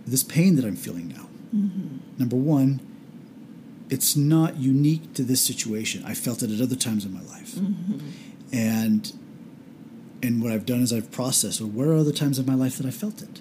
this 0.06 0.22
pain 0.22 0.54
that 0.56 0.64
I'm 0.64 0.76
feeling 0.76 1.08
now. 1.08 1.26
Mm-hmm. 1.54 1.96
Number 2.18 2.36
one, 2.36 2.80
it's 3.90 4.16
not 4.16 4.56
unique 4.56 5.14
to 5.14 5.22
this 5.22 5.40
situation. 5.40 6.02
I 6.04 6.14
felt 6.14 6.42
it 6.42 6.50
at 6.50 6.60
other 6.60 6.76
times 6.76 7.04
in 7.04 7.12
my 7.12 7.22
life, 7.22 7.52
mm-hmm. 7.54 7.98
and 8.52 9.12
and 10.22 10.42
what 10.42 10.52
I've 10.52 10.66
done 10.66 10.80
is 10.80 10.92
I've 10.92 11.10
processed. 11.10 11.60
Well, 11.60 11.70
where 11.70 11.90
are 11.90 11.96
other 11.96 12.12
times 12.12 12.38
in 12.38 12.46
my 12.46 12.54
life 12.54 12.76
that 12.78 12.86
I 12.86 12.90
felt 12.90 13.22
it? 13.22 13.40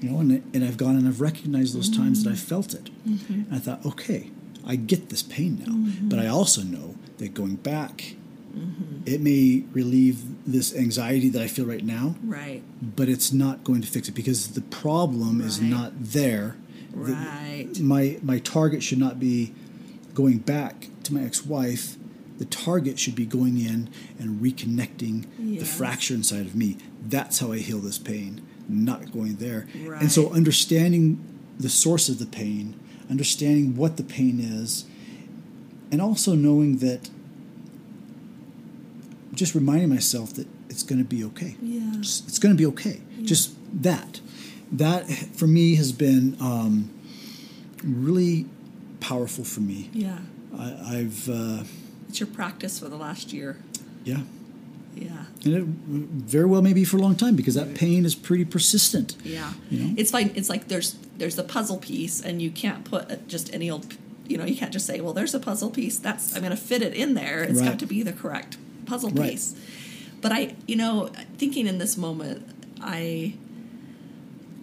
You 0.00 0.10
know, 0.10 0.18
and 0.20 0.42
and 0.54 0.64
I've 0.64 0.76
gone 0.76 0.96
and 0.96 1.08
I've 1.08 1.20
recognized 1.20 1.74
those 1.74 1.88
mm-hmm. 1.90 2.02
times 2.02 2.24
that 2.24 2.32
I 2.32 2.36
felt 2.36 2.74
it. 2.74 2.90
And 3.04 3.46
I 3.50 3.58
thought, 3.58 3.84
okay, 3.86 4.30
I 4.66 4.76
get 4.76 5.08
this 5.08 5.22
pain 5.22 5.62
now, 5.64 5.90
but 6.02 6.18
I 6.18 6.26
also 6.26 6.62
know 6.62 6.96
that 7.18 7.32
going 7.32 7.56
back, 7.56 8.16
it 9.06 9.20
may 9.20 9.64
relieve 9.72 10.22
this 10.46 10.74
anxiety 10.74 11.28
that 11.30 11.40
I 11.40 11.46
feel 11.46 11.64
right 11.66 11.84
now, 11.84 12.16
Right. 12.24 12.62
but 12.82 13.08
it's 13.08 13.32
not 13.32 13.64
going 13.64 13.80
to 13.82 13.86
fix 13.88 14.08
it 14.08 14.12
because 14.12 14.48
the 14.48 14.60
problem 14.62 15.40
is 15.40 15.60
not 15.60 15.92
there. 15.98 16.56
The- 16.92 17.12
Right. 17.12 17.68
my 17.80 18.18
my 18.22 18.38
target 18.38 18.82
should 18.82 18.98
not 18.98 19.20
be 19.20 19.52
going 20.16 20.38
back 20.38 20.88
to 21.04 21.12
my 21.14 21.22
ex-wife. 21.22 21.96
The 22.38 22.46
target 22.46 22.98
should 22.98 23.14
be 23.14 23.24
going 23.26 23.58
in 23.58 23.88
and 24.18 24.40
reconnecting 24.40 25.24
the 25.60 25.64
fracture 25.64 26.14
inside 26.14 26.46
of 26.46 26.54
me. 26.56 26.76
That's 27.02 27.38
how 27.38 27.52
I 27.52 27.58
heal 27.58 27.78
this 27.78 27.98
pain, 27.98 28.42
not 28.68 29.12
going 29.12 29.36
there. 29.36 29.66
And 30.00 30.10
so 30.10 30.30
understanding 30.32 31.22
the 31.58 31.68
source 31.68 32.08
of 32.08 32.18
the 32.18 32.26
pain, 32.26 32.78
understanding 33.08 33.76
what 33.76 33.96
the 33.96 34.02
pain 34.02 34.40
is, 34.40 34.84
and 35.92 36.02
also 36.02 36.34
knowing 36.34 36.78
that 36.78 37.08
just 39.34 39.54
reminding 39.54 39.88
myself 39.90 40.32
that 40.34 40.46
it's 40.68 40.82
going 40.82 40.98
to 40.98 41.04
be 41.08 41.22
okay. 41.24 41.56
Yeah. 41.62 41.92
Just- 42.00 42.26
it's 42.28 42.38
going 42.38 42.54
to 42.54 42.58
be 42.58 42.66
okay. 42.66 43.00
Just 43.22 43.54
that. 43.82 44.20
That 44.72 45.08
for 45.10 45.46
me 45.46 45.76
has 45.76 45.92
been 45.92 46.36
um, 46.40 46.90
really 47.84 48.46
powerful 49.00 49.44
for 49.44 49.60
me. 49.60 49.90
Yeah. 49.92 50.18
I, 50.58 50.98
I've 50.98 51.28
uh, 51.28 51.64
It's 52.08 52.20
your 52.20 52.26
practice 52.28 52.78
for 52.78 52.88
the 52.88 52.96
last 52.96 53.32
year. 53.32 53.56
yeah, 54.04 54.20
Yeah. 54.94 55.24
and 55.44 55.54
it 55.54 55.64
very 55.64 56.46
well 56.46 56.62
may 56.62 56.72
be 56.72 56.84
for 56.84 56.96
a 56.96 57.00
long 57.00 57.16
time 57.16 57.36
because 57.36 57.54
that 57.54 57.74
pain 57.74 58.04
is 58.04 58.14
pretty 58.14 58.44
persistent. 58.44 59.16
Yeah. 59.24 59.52
You 59.70 59.84
know? 59.84 59.94
It's 59.96 60.12
like 60.12 60.36
it's 60.36 60.48
like 60.48 60.68
there's 60.68 60.96
there's 61.18 61.38
a 61.38 61.44
puzzle 61.44 61.78
piece 61.78 62.20
and 62.22 62.40
you 62.40 62.50
can't 62.50 62.84
put 62.84 63.28
just 63.28 63.52
any 63.54 63.70
old 63.70 63.96
you 64.28 64.36
know, 64.36 64.44
you 64.44 64.56
can't 64.56 64.72
just 64.72 64.86
say, 64.86 65.00
well, 65.00 65.12
there's 65.12 65.34
a 65.34 65.38
puzzle 65.38 65.70
piece. 65.70 65.98
That's 66.00 66.34
I'm 66.34 66.40
going 66.42 66.50
to 66.50 66.56
fit 66.60 66.82
it 66.82 66.94
in 66.94 67.14
there. 67.14 67.44
It's 67.44 67.60
Right. 67.60 67.68
got 67.70 67.78
to 67.78 67.86
be 67.86 68.02
the 68.02 68.12
correct 68.12 68.56
puzzle 68.84 69.10
Right. 69.10 69.30
piece. 69.32 69.54
But 70.20 70.32
I, 70.32 70.56
you 70.66 70.74
know, 70.74 71.10
thinking 71.38 71.68
in 71.68 71.78
this 71.78 71.96
moment, 71.96 72.44
I 72.80 73.34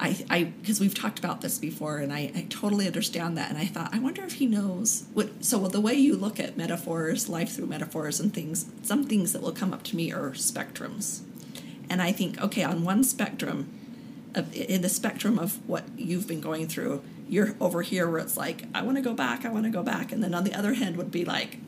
I, 0.03 0.25
I, 0.29 0.43
because 0.43 0.81
we've 0.81 0.93
talked 0.93 1.17
about 1.17 1.39
this 1.39 1.57
before, 1.57 1.99
and 1.99 2.11
I, 2.11 2.29
I 2.35 2.45
totally 2.49 2.87
understand 2.87 3.37
that. 3.37 3.49
And 3.49 3.57
I 3.57 3.65
thought, 3.65 3.93
I 3.93 3.99
wonder 3.99 4.21
if 4.25 4.33
he 4.33 4.45
knows 4.45 5.05
what. 5.13 5.45
So 5.45 5.57
well, 5.57 5.69
the 5.69 5.79
way 5.79 5.93
you 5.93 6.17
look 6.17 6.41
at 6.41 6.57
metaphors, 6.57 7.29
life 7.29 7.55
through 7.55 7.67
metaphors, 7.67 8.19
and 8.19 8.33
things, 8.33 8.65
some 8.81 9.05
things 9.05 9.31
that 9.31 9.41
will 9.41 9.53
come 9.53 9.71
up 9.71 9.81
to 9.83 9.95
me 9.95 10.11
are 10.11 10.31
spectrums, 10.31 11.21
and 11.89 12.01
I 12.01 12.11
think, 12.11 12.41
okay, 12.41 12.63
on 12.63 12.83
one 12.83 13.05
spectrum, 13.05 13.71
of, 14.35 14.53
in 14.53 14.81
the 14.81 14.89
spectrum 14.89 15.39
of 15.39 15.65
what 15.69 15.85
you've 15.95 16.27
been 16.27 16.41
going 16.41 16.67
through, 16.67 17.01
you're 17.29 17.55
over 17.61 17.81
here 17.81 18.09
where 18.09 18.19
it's 18.19 18.35
like, 18.35 18.63
I 18.75 18.81
want 18.81 18.97
to 18.97 19.01
go 19.01 19.13
back, 19.13 19.45
I 19.45 19.49
want 19.49 19.63
to 19.63 19.71
go 19.71 19.83
back, 19.83 20.11
and 20.11 20.21
then 20.21 20.33
on 20.33 20.43
the 20.43 20.53
other 20.53 20.73
hand 20.73 20.97
would 20.97 21.11
be 21.11 21.23
like, 21.23 21.59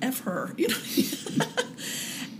f 0.00 0.20
her, 0.20 0.54
you 0.56 0.68
know. 0.68 1.46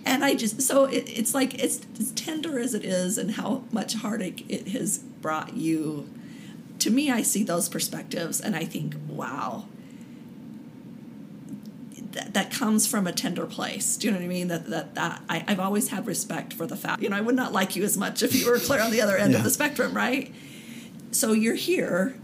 and 0.05 0.24
I 0.24 0.34
just 0.34 0.61
so 0.62 0.84
it, 0.84 1.09
it's 1.09 1.34
like 1.34 1.62
it's 1.62 1.80
as 1.98 2.12
tender 2.12 2.59
as 2.59 2.74
it 2.74 2.84
is, 2.84 3.18
and 3.18 3.32
how 3.32 3.64
much 3.72 3.94
heartache 3.94 4.44
it 4.48 4.68
has 4.68 4.98
brought 4.98 5.55
you. 5.55 6.09
To 6.80 6.90
me, 6.90 7.11
I 7.11 7.22
see 7.22 7.44
those 7.44 7.68
perspectives, 7.68 8.40
and 8.40 8.57
I 8.57 8.64
think, 8.64 8.96
wow. 9.09 9.66
That, 12.12 12.34
that 12.34 12.53
comes 12.53 12.86
from 12.86 13.07
a 13.07 13.12
tender 13.12 13.46
place. 13.46 13.96
Do 13.96 14.07
you 14.07 14.11
know 14.11 14.18
what 14.18 14.24
I 14.24 14.28
mean? 14.28 14.48
That 14.48 14.68
that, 14.68 14.94
that 14.96 15.22
I, 15.30 15.44
I've 15.48 15.61
always 15.61 15.88
had 15.88 16.07
respect 16.07 16.53
for 16.53 16.66
the 16.66 16.76
fact. 16.76 17.00
You 17.00 17.09
know, 17.09 17.16
I 17.16 17.22
would 17.22 17.34
not 17.34 17.55
like 17.55 17.74
you 17.74 17.84
as 17.84 17.96
much 17.96 18.22
if 18.22 18.34
you 18.34 18.50
were 18.50 18.59
clear 18.59 18.82
on 18.82 18.90
the 18.90 19.00
other 19.00 19.16
end 19.16 19.34
of 19.34 19.44
the 19.44 19.48
spectrum, 19.50 19.94
right? 19.94 20.30
So 21.12 21.32
you're 21.32 21.55
here, 21.55 22.14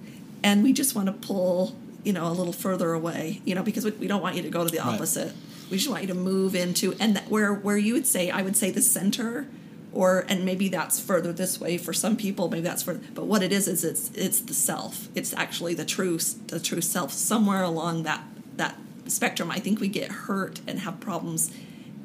and 0.43 0.63
we 0.63 0.75
just 0.75 0.95
want 0.95 1.07
to 1.07 1.13
pull, 1.13 1.75
you 2.05 2.13
know, 2.13 2.27
a 2.27 2.35
little 2.35 2.53
further 2.53 2.93
away, 2.93 3.41
you 3.47 3.55
know, 3.55 3.63
because 3.63 3.87
we, 3.87 3.93
we 3.93 4.07
don't 4.07 4.21
want 4.21 4.37
you 4.37 4.43
to 4.43 4.51
go 4.51 4.63
to 4.63 4.71
the 4.71 4.79
Right. 4.79 5.35
We 5.71 5.77
just 5.77 5.89
want 5.91 6.03
you 6.03 6.09
to 6.09 6.15
move 6.15 6.55
into, 6.55 6.95
and 7.01 7.15
that 7.17 7.29
where 7.29 7.53
where 7.55 7.77
you 7.77 7.95
would 7.95 8.07
say, 8.07 8.31
I 8.31 8.43
would 8.43 8.57
say 8.57 8.71
the 8.71 8.83
center, 8.83 9.47
or 9.93 10.25
and 10.29 10.45
maybe 10.45 10.69
that's 10.69 10.99
further 11.01 11.33
this 11.33 11.61
way 11.61 11.79
for 11.79 11.93
some 11.93 12.17
people. 12.17 12.49
Maybe 12.49 12.63
that's 12.63 12.83
for, 12.83 12.95
but 13.15 13.27
what 13.27 13.43
it 13.43 13.53
is 13.53 13.69
is 13.69 13.85
it's 13.85 14.11
it's 14.15 14.41
the 14.41 14.55
self. 14.55 15.09
It's 15.15 15.33
actually 15.35 15.75
the 15.75 15.85
true 15.85 16.19
the 16.47 16.61
true 16.61 16.81
self 16.81 17.13
somewhere 17.13 17.63
along 17.63 18.05
that 18.05 18.23
that 18.57 18.77
spectrum. 19.07 19.51
I 19.51 19.59
think 19.59 19.81
we 19.81 19.89
get 19.89 20.11
hurt 20.11 20.61
and 20.67 20.81
have 20.81 21.01
problems 21.01 21.51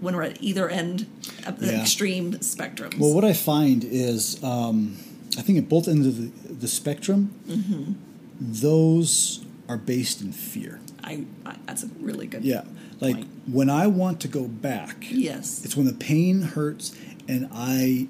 when 0.01 0.15
we're 0.15 0.23
at 0.23 0.41
either 0.43 0.67
end 0.69 1.07
of 1.47 1.59
the 1.59 1.67
Yeah. 1.67 1.81
extreme 1.81 2.33
spectrums. 2.33 2.97
Well, 2.99 3.13
what 3.13 3.23
I 3.23 3.31
find 3.33 3.85
is, 3.85 4.43
um, 4.43 4.97
I 5.37 5.41
think 5.41 5.57
at 5.57 5.69
both 5.69 5.87
ends 5.87 6.05
of 6.07 6.17
the, 6.17 6.53
the 6.53 6.67
spectrum, 6.67 7.31
Mm-hmm. 7.47 7.93
those 8.39 9.45
are 9.69 9.77
based 9.77 10.21
in 10.21 10.31
fear. 10.33 10.79
I, 11.03 11.25
I 11.45 11.55
that's 11.65 11.83
a 11.83 11.87
really 11.99 12.27
good 12.27 12.43
Yeah, 12.43 12.63
like 13.03 13.15
point. 13.15 13.27
when 13.47 13.69
I 13.69 13.87
want 13.87 14.19
to 14.21 14.27
go 14.27 14.47
back, 14.47 15.05
Yes. 15.11 15.63
it's 15.65 15.75
when 15.77 15.85
the 15.85 15.93
pain 15.93 16.41
hurts 16.41 16.95
and 17.27 17.47
I 17.53 18.07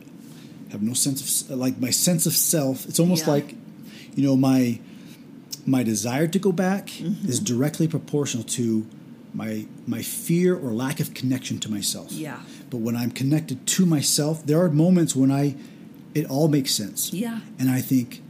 have 0.72 0.82
no 0.82 0.94
sense 0.94 1.42
of 1.50 1.58
like 1.58 1.80
my 1.80 1.90
sense 1.92 2.26
of 2.26 2.34
self. 2.34 2.88
It's 2.88 3.00
almost 3.00 3.26
Yeah. 3.26 3.32
like, 3.34 3.56
you 4.16 4.24
know, 4.24 4.36
my 4.36 4.80
my 5.66 5.84
desire 5.84 6.28
to 6.28 6.40
go 6.40 6.52
back 6.52 6.88
Mm-hmm. 6.88 7.30
is 7.30 7.40
directly 7.40 7.88
proportional 7.88 8.44
to 8.58 8.86
my 9.34 9.66
my 9.88 10.02
fear 10.02 10.56
or 10.56 10.72
lack 10.74 11.00
of 11.00 11.14
connection 11.14 11.58
to 11.60 11.70
myself. 11.72 12.12
Yeah. 12.12 12.40
But 12.70 12.78
when 12.82 12.96
I'm 12.96 13.12
connected 13.12 13.66
to 13.76 13.86
myself, 13.86 14.46
there 14.46 14.60
are 14.64 14.70
moments 14.70 15.16
when 15.16 15.32
I 15.32 15.56
it 16.16 16.26
all 16.30 16.48
makes 16.48 16.72
sense. 16.74 17.12
Yeah. 17.14 17.40
And 17.60 17.70
I 17.70 17.82
think 17.82 18.22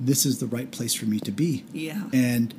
this 0.00 0.24
is 0.24 0.38
the 0.38 0.46
right 0.46 0.70
place 0.70 0.94
for 0.94 1.06
me 1.06 1.18
to 1.20 1.32
be. 1.32 1.64
Yeah. 1.72 2.04
And 2.12 2.54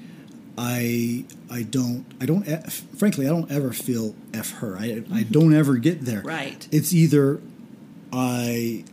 I 0.58 1.26
I 1.49 1.64
don't 1.64 2.06
I 2.20 2.26
don't 2.26 2.43
frankly 2.72 3.26
I 3.26 3.30
don't 3.30 3.52
ever 3.52 3.72
feel 3.72 4.16
f 4.34 4.52
her. 4.60 4.78
I 4.78 5.04
I 5.14 5.24
don't 5.24 5.54
ever 5.54 5.78
get 5.78 6.02
there. 6.02 6.20
Mm-hmm. 6.20 6.28
Right. 6.28 6.68
It's 6.72 6.93
either 6.93 7.41
I 8.12 8.84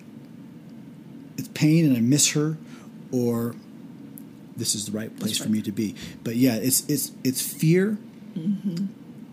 it's 1.37 1.49
pain 1.49 1.87
and 1.87 1.97
I 1.97 2.01
miss 2.01 2.33
her 2.33 2.59
or 3.13 3.55
this 4.57 4.75
is 4.75 4.87
the 4.87 4.93
right 4.93 5.17
place 5.19 5.39
for 5.39 5.45
right. 5.45 5.53
me 5.53 5.63
to 5.63 5.73
be. 5.73 5.95
But 6.25 6.37
yeah, 6.37 6.57
it's 6.57 6.89
it's 6.89 7.13
it's 7.25 7.41
fear. 7.41 7.99
Mm-hmm. 8.35 8.87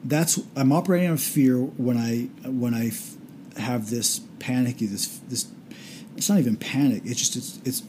That's 0.03 0.39
I'm 0.55 0.71
operating 0.71 1.09
on 1.09 1.17
fear 1.17 1.57
when 1.57 1.97
I 1.97 2.29
when 2.47 2.73
I 2.73 2.87
f- 2.87 3.15
have 3.57 3.89
this 3.89 4.19
panicky 4.39 4.85
this 4.85 5.19
this 5.27 5.47
it's 6.15 6.29
not 6.29 6.39
even 6.39 6.55
panic. 6.55 7.03
It's 7.05 7.19
just 7.19 7.35
it's 7.35 7.59
it's 7.65 7.83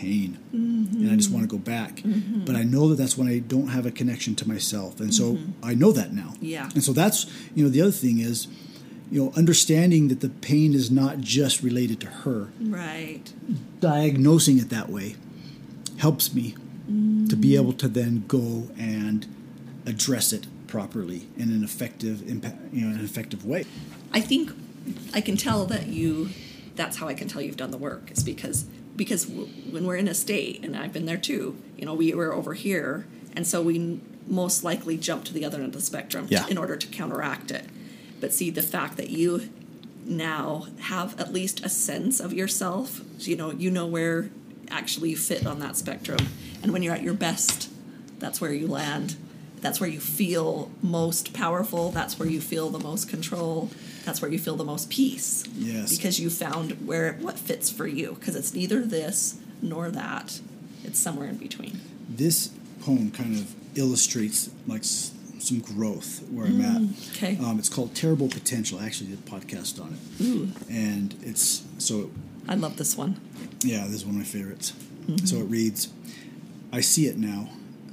pain, 0.00 0.38
and 0.52 1.10
I 1.10 1.16
just 1.16 1.30
want 1.30 1.44
to 1.44 1.48
go 1.48 1.58
back. 1.58 1.96
Mm-hmm. 1.96 2.44
But 2.44 2.56
I 2.56 2.62
know 2.62 2.88
that 2.88 2.96
that's 2.96 3.16
when 3.18 3.28
I 3.28 3.38
don't 3.38 3.68
have 3.68 3.86
a 3.86 3.90
connection 3.90 4.34
to 4.36 4.48
myself, 4.48 5.00
and 5.00 5.14
so 5.14 5.34
mm-hmm. 5.34 5.52
I 5.62 5.74
know 5.74 5.92
that 5.92 6.12
now. 6.12 6.34
Yeah. 6.40 6.68
And 6.74 6.82
so 6.82 6.92
that's 6.92 7.26
you 7.54 7.64
know 7.64 7.70
the 7.70 7.82
other 7.82 7.90
thing 7.90 8.18
is, 8.18 8.48
you 9.10 9.22
know, 9.22 9.32
understanding 9.36 10.08
that 10.08 10.20
the 10.20 10.28
pain 10.28 10.74
is 10.74 10.90
not 10.90 11.20
just 11.20 11.62
related 11.62 12.00
to 12.00 12.06
her. 12.06 12.48
Right. 12.60 13.32
Diagnosing 13.80 14.58
it 14.58 14.70
that 14.70 14.88
way 14.88 15.16
helps 15.98 16.32
me 16.34 16.54
to 17.28 17.36
be 17.36 17.50
mm. 17.50 17.60
able 17.60 17.72
to 17.74 17.88
then 17.88 18.24
go 18.26 18.68
and 18.78 19.26
address 19.86 20.32
it 20.32 20.46
properly 20.66 21.28
in 21.36 21.50
an 21.50 21.62
effective 21.62 22.26
impact, 22.28 22.56
you 22.72 22.82
know, 22.82 22.92
in 22.92 22.98
an 22.98 23.04
effective 23.04 23.44
way. 23.44 23.64
I 24.12 24.20
think 24.20 24.50
I 25.12 25.20
can 25.20 25.36
tell 25.36 25.66
that 25.66 25.88
you. 25.88 26.30
That's 26.76 26.96
how 26.96 27.08
I 27.08 27.14
can 27.14 27.28
tell 27.28 27.42
you've 27.42 27.58
done 27.58 27.72
the 27.72 27.78
work. 27.78 28.10
Is 28.10 28.24
because 28.24 28.64
because 29.00 29.24
w- 29.24 29.46
when 29.72 29.86
we're 29.86 29.96
in 29.96 30.06
a 30.08 30.12
state, 30.14 30.62
and 30.62 30.76
I've 30.76 30.92
been 30.92 31.06
there 31.06 31.16
too. 31.16 31.56
You 31.78 31.86
know, 31.86 31.94
we 31.94 32.12
were 32.12 32.34
over 32.34 32.52
here, 32.52 33.06
and 33.34 33.46
so 33.46 33.62
we 33.62 33.76
n- 33.76 34.02
most 34.28 34.62
likely 34.62 34.98
jump 34.98 35.24
to 35.24 35.32
the 35.32 35.42
other 35.42 35.56
end 35.56 35.68
of 35.68 35.72
the 35.72 35.80
spectrum 35.80 36.26
Yeah. 36.28 36.46
in 36.48 36.58
order 36.58 36.76
to 36.76 36.86
counteract 36.86 37.50
it. 37.50 37.64
But 38.20 38.34
see, 38.34 38.50
the 38.50 38.60
fact 38.62 38.98
that 38.98 39.08
you 39.08 39.48
now 40.04 40.66
have 40.80 41.18
at 41.18 41.32
least 41.32 41.64
a 41.64 41.70
sense 41.70 42.20
of 42.20 42.34
yourself, 42.34 43.00
you 43.20 43.36
know, 43.36 43.52
you 43.52 43.70
know 43.70 43.86
where 43.86 44.28
actually 44.70 45.08
you 45.10 45.16
fit 45.16 45.46
on 45.46 45.60
that 45.60 45.78
spectrum, 45.78 46.28
and 46.62 46.70
when 46.70 46.82
you're 46.82 46.92
at 46.94 47.02
your 47.02 47.14
best, 47.14 47.70
that's 48.18 48.38
where 48.38 48.52
you 48.52 48.66
land. 48.66 49.16
That's 49.60 49.80
where 49.80 49.88
you 49.90 50.00
feel 50.00 50.70
most 50.82 51.32
powerful. 51.32 51.90
That's 51.90 52.18
where 52.18 52.28
you 52.28 52.40
feel 52.40 52.70
the 52.70 52.78
most 52.78 53.08
control. 53.08 53.70
That's 54.04 54.22
where 54.22 54.30
you 54.30 54.38
feel 54.38 54.56
the 54.56 54.64
most 54.64 54.88
peace. 54.90 55.44
Yes. 55.54 55.94
Because 55.96 56.18
you 56.18 56.30
found 56.30 56.86
where 56.86 57.14
what 57.20 57.38
fits 57.38 57.70
for 57.70 57.86
you. 57.86 58.14
Because 58.18 58.36
it's 58.36 58.54
neither 58.54 58.80
this 58.80 59.38
nor 59.60 59.90
that. 59.90 60.40
It's 60.84 60.98
somewhere 60.98 61.28
in 61.28 61.36
between. 61.36 61.78
This 62.08 62.48
poem 62.80 63.10
kind 63.10 63.36
of 63.36 63.54
illustrates 63.76 64.50
like 64.66 64.80
s- 64.80 65.12
some 65.38 65.60
growth 65.60 66.22
where 66.30 66.46
I'm 66.46 66.60
at. 66.62 66.82
okay. 67.14 67.36
Um, 67.44 67.58
it's 67.58 67.68
called 67.68 67.94
Terrible 67.94 68.28
Potential. 68.28 68.78
I 68.78 68.86
actually 68.86 69.10
did 69.10 69.18
a 69.18 69.30
podcast 69.30 69.80
on 69.80 69.92
it, 70.18 70.24
Ooh, 70.24 70.48
and 70.70 71.14
it's 71.22 71.62
so 71.78 72.10
I 72.48 72.54
love 72.54 72.76
this 72.78 72.96
one. 72.96 73.20
Yeah, 73.62 73.84
this 73.84 73.96
is 73.96 74.04
one 74.06 74.14
of 74.14 74.18
my 74.20 74.24
favorites. 74.24 74.72
So 75.24 75.36
it 75.36 75.44
reads 75.44 75.88
I 76.72 76.80
see 76.80 77.06
it 77.06 77.18
now. 77.18 77.48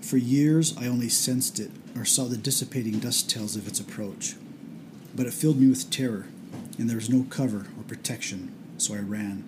For 0.07 0.15
years, 0.15 0.73
I 0.77 0.87
only 0.87 1.09
sensed 1.09 1.59
it 1.59 1.69
or 1.93 2.05
saw 2.05 2.29
the 2.29 2.37
dissipating 2.37 2.99
dust 2.99 3.29
tails 3.29 3.57
of 3.57 3.67
its 3.67 3.81
approach. 3.81 4.35
But 5.13 5.25
it 5.25 5.33
filled 5.33 5.59
me 5.59 5.67
with 5.67 5.89
terror, 5.89 6.27
and 6.79 6.89
there 6.89 6.95
was 6.95 7.09
no 7.09 7.25
cover 7.29 7.67
or 7.77 7.83
protection, 7.85 8.53
so 8.77 8.93
I 8.93 8.99
ran. 8.99 9.43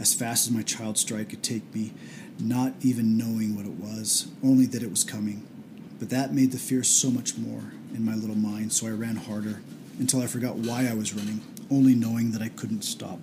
As 0.00 0.14
fast 0.14 0.48
as 0.48 0.52
my 0.52 0.62
child 0.62 0.98
stride 0.98 1.28
could 1.28 1.44
take 1.44 1.72
me, 1.72 1.92
not 2.40 2.72
even 2.80 3.16
knowing 3.16 3.54
what 3.54 3.66
it 3.66 3.78
was, 3.78 4.26
only 4.42 4.66
that 4.66 4.82
it 4.82 4.90
was 4.90 5.04
coming. 5.04 5.46
But 6.00 6.10
that 6.10 6.34
made 6.34 6.50
the 6.50 6.58
fear 6.58 6.82
so 6.82 7.08
much 7.08 7.38
more 7.38 7.70
in 7.94 8.04
my 8.04 8.16
little 8.16 8.34
mind, 8.34 8.72
so 8.72 8.88
I 8.88 8.90
ran 8.90 9.14
harder 9.14 9.60
until 10.00 10.20
I 10.20 10.26
forgot 10.26 10.56
why 10.56 10.88
I 10.88 10.94
was 10.94 11.14
running, 11.14 11.40
only 11.70 11.94
knowing 11.94 12.32
that 12.32 12.42
I 12.42 12.48
couldn't 12.48 12.82
stop. 12.82 13.20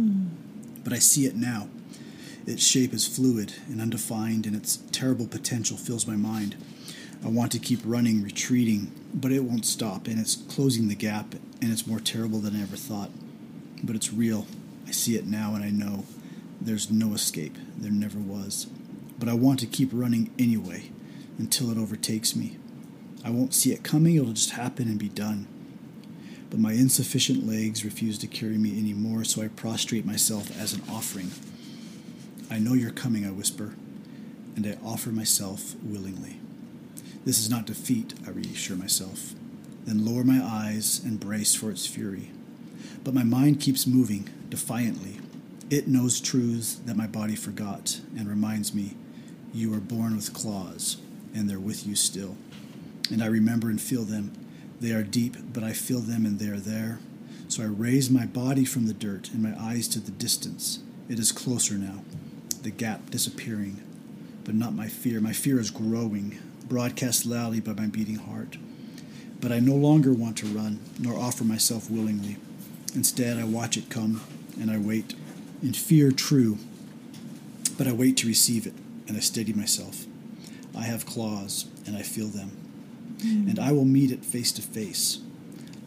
Mm. 0.00 0.28
But 0.82 0.94
I 0.94 0.98
see 0.98 1.26
it 1.26 1.36
now. 1.36 1.68
Its 2.46 2.64
shape 2.64 2.92
is 2.92 3.06
fluid 3.06 3.54
and 3.68 3.80
undefined, 3.80 4.46
and 4.46 4.56
its 4.56 4.78
terrible 4.92 5.26
potential 5.26 5.76
fills 5.76 6.06
my 6.06 6.16
mind. 6.16 6.56
I 7.24 7.28
want 7.28 7.52
to 7.52 7.58
keep 7.58 7.80
running, 7.84 8.22
retreating, 8.22 8.92
but 9.12 9.30
it 9.30 9.44
won't 9.44 9.66
stop, 9.66 10.06
and 10.06 10.18
it's 10.18 10.36
closing 10.36 10.88
the 10.88 10.94
gap, 10.94 11.34
and 11.60 11.70
it's 11.70 11.86
more 11.86 12.00
terrible 12.00 12.38
than 12.38 12.56
I 12.56 12.62
ever 12.62 12.76
thought. 12.76 13.10
But 13.82 13.94
it's 13.94 14.12
real. 14.12 14.46
I 14.86 14.92
see 14.92 15.16
it 15.16 15.26
now, 15.26 15.54
and 15.54 15.62
I 15.62 15.70
know 15.70 16.04
there's 16.60 16.90
no 16.90 17.12
escape. 17.12 17.56
There 17.76 17.92
never 17.92 18.18
was. 18.18 18.66
But 19.18 19.28
I 19.28 19.34
want 19.34 19.60
to 19.60 19.66
keep 19.66 19.90
running 19.92 20.32
anyway 20.38 20.90
until 21.38 21.70
it 21.70 21.78
overtakes 21.78 22.34
me. 22.34 22.56
I 23.22 23.30
won't 23.30 23.54
see 23.54 23.72
it 23.72 23.82
coming, 23.82 24.16
it'll 24.16 24.32
just 24.32 24.52
happen 24.52 24.88
and 24.88 24.98
be 24.98 25.10
done. 25.10 25.46
But 26.48 26.58
my 26.58 26.72
insufficient 26.72 27.46
legs 27.46 27.84
refuse 27.84 28.18
to 28.18 28.26
carry 28.26 28.56
me 28.56 28.78
anymore, 28.78 29.24
so 29.24 29.42
I 29.42 29.48
prostrate 29.48 30.06
myself 30.06 30.58
as 30.58 30.72
an 30.72 30.82
offering. 30.90 31.30
I 32.50 32.58
know 32.58 32.74
you're 32.74 32.90
coming, 32.90 33.24
I 33.24 33.30
whisper, 33.30 33.74
and 34.56 34.66
I 34.66 34.76
offer 34.84 35.10
myself 35.10 35.76
willingly. 35.84 36.40
This 37.24 37.38
is 37.38 37.48
not 37.48 37.64
defeat, 37.64 38.14
I 38.26 38.30
reassure 38.30 38.76
myself, 38.76 39.34
then 39.84 40.04
lower 40.04 40.24
my 40.24 40.42
eyes 40.42 41.00
and 41.04 41.20
brace 41.20 41.54
for 41.54 41.70
its 41.70 41.86
fury. 41.86 42.32
But 43.04 43.14
my 43.14 43.22
mind 43.22 43.60
keeps 43.60 43.86
moving, 43.86 44.28
defiantly. 44.48 45.20
It 45.70 45.86
knows 45.86 46.20
truths 46.20 46.74
that 46.86 46.96
my 46.96 47.06
body 47.06 47.36
forgot 47.36 48.00
and 48.18 48.28
reminds 48.28 48.74
me 48.74 48.96
you 49.54 49.70
were 49.70 49.78
born 49.78 50.16
with 50.16 50.32
claws, 50.32 50.96
and 51.32 51.48
they're 51.48 51.60
with 51.60 51.86
you 51.86 51.94
still. 51.94 52.36
And 53.12 53.22
I 53.22 53.26
remember 53.26 53.70
and 53.70 53.80
feel 53.80 54.02
them. 54.02 54.32
They 54.80 54.90
are 54.90 55.04
deep, 55.04 55.36
but 55.52 55.62
I 55.62 55.72
feel 55.72 56.00
them 56.00 56.26
and 56.26 56.40
they 56.40 56.48
are 56.48 56.58
there. 56.58 56.98
So 57.46 57.62
I 57.62 57.66
raise 57.66 58.10
my 58.10 58.26
body 58.26 58.64
from 58.64 58.86
the 58.86 58.94
dirt 58.94 59.30
and 59.32 59.42
my 59.42 59.54
eyes 59.56 59.86
to 59.88 60.00
the 60.00 60.10
distance. 60.10 60.80
It 61.08 61.18
is 61.18 61.32
closer 61.32 61.74
now, 61.74 62.02
the 62.62 62.70
gap 62.70 63.10
disappearing, 63.10 63.82
but 64.44 64.54
not 64.54 64.74
my 64.74 64.88
fear. 64.88 65.20
My 65.20 65.32
fear 65.32 65.58
is 65.58 65.70
growing, 65.70 66.38
broadcast 66.68 67.26
loudly 67.26 67.60
by 67.60 67.72
my 67.72 67.86
beating 67.86 68.16
heart. 68.16 68.56
But 69.40 69.52
I 69.52 69.58
no 69.60 69.74
longer 69.74 70.12
want 70.12 70.36
to 70.38 70.46
run, 70.46 70.80
nor 70.98 71.18
offer 71.18 71.44
myself 71.44 71.90
willingly. 71.90 72.36
Instead, 72.94 73.38
I 73.38 73.44
watch 73.44 73.76
it 73.76 73.88
come, 73.88 74.22
and 74.60 74.70
I 74.70 74.78
wait. 74.78 75.14
In 75.62 75.72
fear, 75.72 76.10
true, 76.10 76.58
but 77.78 77.86
I 77.86 77.92
wait 77.92 78.16
to 78.18 78.26
receive 78.26 78.66
it, 78.66 78.74
and 79.08 79.16
I 79.16 79.20
steady 79.20 79.52
myself. 79.52 80.04
I 80.76 80.82
have 80.82 81.06
claws, 81.06 81.66
and 81.86 81.96
I 81.96 82.02
feel 82.02 82.28
them. 82.28 82.56
Mm. 83.18 83.50
And 83.50 83.58
I 83.58 83.72
will 83.72 83.84
meet 83.84 84.10
it 84.10 84.24
face 84.24 84.52
to 84.52 84.62
face. 84.62 85.18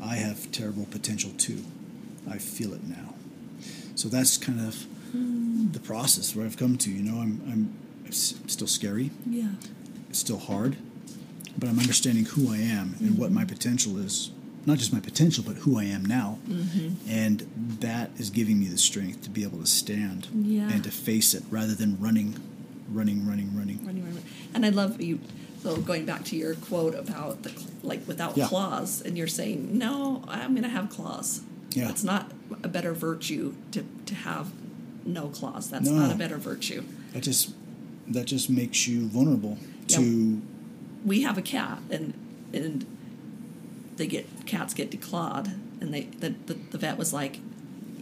I 0.02 0.16
have 0.16 0.52
terrible 0.52 0.86
potential 0.86 1.32
too. 1.38 1.64
I 2.30 2.38
feel 2.38 2.74
it 2.74 2.84
now. 2.84 3.14
So 3.96 4.10
that's 4.10 4.38
kind 4.38 4.60
of. 4.60 4.86
The 5.72 5.80
process 5.80 6.36
where 6.36 6.46
I've 6.46 6.58
come 6.58 6.78
to. 6.80 6.92
You 6.92 7.04
know, 7.04 7.22
I'm, 7.22 7.42
I'm 7.48 7.74
it's 8.06 8.36
still 8.48 8.68
scary. 8.68 9.12
Yeah. 9.26 9.50
It's 10.10 10.20
still 10.20 10.38
hard, 10.38 10.78
but 11.58 11.70
I'm 11.70 11.80
understanding 11.80 12.26
who 12.26 12.54
I 12.54 12.58
am 12.58 12.90
mm-hmm. 12.90 13.06
and 13.06 13.18
what 13.18 13.32
my 13.32 13.46
potential 13.46 13.98
is. 13.98 14.32
Not 14.66 14.78
just 14.78 14.94
my 14.94 15.02
potential, 15.02 15.44
but 15.46 15.58
who 15.58 15.78
I 15.78 15.84
am 15.84 16.06
now. 16.06 16.38
Mm-hmm. 16.48 17.10
And 17.10 17.78
that 17.82 18.12
is 18.18 18.30
giving 18.30 18.60
me 18.60 18.68
the 18.68 18.78
strength 18.78 19.24
to 19.24 19.30
be 19.30 19.44
able 19.44 19.60
to 19.60 19.66
stand 19.66 20.28
yeah. 20.34 20.70
and 20.70 20.84
to 20.86 20.92
face 20.92 21.34
it 21.34 21.44
rather 21.50 21.74
than 21.74 22.00
running, 22.00 22.42
running, 22.88 23.28
running, 23.28 23.58
running. 23.58 23.86
Running, 23.86 24.06
running. 24.06 24.24
And 24.54 24.66
I 24.66 24.70
love 24.70 25.02
you. 25.02 25.20
So 25.64 25.78
going 25.78 26.06
back 26.06 26.24
to 26.26 26.36
your 26.36 26.56
quote 26.56 26.94
about 26.94 27.44
the 27.44 27.52
like 27.84 28.08
without 28.08 28.38
yeah. 28.38 28.48
claws, 28.48 29.02
and 29.02 29.18
you're 29.18 29.28
saying 29.28 29.78
no, 29.78 30.24
I'm 30.28 30.52
going 30.52 30.64
to 30.64 30.70
have 30.70 30.90
claws. 30.90 31.42
Yeah. 31.72 31.90
It's 31.90 32.04
not 32.04 32.32
a 32.64 32.68
better 32.68 32.94
virtue 32.94 33.56
to 33.72 33.86
to 34.06 34.16
have 34.16 34.52
no 35.06 35.28
claws. 35.28 35.70
That's 35.70 35.90
no. 35.90 36.00
not 36.00 36.12
a 36.12 36.18
better 36.18 36.38
virtue. 36.38 36.84
That 37.14 37.24
just 37.24 37.54
that 38.08 38.26
just 38.26 38.50
makes 38.50 38.88
you 38.88 39.08
vulnerable 39.08 39.58
to. 39.90 40.02
Yeah. 40.02 40.40
We 41.06 41.22
have 41.24 41.38
a 41.38 41.42
cat, 41.42 41.80
and 41.90 42.14
and 42.54 42.86
they 43.98 44.08
get 44.08 44.46
cats 44.46 44.74
get 44.74 44.92
declawed, 44.92 45.54
and 45.82 45.94
they 45.94 46.02
the, 46.04 46.36
the, 46.46 46.54
the 46.54 46.78
vet 46.78 46.98
was 46.98 47.14
like, 47.14 47.40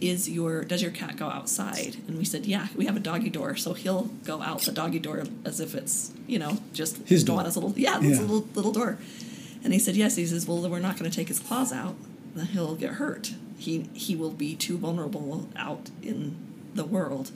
"Is 0.00 0.28
your 0.28 0.64
does 0.64 0.82
your 0.82 0.90
cat 0.90 1.16
go 1.16 1.28
outside?" 1.28 1.96
And 2.06 2.18
we 2.18 2.24
said, 2.24 2.46
"Yeah, 2.46 2.68
we 2.76 2.86
have 2.86 2.96
a 2.96 3.00
doggy 3.00 3.30
door, 3.30 3.56
so 3.56 3.74
he'll 3.74 4.04
go 4.24 4.40
out 4.42 4.60
the 4.60 4.72
doggy 4.72 5.00
door 5.00 5.24
as 5.44 5.60
if 5.60 5.74
it's 5.74 6.12
you 6.26 6.38
know 6.38 6.58
just 6.72 6.98
his 7.08 7.24
door, 7.24 7.42
his 7.42 7.56
little 7.56 7.74
yeah, 7.76 8.00
yeah. 8.00 8.20
little 8.20 8.46
little 8.54 8.72
door." 8.72 8.98
And 9.64 9.72
he 9.72 9.78
said, 9.78 9.96
"Yes." 9.96 10.16
He 10.16 10.26
says, 10.26 10.46
"Well, 10.46 10.68
we're 10.68 10.78
not 10.78 10.98
going 10.98 11.10
to 11.10 11.16
take 11.16 11.28
his 11.28 11.40
claws 11.40 11.72
out. 11.72 11.96
Then 12.34 12.46
he'll 12.46 12.76
get 12.76 12.94
hurt. 12.94 13.34
He 13.58 13.88
he 13.92 14.16
will 14.16 14.30
be 14.30 14.54
too 14.54 14.78
vulnerable 14.78 15.48
out 15.56 15.90
in 16.02 16.36
the 16.74 16.84
world. 16.84 17.30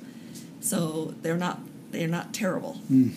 So 0.60 1.14
they're 1.22 1.36
not 1.36 1.60
they're 1.90 2.08
not 2.08 2.32
terrible." 2.32 2.80
Mm. 2.90 3.14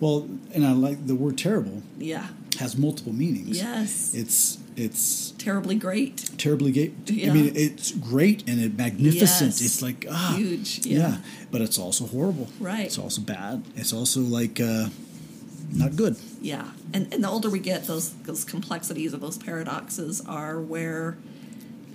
Well, 0.00 0.28
and 0.52 0.66
I 0.66 0.72
like 0.72 1.06
the 1.06 1.14
word 1.14 1.38
terrible. 1.38 1.82
Yeah. 1.98 2.28
Has 2.58 2.76
multiple 2.76 3.12
meanings. 3.12 3.58
Yes. 3.58 4.14
It's 4.14 4.58
it's 4.76 5.30
terribly 5.32 5.76
great. 5.76 6.30
Terribly 6.38 6.72
great. 6.72 6.94
Yeah. 7.06 7.30
I 7.30 7.34
mean, 7.34 7.52
it's 7.54 7.92
great 7.92 8.48
and 8.48 8.60
it 8.60 8.76
magnificent. 8.76 9.52
Yes. 9.52 9.62
It's 9.62 9.82
like 9.82 10.06
ah, 10.10 10.34
huge. 10.36 10.86
Yeah. 10.86 10.98
yeah. 10.98 11.16
But 11.50 11.62
it's 11.62 11.78
also 11.78 12.06
horrible. 12.06 12.48
Right. 12.60 12.86
It's 12.86 12.98
also 12.98 13.22
bad. 13.22 13.64
It's 13.74 13.92
also 13.92 14.20
like 14.20 14.60
uh, 14.60 14.88
not 15.72 15.96
good. 15.96 16.16
Yeah. 16.40 16.70
And 16.92 17.12
and 17.12 17.24
the 17.24 17.28
older 17.28 17.48
we 17.48 17.58
get, 17.58 17.86
those 17.86 18.12
those 18.24 18.44
complexities 18.44 19.14
of 19.14 19.20
those 19.20 19.38
paradoxes 19.38 20.22
are 20.26 20.60
where 20.60 21.16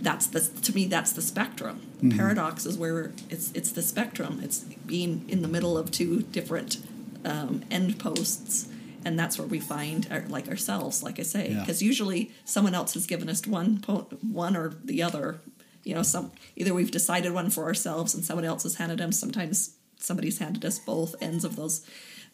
that's 0.01 0.27
the 0.27 0.41
to 0.61 0.73
me 0.73 0.85
that's 0.85 1.11
the 1.13 1.21
spectrum. 1.21 1.81
Mm-hmm. 1.97 2.17
Paradox 2.17 2.65
is 2.65 2.77
where 2.77 3.11
it's 3.29 3.51
it's 3.53 3.71
the 3.71 3.81
spectrum. 3.81 4.39
It's 4.43 4.59
being 4.59 5.25
in 5.27 5.41
the 5.41 5.47
middle 5.47 5.77
of 5.77 5.91
two 5.91 6.23
different 6.23 6.77
um, 7.23 7.63
end 7.69 7.99
posts 7.99 8.67
and 9.03 9.17
that's 9.17 9.37
where 9.37 9.47
we 9.47 9.59
find 9.59 10.07
our, 10.11 10.21
like 10.27 10.47
ourselves 10.47 11.03
like 11.03 11.19
i 11.19 11.23
say 11.23 11.55
because 11.59 11.81
yeah. 11.81 11.87
usually 11.87 12.31
someone 12.45 12.75
else 12.75 12.93
has 12.93 13.05
given 13.05 13.29
us 13.29 13.45
one 13.45 13.79
po- 13.79 14.07
one 14.21 14.55
or 14.55 14.73
the 14.83 15.01
other 15.01 15.39
you 15.83 15.93
know 15.93 16.03
some 16.03 16.31
either 16.55 16.73
we've 16.73 16.91
decided 16.91 17.31
one 17.31 17.49
for 17.49 17.65
ourselves 17.65 18.13
and 18.13 18.23
someone 18.23 18.45
else 18.45 18.63
has 18.63 18.75
handed 18.75 18.99
them 18.99 19.11
sometimes 19.11 19.75
somebody's 19.97 20.39
handed 20.39 20.63
us 20.65 20.79
both 20.79 21.15
ends 21.21 21.43
of 21.43 21.55
those 21.55 21.85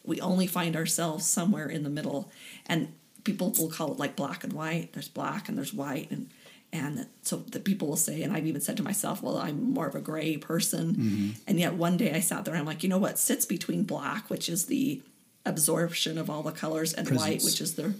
we 0.04 0.20
only 0.20 0.46
find 0.46 0.76
ourselves 0.76 1.26
somewhere 1.26 1.68
in 1.68 1.82
the 1.82 1.90
middle 1.90 2.30
and 2.66 2.92
people 3.24 3.52
will 3.58 3.70
call 3.70 3.92
it 3.92 3.98
like 3.98 4.16
black 4.16 4.44
and 4.44 4.52
white 4.52 4.92
there's 4.92 5.08
black 5.08 5.48
and 5.48 5.56
there's 5.56 5.74
white 5.74 6.10
and 6.10 6.30
and 6.72 7.06
so 7.22 7.36
the 7.36 7.60
people 7.60 7.88
will 7.88 7.96
say 7.96 8.22
and 8.22 8.32
i've 8.32 8.46
even 8.46 8.60
said 8.60 8.76
to 8.76 8.82
myself 8.82 9.22
well 9.22 9.38
i'm 9.38 9.72
more 9.72 9.86
of 9.86 9.94
a 9.94 10.00
gray 10.00 10.36
person. 10.36 10.94
Mm-hmm. 10.94 11.28
and 11.46 11.58
yet 11.58 11.74
one 11.74 11.96
day 11.96 12.12
i 12.12 12.20
sat 12.20 12.44
there 12.44 12.54
and 12.54 12.60
i'm 12.60 12.66
like 12.66 12.82
you 12.82 12.88
know 12.88 12.98
what? 12.98 13.18
Sits 13.18 13.46
between 13.46 13.84
black 13.84 14.28
which 14.28 14.48
is 14.48 14.66
the 14.66 15.02
absorption 15.46 16.18
of 16.18 16.28
all 16.28 16.42
the 16.42 16.52
colors 16.52 16.92
and 16.92 17.08
white 17.16 17.42
which 17.42 17.60
is 17.60 17.74
the 17.74 17.94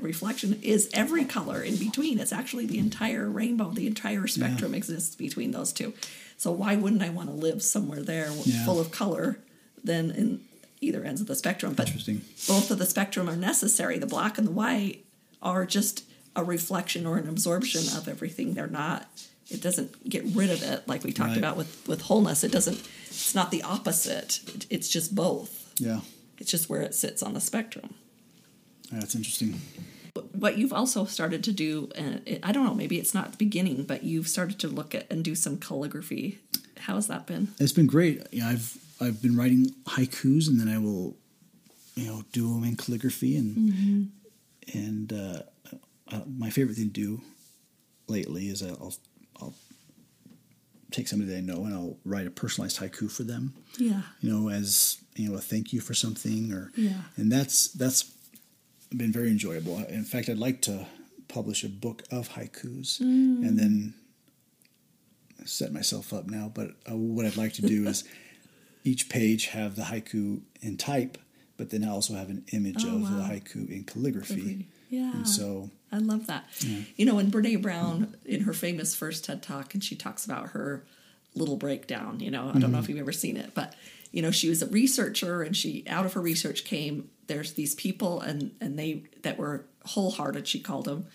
reflection 0.00 0.58
is 0.62 0.88
every 0.94 1.24
color 1.24 1.60
in 1.62 1.76
between. 1.76 2.18
It's 2.18 2.32
actually 2.32 2.66
the 2.66 2.78
entire 2.78 3.28
rainbow 3.28 3.70
the 3.70 3.86
entire 3.86 4.26
spectrum 4.26 4.72
yeah. 4.72 4.78
exists 4.78 5.14
between 5.14 5.50
those 5.50 5.72
two. 5.72 5.92
So 6.38 6.50
why 6.52 6.76
wouldn't 6.76 7.02
i 7.02 7.10
want 7.10 7.28
to 7.28 7.34
live 7.34 7.62
somewhere 7.62 8.02
there 8.02 8.30
yeah. 8.44 8.64
full 8.64 8.80
of 8.80 8.90
color 8.90 9.38
than 9.84 10.10
in 10.10 10.40
either 10.80 11.04
ends 11.04 11.20
of 11.20 11.26
the 11.26 11.36
spectrum? 11.36 11.74
But 11.74 11.92
both 12.48 12.70
of 12.70 12.78
the 12.78 12.86
spectrum 12.86 13.28
are 13.28 13.36
necessary. 13.36 13.98
The 13.98 14.06
black 14.06 14.38
and 14.38 14.46
the 14.46 14.52
white 14.52 15.04
are 15.42 15.66
just 15.66 16.04
a 16.36 16.44
reflection 16.44 17.06
or 17.06 17.16
an 17.16 17.28
absorption 17.28 17.82
of 17.96 18.06
everything. 18.06 18.54
They're 18.54 18.66
not. 18.66 19.08
It 19.48 19.62
doesn't 19.62 20.08
get 20.08 20.24
rid 20.34 20.50
of 20.50 20.62
it 20.62 20.86
like 20.86 21.04
we 21.04 21.12
talked 21.12 21.30
right. 21.30 21.38
about 21.38 21.56
with 21.56 21.86
with 21.88 22.02
wholeness. 22.02 22.44
It 22.44 22.52
doesn't. 22.52 22.78
It's 23.06 23.34
not 23.34 23.50
the 23.50 23.62
opposite. 23.62 24.40
It, 24.54 24.66
it's 24.70 24.88
just 24.88 25.14
both. 25.14 25.74
Yeah. 25.78 26.00
It's 26.38 26.50
just 26.50 26.68
where 26.68 26.82
it 26.82 26.94
sits 26.94 27.22
on 27.22 27.34
the 27.34 27.40
spectrum. 27.40 27.94
Yeah, 28.92 29.00
that's 29.00 29.14
interesting. 29.14 29.60
What 30.32 30.56
you've 30.56 30.72
also 30.72 31.04
started 31.04 31.44
to 31.44 31.52
do, 31.52 31.90
and 31.94 32.40
I 32.42 32.52
don't 32.52 32.64
know, 32.64 32.74
maybe 32.74 32.98
it's 32.98 33.14
not 33.14 33.32
the 33.32 33.36
beginning, 33.36 33.84
but 33.84 34.02
you've 34.02 34.28
started 34.28 34.58
to 34.60 34.68
look 34.68 34.94
at 34.94 35.10
and 35.10 35.22
do 35.24 35.34
some 35.34 35.58
calligraphy. 35.58 36.38
How 36.78 36.94
has 36.94 37.06
that 37.08 37.26
been? 37.26 37.48
It's 37.58 37.72
been 37.72 37.86
great. 37.86 38.22
You 38.30 38.40
know, 38.42 38.48
I've 38.48 38.78
I've 39.00 39.20
been 39.20 39.36
writing 39.36 39.74
haikus, 39.84 40.48
and 40.48 40.58
then 40.58 40.68
I 40.68 40.78
will, 40.78 41.16
you 41.94 42.06
know, 42.06 42.22
do 42.32 42.52
them 42.54 42.64
in 42.64 42.76
calligraphy, 42.76 43.36
and 43.36 43.56
mm-hmm. 43.56 44.78
and 44.78 45.12
uh, 45.12 45.42
uh, 46.12 46.20
my 46.26 46.50
favorite 46.50 46.76
thing 46.76 46.86
to 46.90 46.92
do 46.92 47.20
lately 48.08 48.48
is 48.48 48.62
I'll, 48.62 48.94
I'll 49.40 49.54
take 50.92 51.08
somebody 51.08 51.30
that 51.32 51.38
I 51.38 51.40
know 51.40 51.64
and 51.64 51.74
I'll 51.74 51.96
write 52.04 52.26
a 52.26 52.30
personalized 52.30 52.78
haiku 52.78 53.10
for 53.10 53.24
them. 53.24 53.54
Yeah. 53.78 54.02
You 54.20 54.30
know, 54.32 54.48
as 54.48 54.98
you 55.16 55.28
know, 55.30 55.36
a 55.36 55.40
thank 55.40 55.72
you 55.72 55.80
for 55.80 55.94
something, 55.94 56.52
or 56.52 56.70
Yeah. 56.76 57.02
and 57.16 57.30
that's 57.32 57.68
that's 57.68 58.12
been 58.96 59.12
very 59.12 59.28
enjoyable. 59.30 59.78
In 59.88 60.04
fact, 60.04 60.28
I'd 60.28 60.38
like 60.38 60.62
to 60.62 60.86
publish 61.28 61.64
a 61.64 61.68
book 61.68 62.04
of 62.12 62.28
haikus 62.30 63.00
Mm. 63.00 63.46
and 63.46 63.58
then 63.58 63.94
set 65.44 65.72
myself 65.72 66.12
up 66.12 66.26
now. 66.28 66.50
But 66.54 66.70
uh, 66.90 66.96
what 66.96 67.26
I'd 67.26 67.36
like 67.36 67.54
to 67.54 67.62
do 67.62 67.86
is 67.88 68.04
each 68.84 69.08
page 69.08 69.46
have 69.46 69.74
the 69.76 69.82
haiku 69.82 70.42
in 70.60 70.76
type, 70.76 71.18
but 71.56 71.70
then 71.70 71.84
I 71.84 71.88
also 71.88 72.14
have 72.14 72.30
an 72.30 72.44
image 72.52 72.84
Oh, 72.84 72.96
of 72.96 73.02
wow. 73.02 73.10
the 73.18 73.22
haiku 73.24 73.68
in 73.70 73.84
calligraphy. 73.84 74.68
Yeah. 74.88 75.12
And 75.12 75.28
so 75.28 75.70
I 75.92 75.98
love 75.98 76.26
that. 76.26 76.44
You 76.96 77.06
know, 77.06 77.16
when 77.16 77.30
Brene 77.30 77.62
Brown 77.62 78.16
in 78.24 78.42
her 78.42 78.52
famous 78.52 78.94
first 78.94 79.24
TED 79.24 79.42
talk, 79.42 79.74
and 79.74 79.82
she 79.82 79.94
talks 79.96 80.24
about 80.24 80.50
her 80.50 80.84
little 81.36 81.56
breakdown. 81.56 82.20
You 82.20 82.30
know, 82.30 82.50
I 82.54 82.58
don't 82.58 82.72
know 82.72 82.78
if 82.78 82.84
mm-hmm. 82.84 82.92
you've 82.92 83.00
ever 83.00 83.12
seen 83.12 83.36
it, 83.36 83.52
but 83.54 83.74
you 84.10 84.22
know, 84.22 84.30
she 84.30 84.48
was 84.48 84.62
a 84.62 84.66
researcher, 84.66 85.42
and 85.42 85.56
she 85.56 85.84
out 85.86 86.06
of 86.06 86.14
her 86.14 86.20
research 86.20 86.64
came. 86.64 87.10
There's 87.26 87.52
these 87.52 87.74
people, 87.74 88.20
and 88.20 88.52
and 88.60 88.78
they 88.78 89.04
that 89.22 89.38
were 89.38 89.66
wholehearted. 89.84 90.48
She 90.48 90.60
called 90.60 90.86
them. 90.86 91.06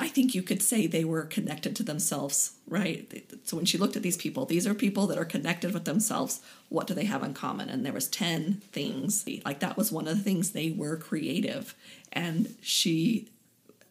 I 0.00 0.08
think 0.08 0.34
you 0.34 0.42
could 0.42 0.62
say 0.62 0.86
they 0.86 1.04
were 1.04 1.24
connected 1.24 1.76
to 1.76 1.82
themselves, 1.82 2.52
right? 2.66 3.24
So 3.44 3.56
when 3.56 3.66
she 3.66 3.78
looked 3.78 3.96
at 3.96 4.02
these 4.02 4.16
people, 4.16 4.46
these 4.46 4.66
are 4.66 4.74
people 4.74 5.06
that 5.08 5.18
are 5.18 5.24
connected 5.24 5.74
with 5.74 5.84
themselves. 5.84 6.40
What 6.70 6.86
do 6.86 6.94
they 6.94 7.04
have 7.04 7.22
in 7.22 7.34
common? 7.34 7.68
And 7.68 7.84
there 7.84 7.92
was 7.92 8.08
10 8.08 8.62
things. 8.72 9.26
Like 9.44 9.60
that 9.60 9.76
was 9.76 9.92
one 9.92 10.08
of 10.08 10.16
the 10.16 10.24
things 10.24 10.50
they 10.50 10.70
were 10.70 10.96
creative. 10.96 11.74
And 12.12 12.54
she 12.62 13.28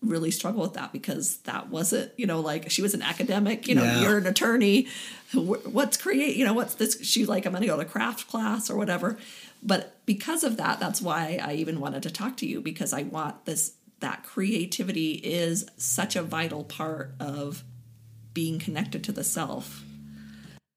really 0.01 0.31
struggled 0.31 0.63
with 0.63 0.73
that 0.73 0.93
because 0.93 1.37
that 1.39 1.69
wasn't, 1.69 2.11
you 2.17 2.25
know, 2.25 2.39
like 2.39 2.71
she 2.71 2.81
was 2.81 2.93
an 2.93 3.01
academic, 3.01 3.67
you 3.67 3.75
know, 3.75 3.83
Yeah. 3.83 4.01
you're 4.01 4.17
an 4.17 4.27
attorney. 4.27 4.87
What's 5.33 5.97
create, 5.97 6.35
you 6.37 6.45
know, 6.45 6.53
what's 6.53 6.75
this? 6.75 7.03
She's 7.03 7.27
like, 7.27 7.45
I'm 7.45 7.51
going 7.51 7.61
to 7.61 7.67
go 7.67 7.77
to 7.77 7.85
craft 7.85 8.27
class 8.27 8.69
or 8.69 8.77
whatever. 8.77 9.17
But 9.61 9.97
because 10.05 10.45
of 10.45 10.55
that, 10.57 10.79
that's 10.79 11.01
why 11.01 11.37
I 11.43 11.53
even 11.55 11.81
wanted 11.81 12.03
to 12.03 12.09
talk 12.09 12.37
to 12.37 12.47
you 12.47 12.61
because 12.61 12.93
I 12.93 13.03
want 13.03 13.43
this, 13.45 13.73
that 13.99 14.23
creativity 14.23 15.13
is 15.13 15.65
such 15.77 16.15
a 16.15 16.21
vital 16.23 16.63
part 16.63 17.13
of 17.19 17.63
being 18.33 18.59
connected 18.59 19.03
to 19.03 19.11
the 19.11 19.23
self 19.23 19.83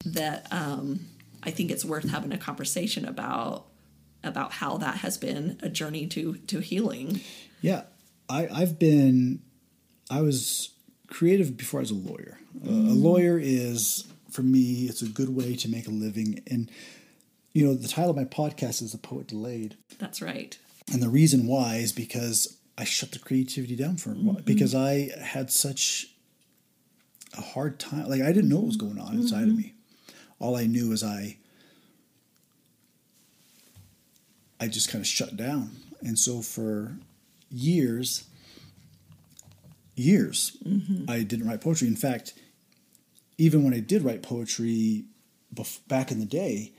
that 0.05 0.47
um, 0.53 1.07
I 1.43 1.51
think 1.51 1.70
it's 1.70 1.85
worth 1.85 2.09
having 2.09 2.33
a 2.33 2.39
conversation 2.39 3.05
about 3.05 3.66
about 4.25 4.53
how 4.53 4.77
that 4.79 4.99
has 4.99 5.18
been 5.18 5.59
a 5.62 5.68
journey 5.68 6.07
to 6.09 6.35
to 6.47 6.61
healing. 6.61 7.20
Yeah, 7.61 7.83
I, 8.29 8.49
I've 8.53 8.79
been. 8.79 9.43
I 10.11 10.20
was 10.20 10.70
creative 11.09 11.57
before 11.57 11.81
I 11.81 11.83
was 11.83 11.91
a 11.91 11.95
lawyer. 11.95 12.39
Uh, 12.66 12.70
a 12.70 12.95
lawyer 12.95 13.39
is 13.41 14.07
for 14.31 14.43
me. 14.43 14.87
It's 14.89 15.03
a 15.03 15.09
good 15.09 15.35
way 15.35 15.57
to 15.57 15.68
make 15.68 15.87
a 15.87 15.91
living, 15.91 16.43
and 16.51 16.70
you 17.53 17.66
know 17.66 17.75
the 17.75 17.89
title 17.89 18.11
of 18.11 18.16
my 18.16 18.25
podcast 18.25 18.83
is 18.83 18.93
"The 18.93 18.99
Poet 18.99 19.29
Delayed," 19.29 19.77
That's 19.99 20.20
right. 20.23 20.57
and 20.93 21.03
the 21.03 21.09
reason 21.09 21.47
why 21.47 21.77
is 21.77 21.93
because 21.93 22.59
I 22.77 22.85
shut 22.85 23.12
the 23.12 23.18
creativity 23.18 23.77
down 23.77 23.97
for 23.97 24.11
a 24.11 24.14
while 24.14 24.37
mm-hmm. 24.37 24.45
because 24.45 24.75
I 24.75 25.11
had 25.20 25.51
such 25.51 26.09
a 27.37 27.41
hard 27.41 27.79
time. 27.79 28.09
Like 28.09 28.23
I 28.23 28.33
didn't 28.33 28.49
know 28.49 28.57
what 28.57 28.66
was 28.66 28.77
going 28.77 28.99
on 28.99 29.14
inside 29.14 29.43
of 29.43 29.49
mm-hmm. 29.49 29.59
me. 29.59 29.75
All 30.39 30.57
I 30.57 30.66
knew 30.66 30.93
is 30.93 31.03
I. 31.05 31.37
I 34.59 34.68
just 34.68 34.91
kind 34.91 35.03
of 35.03 35.07
shut 35.09 35.37
down. 35.37 35.73
And 36.03 36.16
so 36.16 36.41
for 36.41 36.97
years, 37.51 38.25
years, 39.97 40.57
mm-hmm. 40.64 41.11
I 41.11 41.25
didn't 41.25 41.49
write 41.49 41.61
poetry. 41.61 41.89
In 41.89 41.97
fact, 41.97 42.35
even 43.39 43.64
when 43.64 43.75
I 43.75 43.81
did 43.81 44.03
write 44.03 44.23
poetry 44.23 45.05
bef- 45.53 45.81
back 45.89 46.12
in 46.12 46.20
the 46.20 46.27
day, 46.27 46.73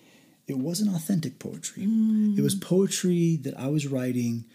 it 0.48 0.58
wasn't 0.58 0.96
authentic 0.96 1.40
poetry. 1.40 1.84
It 1.84 2.42
was 2.42 2.56
mm. 2.56 2.62
poetry 2.62 3.38
that 3.44 3.58
I 3.58 3.68
was 3.68 3.88
writing. 3.88 4.46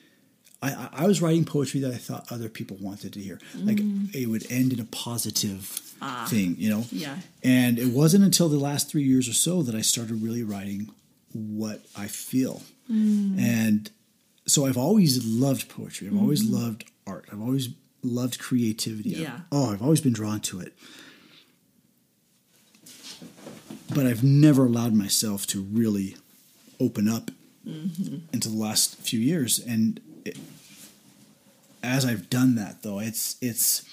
I, 0.61 0.89
I- 0.93 1.07
was 1.07 1.23
writing 1.23 1.45
poetry 1.45 1.81
that 1.81 1.93
I 1.93 1.97
thought 1.97 2.31
other 2.33 2.49
people 2.49 2.77
wanted 2.81 3.13
to 3.13 3.21
hear. 3.21 3.39
Like 3.55 3.77
mm. 3.77 4.15
it 4.15 4.27
would 4.27 4.51
end 4.51 4.73
in 4.73 4.81
a 4.81 4.85
positive 4.85 5.81
ah. 6.03 6.27
thing, 6.29 6.57
you 6.59 6.71
know? 6.71 6.85
Yeah. 6.91 7.17
And 7.45 7.79
it 7.79 7.93
wasn't 7.93 8.25
until 8.25 8.49
the 8.49 8.59
last 8.59 8.91
three 8.91 9.05
years 9.05 9.29
or 9.29 9.35
so 9.35 9.63
that 9.63 9.75
I 9.75 9.83
started 9.83 10.21
really 10.23 10.43
writing 10.43 10.91
what 11.33 11.83
I 11.97 12.07
feel. 12.09 12.63
Mm. 12.91 13.41
And 13.41 13.91
so 14.47 14.67
I've 14.67 14.79
always 14.79 15.25
loved 15.25 15.69
poetry. 15.69 16.09
I've 16.09 16.19
always 16.19 16.43
mm-hmm. 16.43 16.57
loved 16.57 16.85
art. 17.07 17.27
I've 17.31 17.41
always 17.41 17.69
loved 18.03 18.39
creativity. 18.39 19.15
I've- 19.15 19.23
Yeah. 19.23 19.41
oh, 19.53 19.73
I've 19.73 19.83
always 19.83 20.01
been 20.01 20.13
drawn 20.13 20.41
to 20.41 20.61
it. 20.61 20.73
But 23.95 24.07
I've 24.07 24.25
never 24.25 24.67
allowed 24.67 24.93
myself 24.93 25.47
to 25.49 25.63
really 25.63 26.17
open 26.81 27.09
up 27.09 27.31
mm-hmm. 27.67 28.19
into 28.33 28.49
the 28.49 28.57
last 28.57 28.97
few 28.97 29.21
years. 29.21 29.59
And 29.59 30.01
it, 30.29 30.39
as 31.83 32.05
I've 32.05 32.31
done 32.31 32.55
that, 32.57 32.83
though, 32.83 33.01
it's 33.01 33.37
it's 33.41 33.85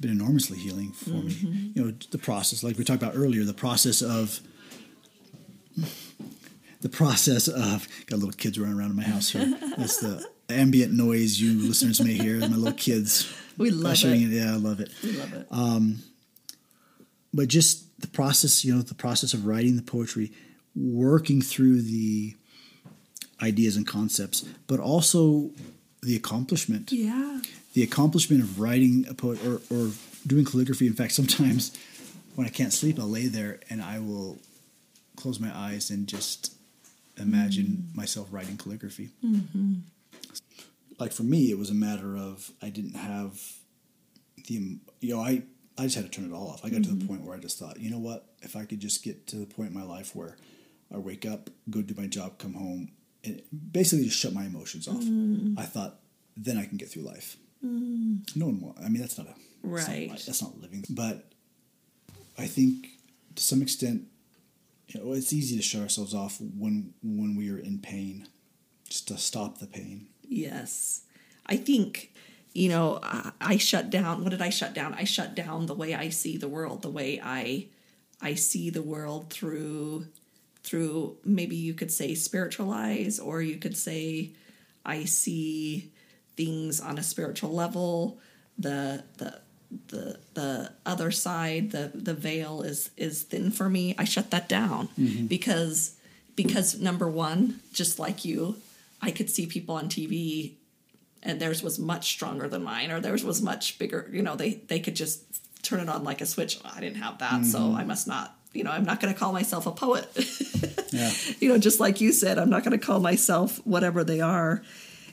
been 0.00 0.10
enormously 0.10 0.58
healing 0.58 0.92
for 0.92 1.10
me. 1.10 1.32
Mm-hmm. 1.32 1.78
You 1.78 1.84
know, 1.84 1.94
the 2.10 2.18
process, 2.18 2.62
like 2.62 2.78
we 2.78 2.84
talked 2.84 3.02
about 3.02 3.14
earlier, 3.16 3.44
the 3.44 3.52
process 3.52 4.02
of 4.02 4.40
the 6.80 6.88
process 6.88 7.48
of 7.48 7.86
got 8.06 8.18
little 8.18 8.32
kids 8.32 8.58
running 8.58 8.78
around 8.78 8.90
in 8.90 8.96
my 8.96 9.02
house 9.02 9.30
here. 9.30 9.46
That's 9.76 9.98
the 9.98 10.26
ambient 10.48 10.92
noise 10.92 11.40
you 11.40 11.68
listeners 11.68 12.00
may 12.00 12.14
hear. 12.14 12.40
My 12.40 12.48
little 12.48 12.72
kids. 12.72 13.32
We 13.58 13.70
love 13.70 13.92
ushering 13.92 14.22
it. 14.22 14.28
Yeah, 14.28 14.54
I 14.54 14.56
love 14.56 14.80
it. 14.80 14.90
We 15.02 15.12
love 15.12 15.32
it. 15.34 15.46
Um, 15.50 15.98
but 17.34 17.48
just 17.48 18.00
the 18.00 18.08
process, 18.08 18.64
you 18.64 18.74
know, 18.74 18.80
the 18.80 18.94
process 18.94 19.34
of 19.34 19.46
writing 19.46 19.76
the 19.76 19.82
poetry, 19.82 20.32
working 20.74 21.42
through 21.42 21.82
the 21.82 22.34
ideas 23.42 23.76
and 23.76 23.86
concepts, 23.86 24.42
but 24.66 24.80
also 24.80 25.50
the 26.02 26.16
accomplishment 26.16 26.92
yeah. 26.92 27.40
the 27.74 27.82
accomplishment 27.82 28.42
of 28.42 28.58
writing 28.58 29.04
a 29.08 29.14
poet 29.14 29.38
or, 29.44 29.60
or 29.70 29.90
doing 30.26 30.44
calligraphy. 30.44 30.86
In 30.86 30.94
fact, 30.94 31.12
sometimes 31.12 31.76
when 32.34 32.46
I 32.46 32.50
can't 32.50 32.72
sleep, 32.72 32.98
I'll 32.98 33.08
lay 33.08 33.26
there 33.26 33.60
and 33.68 33.82
I 33.82 33.98
will 33.98 34.38
close 35.16 35.38
my 35.38 35.54
eyes 35.54 35.90
and 35.90 36.06
just 36.06 36.54
imagine 37.18 37.90
mm. 37.92 37.96
myself 37.96 38.28
writing 38.30 38.56
calligraphy. 38.56 39.10
Mm-hmm. 39.24 39.74
Like 40.98 41.12
for 41.12 41.22
me, 41.22 41.50
it 41.50 41.58
was 41.58 41.70
a 41.70 41.74
matter 41.74 42.16
of 42.16 42.50
I 42.62 42.70
didn't 42.70 42.94
have 42.94 43.40
the 44.46 44.78
you 45.00 45.14
know 45.14 45.20
I 45.20 45.42
I 45.78 45.84
just 45.84 45.96
had 45.96 46.04
to 46.04 46.10
turn 46.10 46.30
it 46.30 46.34
all 46.34 46.48
off. 46.48 46.64
I 46.64 46.68
got 46.68 46.82
to 46.82 46.90
the 46.90 46.96
mm-hmm. 46.96 47.08
point 47.08 47.22
where 47.22 47.36
I 47.36 47.40
just 47.40 47.58
thought, 47.58 47.80
you 47.80 47.90
know 47.90 47.98
what, 47.98 48.26
if 48.42 48.54
I 48.54 48.64
could 48.64 48.80
just 48.80 49.02
get 49.02 49.26
to 49.28 49.36
the 49.36 49.46
point 49.46 49.70
in 49.70 49.74
my 49.74 49.84
life 49.84 50.14
where 50.14 50.36
I 50.92 50.98
wake 50.98 51.24
up, 51.24 51.48
go 51.70 51.80
do 51.80 51.94
my 51.96 52.06
job, 52.06 52.38
come 52.38 52.54
home, 52.54 52.90
and 53.24 53.42
basically 53.72 54.04
just 54.04 54.18
shut 54.18 54.32
my 54.32 54.44
emotions 54.44 54.88
off. 54.88 54.96
Mm. 54.96 55.58
I 55.58 55.64
thought 55.64 56.00
then 56.36 56.56
I 56.58 56.64
can 56.64 56.76
get 56.76 56.90
through 56.90 57.02
life. 57.02 57.36
Mm. 57.64 58.36
No 58.36 58.46
one 58.46 58.60
will. 58.60 58.76
I 58.82 58.88
mean, 58.88 59.00
that's 59.00 59.18
not 59.18 59.26
a 59.26 59.34
that's 59.62 59.88
not 59.88 59.94
Right. 59.94 60.10
That's 60.10 60.42
not 60.42 60.58
living. 60.60 60.84
But 60.88 61.32
I 62.38 62.46
think 62.46 62.88
to 63.36 63.42
some 63.42 63.62
extent, 63.62 64.04
you 64.88 65.00
know, 65.00 65.12
it's 65.12 65.32
easy 65.32 65.56
to 65.56 65.62
shut 65.62 65.82
ourselves 65.82 66.14
off 66.14 66.40
when 66.40 66.94
when 67.02 67.36
we 67.36 67.50
are 67.50 67.58
in 67.58 67.78
pain, 67.78 68.26
just 68.88 69.08
to 69.08 69.18
stop 69.18 69.58
the 69.58 69.66
pain. 69.66 70.08
Yes. 70.22 71.02
I 71.46 71.56
think, 71.56 72.12
you 72.52 72.68
know, 72.68 73.00
I, 73.02 73.32
I 73.40 73.56
shut 73.56 73.90
down. 73.90 74.22
What 74.22 74.30
did 74.30 74.42
I 74.42 74.50
shut 74.50 74.74
down? 74.74 74.94
I 74.94 75.04
shut 75.04 75.34
down 75.34 75.66
the 75.66 75.74
way 75.74 75.94
I 75.94 76.08
see 76.08 76.36
the 76.36 76.48
world, 76.48 76.82
the 76.82 76.90
way 76.90 77.20
I 77.22 77.66
I 78.22 78.34
see 78.34 78.70
the 78.70 78.82
world 78.82 79.30
through 79.30 80.06
through 80.70 81.16
maybe 81.24 81.56
you 81.56 81.74
could 81.74 81.90
say 81.90 82.14
spiritual 82.14 82.70
eyes 82.70 83.18
or 83.18 83.42
you 83.42 83.56
could 83.56 83.76
say 83.76 84.30
I 84.84 85.04
see 85.04 85.90
things 86.36 86.80
on 86.80 86.96
a 86.96 87.02
spiritual 87.02 87.50
level. 87.50 88.20
The 88.56 89.02
the 89.18 89.40
the 89.88 90.20
the 90.34 90.72
other 90.86 91.10
side, 91.10 91.72
the 91.72 91.90
the 91.92 92.14
veil 92.14 92.62
is 92.62 92.90
is 92.96 93.24
thin 93.24 93.50
for 93.50 93.68
me. 93.68 93.96
I 93.98 94.04
shut 94.04 94.30
that 94.30 94.48
down 94.48 94.88
mm-hmm. 94.96 95.26
because 95.26 95.96
because 96.36 96.78
number 96.78 97.08
one, 97.08 97.58
just 97.72 97.98
like 97.98 98.24
you, 98.24 98.56
I 99.02 99.10
could 99.10 99.28
see 99.28 99.46
people 99.46 99.74
on 99.74 99.88
TV 99.88 100.52
and 101.20 101.40
theirs 101.40 101.64
was 101.64 101.80
much 101.80 102.12
stronger 102.12 102.48
than 102.48 102.62
mine 102.62 102.92
or 102.92 103.00
theirs 103.00 103.24
was 103.24 103.42
much 103.42 103.76
bigger. 103.80 104.08
You 104.12 104.22
know, 104.22 104.36
they 104.36 104.54
they 104.68 104.78
could 104.78 104.94
just 104.94 105.24
turn 105.64 105.80
it 105.80 105.88
on 105.88 106.04
like 106.04 106.20
a 106.20 106.26
switch. 106.26 106.60
I 106.64 106.78
didn't 106.78 107.02
have 107.02 107.18
that, 107.18 107.44
so 107.44 107.58
mm-hmm. 107.58 107.76
I 107.76 107.84
must 107.84 108.06
not. 108.06 108.36
You 108.52 108.64
know, 108.64 108.70
I'm 108.70 108.84
not 108.84 109.00
going 109.00 109.12
to 109.12 109.18
call 109.18 109.32
myself 109.32 109.66
a 109.66 109.72
poet. 109.72 110.06
Yeah. 110.92 111.12
you 111.38 111.48
know, 111.48 111.56
just 111.56 111.78
like 111.78 112.00
you 112.00 112.10
said, 112.12 112.36
I'm 112.36 112.50
not 112.50 112.64
going 112.64 112.76
to 112.76 112.84
call 112.84 112.98
myself 112.98 113.64
whatever 113.64 114.02
they 114.02 114.20
are. 114.20 114.60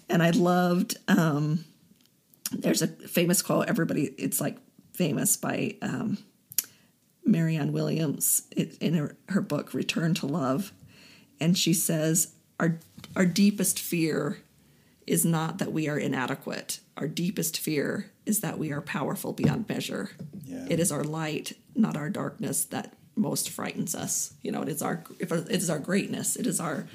And 0.09 0.23
I 0.23 0.31
loved. 0.31 0.97
um 1.07 1.65
There's 2.51 2.81
a 2.81 2.87
famous 2.87 3.43
quote. 3.43 3.67
Everybody, 3.69 4.05
it's 4.17 4.41
like 4.41 4.57
famous 4.93 5.37
by 5.37 5.75
um, 5.83 6.17
Marianne 7.23 7.73
Williams 7.73 8.47
in 8.81 8.95
her, 8.95 9.15
her 9.29 9.41
book 9.41 9.71
Return 9.75 10.15
to 10.15 10.25
Love, 10.25 10.71
and 11.39 11.55
she 11.55 11.73
says, 11.75 12.33
"Our 12.59 12.79
our 13.15 13.27
deepest 13.27 13.79
fear 13.79 14.39
is 15.05 15.23
not 15.25 15.59
that 15.59 15.71
we 15.71 15.87
are 15.87 15.97
inadequate. 15.99 16.79
Our 16.97 17.07
deepest 17.07 17.59
fear 17.59 18.09
is 18.25 18.39
that 18.39 18.57
we 18.57 18.71
are 18.71 18.81
powerful 18.81 19.31
beyond 19.31 19.69
measure. 19.69 20.09
Yeah. 20.43 20.65
It 20.69 20.79
is 20.79 20.91
our 20.91 21.03
light 21.03 21.53
not 21.75 21.95
our 21.95 22.09
darkness 22.09 22.65
that 22.65 22.93
most 23.17 23.49
frightens 23.49 23.95
us. 23.95 24.33
You 24.41 24.51
know, 24.51 24.61
it 24.61 24.69
is 24.69 24.81
our 24.81 25.03
it 25.19 25.31
is 25.49 25.69
our 25.69 25.79
greatness. 25.79 26.35
It 26.35 26.47
is 26.47 26.59
our 26.59 26.87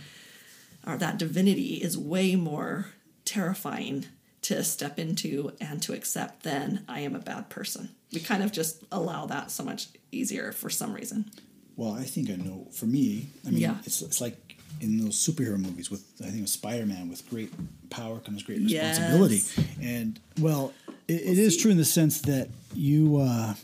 our 0.85 0.97
that 0.99 1.18
divinity 1.18 1.75
is 1.83 1.97
way 1.97 2.35
more 2.37 2.87
terrifying 3.25 4.07
to 4.43 4.64
step 4.64 4.99
into 4.99 5.53
and 5.61 5.81
to 5.83 5.93
accept 5.93 6.43
than 6.43 6.85
I 6.89 7.01
am 7.01 7.14
a 7.14 7.20
bad 7.20 7.49
person. 7.49 7.91
We 8.12 8.20
kind 8.20 8.43
of 8.43 8.51
just 8.53 8.83
allow 8.91 9.27
that 9.27 9.51
so 9.53 9.62
much 9.64 9.87
easier 10.11 10.51
for 10.53 10.68
some 10.68 10.93
reason. 10.93 11.31
Well, 11.77 11.93
I 11.93 12.03
think 12.03 12.29
I 12.29 12.37
know. 12.37 12.66
For 12.73 12.87
me, 12.87 13.29
I 13.47 13.51
mean, 13.51 13.61
Yeah. 13.61 13.77
it's 13.85 14.03
it's 14.03 14.20
like 14.20 14.57
in 14.81 14.99
those 14.99 15.16
superhero 15.16 15.59
movies 15.59 15.91
with 15.91 16.05
I 16.20 16.29
think 16.31 16.43
of 16.43 16.49
Spider 16.49 16.87
Man. 16.87 17.09
With 17.09 17.29
great 17.31 17.53
power 17.91 18.18
comes 18.18 18.43
great 18.43 18.61
Yes. 18.61 18.99
responsibility, 18.99 19.43
and 19.81 20.18
well, 20.41 20.73
it, 21.09 21.20
it 21.23 21.39
is 21.39 21.57
true 21.57 21.70
in 21.70 21.77
the 21.79 21.85
sense 21.85 22.20
that 22.23 22.49
you 22.75 23.18
uh, 23.18 23.55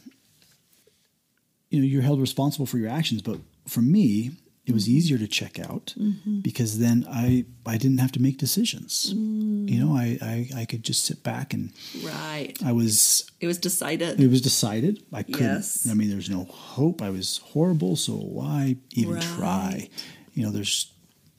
you 1.70 1.80
know 1.80 1.86
you're 1.86 2.02
held 2.02 2.20
responsible 2.20 2.66
for 2.66 2.78
your 2.78 2.90
actions. 2.90 3.22
But 3.22 3.40
for 3.66 3.82
me, 3.82 4.32
it 4.66 4.74
was 4.74 4.84
mm-hmm. 4.84 4.96
easier 4.96 5.18
to 5.18 5.26
check 5.26 5.58
out 5.58 5.94
mm-hmm. 5.98 6.40
because 6.40 6.78
then 6.78 7.06
I 7.10 7.46
I 7.66 7.78
didn't 7.78 7.98
have 7.98 8.12
to 8.12 8.22
make 8.22 8.38
decisions. 8.38 9.14
Mm. 9.14 9.68
You 9.68 9.84
know, 9.84 9.94
I, 9.96 10.18
I 10.20 10.50
I 10.60 10.64
could 10.66 10.82
just 10.82 11.04
sit 11.04 11.22
back 11.22 11.54
and 11.54 11.72
Right. 12.02 12.54
I 12.64 12.72
was 12.72 13.30
It 13.40 13.46
was 13.46 13.58
decided. 13.58 14.20
it 14.20 14.28
was 14.28 14.42
decided. 14.42 15.02
I 15.12 15.22
couldn't. 15.22 15.40
Yes. 15.40 15.88
I 15.90 15.94
mean, 15.94 16.10
there's 16.10 16.30
no 16.30 16.44
hope. 16.44 17.00
I 17.00 17.10
was 17.10 17.38
horrible, 17.38 17.96
so 17.96 18.12
why 18.14 18.76
even 18.92 19.14
Right. 19.14 19.22
try? 19.22 19.88
You 20.34 20.44
know, 20.44 20.52
there's 20.52 20.92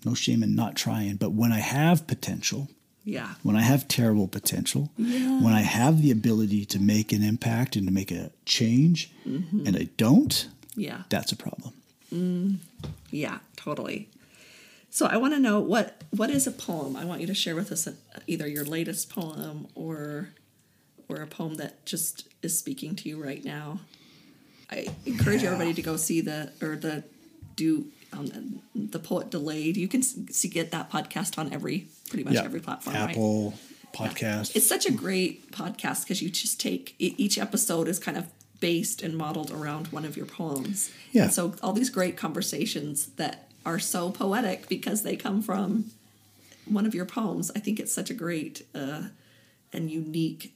no 0.06 0.14
shame 0.14 0.44
in 0.44 0.56
not 0.56 0.76
trying. 0.76 1.18
But 1.18 1.34
when 1.34 1.52
I 1.52 1.60
have 1.60 2.08
potential, 2.08 2.70
yeah. 3.18 3.30
when 3.44 3.56
I 3.56 3.62
have 3.72 3.88
terrible 3.88 4.28
potential, 4.28 4.90
when 4.98 5.54
I 5.54 5.62
have 5.80 6.02
the 6.02 6.12
ability 6.12 6.66
to 6.74 6.80
make 6.80 7.12
an 7.18 7.24
impact 7.24 7.76
and 7.76 7.86
to 7.88 7.94
make 7.94 8.12
a 8.12 8.32
change, 8.46 9.12
Mm-hmm. 9.28 9.66
and 9.68 9.76
I 9.78 9.86
don't, 9.98 10.48
Yeah. 10.76 11.04
that's 11.10 11.32
a 11.32 11.36
problem. 11.36 11.72
Yeah, 13.12 13.40
totally. 13.56 14.10
So 14.90 15.06
I 15.06 15.18
want 15.18 15.34
to 15.36 15.40
know 15.40 15.60
what 15.60 16.04
what 16.20 16.30
is 16.32 16.48
a 16.48 16.52
poem? 16.52 16.96
I 16.96 17.06
want 17.06 17.22
you 17.22 17.28
to 17.28 17.34
share 17.36 17.56
with 17.56 17.72
us 17.72 17.86
a, 17.88 17.94
either 18.28 18.48
your 18.48 18.66
latest 18.66 19.10
poem 19.10 19.68
or 19.76 20.30
or 21.08 21.18
a 21.18 21.28
poem 21.28 21.56
that 21.56 21.86
just 21.86 22.28
is 22.42 22.58
speaking 22.58 22.96
to 22.96 23.10
you 23.10 23.22
right 23.24 23.44
now. 23.46 23.80
I 24.72 24.88
encourage 25.06 25.44
everybody 25.44 25.74
to 25.74 25.82
go 25.84 25.96
see 25.98 26.22
the 26.22 26.52
or 26.62 26.76
the 26.76 27.04
do 27.56 27.92
um, 28.14 28.62
the 28.76 29.00
poet 29.00 29.30
delayed. 29.30 29.78
You 29.78 29.88
can 29.88 30.02
see 30.02 30.48
get 30.48 30.72
that 30.72 30.92
podcast 30.92 31.38
on 31.38 31.54
every 31.54 31.88
pretty 32.10 32.24
much 32.24 32.36
every 32.36 32.60
platform. 32.60 32.96
right? 32.96 33.10
Apple 33.10 33.54
podcast. 33.94 34.56
It's 34.56 34.68
such 34.68 34.86
a 34.86 34.92
great 34.92 35.52
podcast 35.52 36.04
because 36.04 36.22
you 36.22 36.30
just 36.30 36.60
take 36.60 36.96
each 37.00 37.38
episode 37.38 37.88
is 37.88 38.00
kind 38.00 38.18
of 38.18 38.28
based 38.60 39.02
and 39.02 39.16
modeled 39.18 39.52
around 39.52 39.88
one 39.88 40.06
of 40.06 40.18
your 40.18 40.26
poems. 40.26 40.92
Yeah. 41.12 41.24
And 41.24 41.34
so 41.34 41.56
all 41.64 41.74
these 41.74 41.90
great 41.90 42.18
conversations 42.18 43.08
that 43.16 43.50
are 43.66 43.80
so 43.80 44.12
poetic 44.12 44.68
because 44.68 45.04
they 45.04 45.16
come 45.16 45.42
from 45.42 45.92
one 46.66 46.86
of 46.86 46.94
your 46.94 47.06
poems. 47.06 47.52
I 47.56 47.60
think 47.60 47.80
it's 47.80 47.94
such 47.94 48.10
a 48.10 48.14
great 48.14 48.66
uh, 48.76 49.04
and 49.74 49.90
unique 49.90 50.54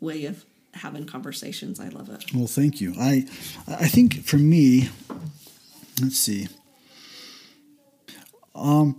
way 0.00 0.26
of 0.26 0.44
having 0.74 1.06
conversations. 1.06 1.80
I 1.80 1.88
love 1.88 2.08
it. 2.10 2.24
Well, 2.34 2.46
thank 2.46 2.80
you. 2.80 2.94
I 2.98 3.26
I 3.66 3.88
think 3.88 4.24
for 4.24 4.36
me, 4.38 4.90
let's 6.00 6.18
see. 6.18 6.48
Um, 8.56 8.96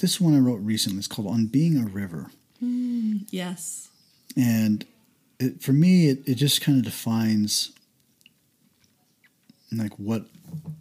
this 0.00 0.20
one 0.20 0.34
I 0.34 0.38
wrote 0.38 0.60
recently 0.60 0.98
It's 0.98 1.08
called 1.08 1.28
"On 1.28 1.46
Being 1.46 1.76
a 1.78 1.86
River," 1.86 2.30
Yes. 2.60 3.88
and 4.36 4.84
it, 5.38 5.62
for 5.62 5.72
me, 5.72 6.08
it, 6.08 6.20
it 6.26 6.34
just 6.34 6.60
kind 6.60 6.78
of 6.78 6.84
defines 6.84 7.72
like 9.72 9.92
what 9.98 10.24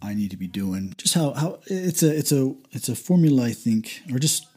I 0.01 0.13
need 0.13 0.31
to 0.31 0.37
be 0.37 0.47
doing. 0.47 0.93
Just 0.97 1.13
how 1.13 1.33
how 1.33 1.59
it's 1.67 2.03
a 2.03 2.15
it's 2.15 2.31
a 2.31 2.53
it's 2.71 2.89
a 2.89 2.95
formula 2.95 3.45
I 3.45 3.51
think, 3.53 4.01
or 4.11 4.19
just 4.19 4.47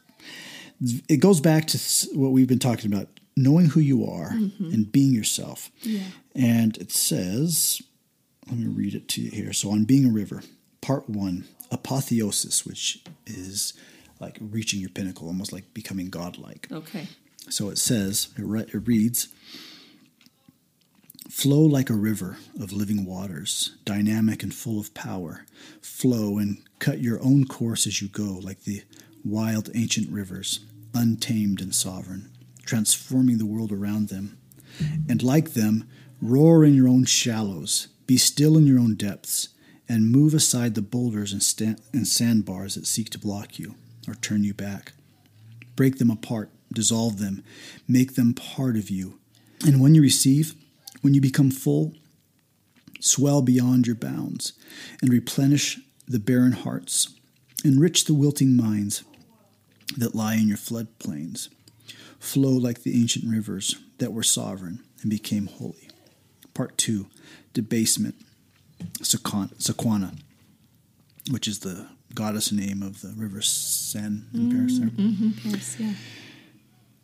it 1.07 1.17
goes 1.17 1.39
back 1.39 1.67
to 1.67 1.77
what 2.13 2.31
we've 2.31 2.47
been 2.47 2.59
talking 2.59 2.91
about 2.93 3.07
knowing 3.35 3.67
who 3.67 3.79
you 3.79 4.05
are 4.05 4.29
and 4.31 4.91
being 4.91 5.11
yourself 5.13 5.71
Yeah. 5.81 6.03
and 6.35 6.77
it 6.77 6.91
says 6.91 7.81
let 8.47 8.59
me 8.59 8.67
read 8.67 8.93
it 8.93 9.07
to 9.09 9.21
you 9.21 9.31
here 9.31 9.53
so 9.53 9.71
on 9.71 9.85
being 9.85 10.05
a 10.05 10.11
river 10.11 10.43
part 10.81 11.09
one 11.09 11.45
apotheosis 11.73 12.65
which 12.65 13.01
is 13.25 13.73
like 14.19 14.37
reaching 14.39 14.79
your 14.79 14.89
pinnacle 14.89 15.27
almost 15.27 15.51
like 15.51 15.73
becoming 15.73 16.09
godlike 16.09 16.67
Okay. 16.71 17.07
so 17.49 17.69
it 17.69 17.77
says, 17.77 18.29
it, 18.37 18.43
re- 18.45 18.61
it 18.73 18.87
reads, 18.87 19.27
Flow 21.29 21.61
like 21.61 21.89
a 21.89 21.93
river 21.95 22.37
of 22.61 22.71
living 22.71 23.05
waters, 23.05 23.75
dynamic 23.85 24.43
and 24.43 24.53
full 24.53 24.79
of 24.79 24.93
power. 24.93 25.45
Flow 25.81 26.37
and 26.37 26.61
cut 26.79 26.99
your 26.99 27.21
own 27.23 27.45
course 27.45 27.87
as 27.87 28.01
you 28.01 28.07
go, 28.07 28.39
like 28.41 28.63
the 28.63 28.83
wild 29.25 29.69
ancient 29.73 30.09
rivers, 30.11 30.59
untamed 30.93 31.59
and 31.61 31.73
sovereign, 31.73 32.29
transforming 32.65 33.37
the 33.39 33.45
world 33.47 33.71
around 33.71 34.09
them. 34.09 34.37
And 35.09 35.23
like 35.23 35.53
them, 35.53 35.87
roar 36.21 36.63
in 36.65 36.73
your 36.75 36.87
own 36.87 37.05
shallows, 37.05 37.87
be 38.05 38.17
still 38.17 38.57
in 38.57 38.67
your 38.67 38.79
own 38.79 38.95
depths, 38.95 39.49
and 39.93 40.11
move 40.11 40.33
aside 40.33 40.73
the 40.73 40.81
boulders 40.81 41.31
and, 41.33 41.79
and 41.93 42.07
sandbars 42.07 42.73
that 42.73 42.87
seek 42.87 43.11
to 43.11 43.19
block 43.19 43.59
you 43.59 43.75
or 44.07 44.15
turn 44.15 44.43
you 44.43 44.53
back 44.53 44.93
break 45.75 45.97
them 45.97 46.11
apart, 46.11 46.51
dissolve 46.71 47.17
them, 47.17 47.43
make 47.87 48.13
them 48.13 48.31
part 48.31 48.75
of 48.75 48.91
you. 48.91 49.19
And 49.65 49.81
when 49.81 49.95
you 49.95 50.03
receive, 50.03 50.53
when 51.01 51.15
you 51.15 51.21
become 51.21 51.49
full, 51.49 51.93
swell 52.99 53.41
beyond 53.41 53.87
your 53.87 53.95
bounds 53.95 54.53
and 55.01 55.11
replenish 55.11 55.79
the 56.07 56.19
barren 56.19 56.51
hearts, 56.51 57.11
enrich 57.65 58.05
the 58.05 58.13
wilting 58.13 58.55
minds 58.55 59.03
that 59.97 60.13
lie 60.13 60.35
in 60.35 60.47
your 60.47 60.57
floodplains. 60.57 61.49
Flow 62.19 62.51
like 62.51 62.83
the 62.83 62.99
ancient 63.01 63.25
rivers 63.27 63.75
that 63.97 64.13
were 64.13 64.23
sovereign 64.23 64.83
and 65.01 65.09
became 65.09 65.47
holy. 65.47 65.89
Part 66.53 66.77
two, 66.77 67.07
debasement, 67.53 68.15
Sequana, 69.01 70.17
which 71.31 71.47
is 71.47 71.59
the 71.59 71.87
goddess 72.13 72.51
name 72.51 72.83
of 72.83 73.01
the 73.01 73.13
river 73.15 73.41
Seine 73.41 74.23
in 74.33 74.51
Paris. 74.51 74.79
Mm, 74.79 74.79
there. 74.79 75.05
Mm-hmm, 75.05 75.49
yes. 75.49 75.75
Yeah. 75.79 75.93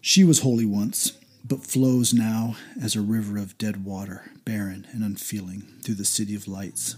She 0.01 0.23
was 0.23 0.39
holy 0.39 0.65
once, 0.65 1.13
but 1.43 1.63
flows 1.63 2.13
now 2.13 2.55
as 2.81 2.95
a 2.95 3.01
river 3.01 3.37
of 3.37 3.57
dead 3.57 3.83
water, 3.83 4.31
barren 4.45 4.87
and 4.91 5.03
unfeeling, 5.03 5.63
through 5.83 5.95
the 5.95 6.05
city 6.05 6.35
of 6.35 6.47
lights. 6.47 6.95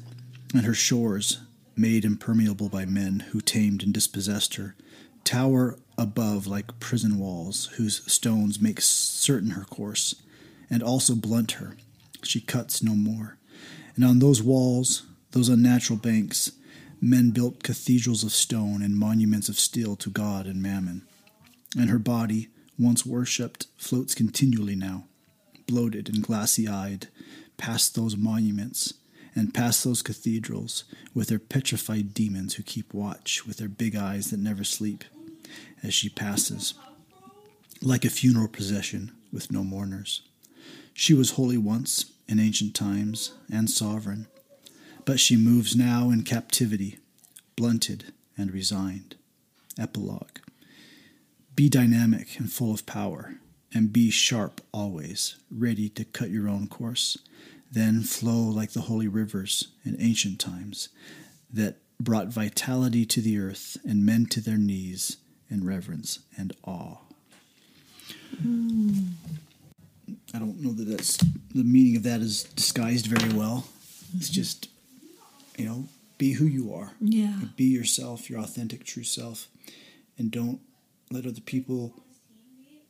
And 0.53 0.65
her 0.65 0.73
shores, 0.73 1.39
made 1.75 2.05
impermeable 2.05 2.69
by 2.69 2.86
men 2.86 3.21
who 3.32 3.41
tamed 3.41 3.84
and 3.84 3.93
dispossessed 3.93 4.55
her, 4.55 4.75
tower 5.23 5.77
above 5.97 6.47
like 6.47 6.79
prison 6.79 7.17
walls, 7.17 7.67
whose 7.77 8.03
stones 8.11 8.61
make 8.61 8.82
certain 8.82 9.51
her 9.51 9.63
course, 9.63 10.15
and 10.69 10.84
also 10.84 11.15
blunt 11.15 11.53
her. 11.53 11.75
She 12.23 12.41
cuts 12.41 12.84
no 12.84 12.93
more. 12.95 13.38
And 13.95 14.05
on 14.05 14.19
those 14.19 14.41
walls, 14.41 15.03
those 15.31 15.49
unnatural 15.49 15.99
banks, 15.99 16.51
men 17.01 17.31
built 17.31 17.63
cathedrals 17.63 18.23
of 18.23 18.31
stone 18.31 18.81
and 18.81 18.95
monuments 18.95 19.49
of 19.49 19.59
steel 19.59 19.95
to 19.97 20.09
God 20.09 20.45
and 20.45 20.61
Mammon 20.61 21.03
and 21.77 21.89
her 21.89 21.99
body, 21.99 22.49
once 22.77 23.05
worshipped, 23.05 23.67
floats 23.77 24.15
continually 24.15 24.75
now, 24.75 25.05
bloated 25.67 26.09
and 26.09 26.23
glassy 26.23 26.67
eyed, 26.67 27.07
past 27.57 27.95
those 27.95 28.17
monuments 28.17 28.95
and 29.35 29.53
past 29.53 29.83
those 29.83 30.01
cathedrals 30.01 30.83
with 31.13 31.29
their 31.29 31.39
petrified 31.39 32.13
demons 32.13 32.55
who 32.55 32.63
keep 32.63 32.93
watch 32.93 33.45
with 33.45 33.57
their 33.57 33.69
big 33.69 33.95
eyes 33.95 34.29
that 34.29 34.39
never 34.39 34.63
sleep 34.63 35.03
as 35.83 35.93
she 35.93 36.09
passes, 36.09 36.73
like 37.81 38.03
a 38.03 38.09
funeral 38.09 38.47
procession 38.47 39.11
with 39.31 39.51
no 39.51 39.63
mourners. 39.63 40.21
She 40.93 41.13
was 41.13 41.31
holy 41.31 41.57
once 41.57 42.03
in 42.32 42.39
ancient 42.39 42.73
times 42.73 43.34
and 43.51 43.69
sovereign, 43.69 44.25
but 45.03 45.19
she 45.19 45.36
moves 45.36 45.75
now 45.75 46.09
in 46.09 46.23
captivity, 46.23 46.97
blunted 47.57 48.13
and 48.38 48.51
resigned. 48.51 49.15
Epilogue. 49.77 50.39
Be 51.55 51.67
dynamic 51.67 52.39
and 52.39 52.51
full 52.51 52.73
of 52.73 52.86
power, 52.86 53.36
and 53.73 53.91
be 53.91 54.09
sharp 54.09 54.61
always, 54.71 55.36
ready 55.51 55.89
to 55.89 56.05
cut 56.05 56.29
your 56.29 56.47
own 56.47 56.67
course. 56.67 57.17
Then 57.69 58.01
flow 58.01 58.41
like 58.43 58.71
the 58.71 58.82
holy 58.82 59.07
rivers 59.07 59.67
in 59.84 59.95
ancient 59.99 60.39
times 60.39 60.89
that 61.51 61.77
brought 61.99 62.27
vitality 62.27 63.05
to 63.05 63.21
the 63.21 63.38
earth 63.38 63.77
and 63.86 64.05
men 64.05 64.25
to 64.27 64.41
their 64.41 64.57
knees 64.57 65.17
in 65.49 65.65
reverence 65.65 66.19
and 66.38 66.53
awe. 66.63 66.97
Hmm. 68.41 68.99
I 70.34 70.39
don't 70.39 70.61
know 70.61 70.73
that 70.73 70.86
that's 70.86 71.17
the 71.17 71.63
meaning 71.63 71.95
of 71.95 72.03
that 72.03 72.21
is 72.21 72.43
disguised 72.43 73.07
very 73.07 73.34
well. 73.34 73.65
It's 74.15 74.29
just, 74.29 74.69
you 75.57 75.65
know, 75.65 75.86
be 76.17 76.34
who 76.34 76.45
you 76.45 76.73
are. 76.73 76.91
Yeah. 76.99 77.34
Be 77.55 77.65
yourself, 77.65 78.29
your 78.29 78.39
authentic, 78.39 78.84
true 78.84 79.03
self, 79.03 79.47
and 80.17 80.32
don't 80.32 80.59
let 81.09 81.25
other 81.25 81.41
people 81.41 81.93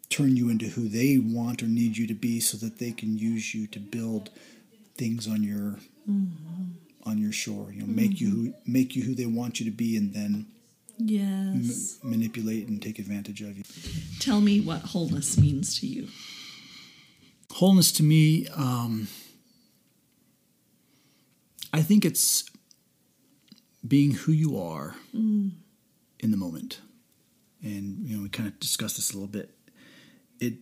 turn 0.10 0.36
you 0.36 0.50
into 0.50 0.68
who 0.68 0.90
they 0.90 1.18
want 1.18 1.64
or 1.64 1.68
need 1.68 1.98
you 1.98 2.06
to 2.06 2.14
be 2.14 2.40
so 2.40 2.58
that 2.58 2.78
they 2.78 2.92
can 2.92 3.18
use 3.18 3.56
you 3.56 3.66
to 3.68 3.80
build 3.80 4.30
things 4.98 5.28
on 5.28 5.42
your 5.42 5.80
mm-hmm. 6.10 6.64
on 7.06 7.18
your 7.18 7.32
shore. 7.32 7.72
You 7.72 7.82
know, 7.82 7.88
make 7.88 8.20
you 8.20 8.30
who, 8.30 8.54
make 8.66 8.96
you 8.96 9.04
who 9.04 9.16
they 9.16 9.26
want 9.26 9.60
you 9.60 9.66
to 9.66 9.76
be, 9.76 9.98
and 9.98 10.14
then 10.14 10.46
yes, 10.98 12.00
m- 12.04 12.12
manipulate 12.12 12.68
and 12.68 12.82
take 12.82 13.00
advantage 13.00 13.42
of 13.42 13.58
you. 13.58 13.64
Tell 14.20 14.42
me 14.42 14.60
what 14.60 14.82
wholeness 14.82 15.38
means 15.38 15.80
to 15.80 15.88
you. 15.88 16.10
Wholeness 17.62 17.92
to 17.92 18.04
me, 18.04 18.48
um, 18.56 19.08
I 21.72 21.84
think 21.84 22.06
it's 22.06 22.50
being 23.88 24.14
who 24.14 24.32
you 24.32 24.60
are 24.60 24.96
mm. 25.16 25.52
in 26.20 26.32
the 26.32 26.38
moment. 26.38 26.82
And 27.62 28.00
you 28.00 28.18
know, 28.18 28.24
we 28.24 28.30
kind 28.30 28.50
of 28.50 28.60
discussed 28.60 28.96
this 28.96 29.12
a 29.12 29.14
little 29.14 29.28
bit. 29.28 29.52
It 30.40 30.54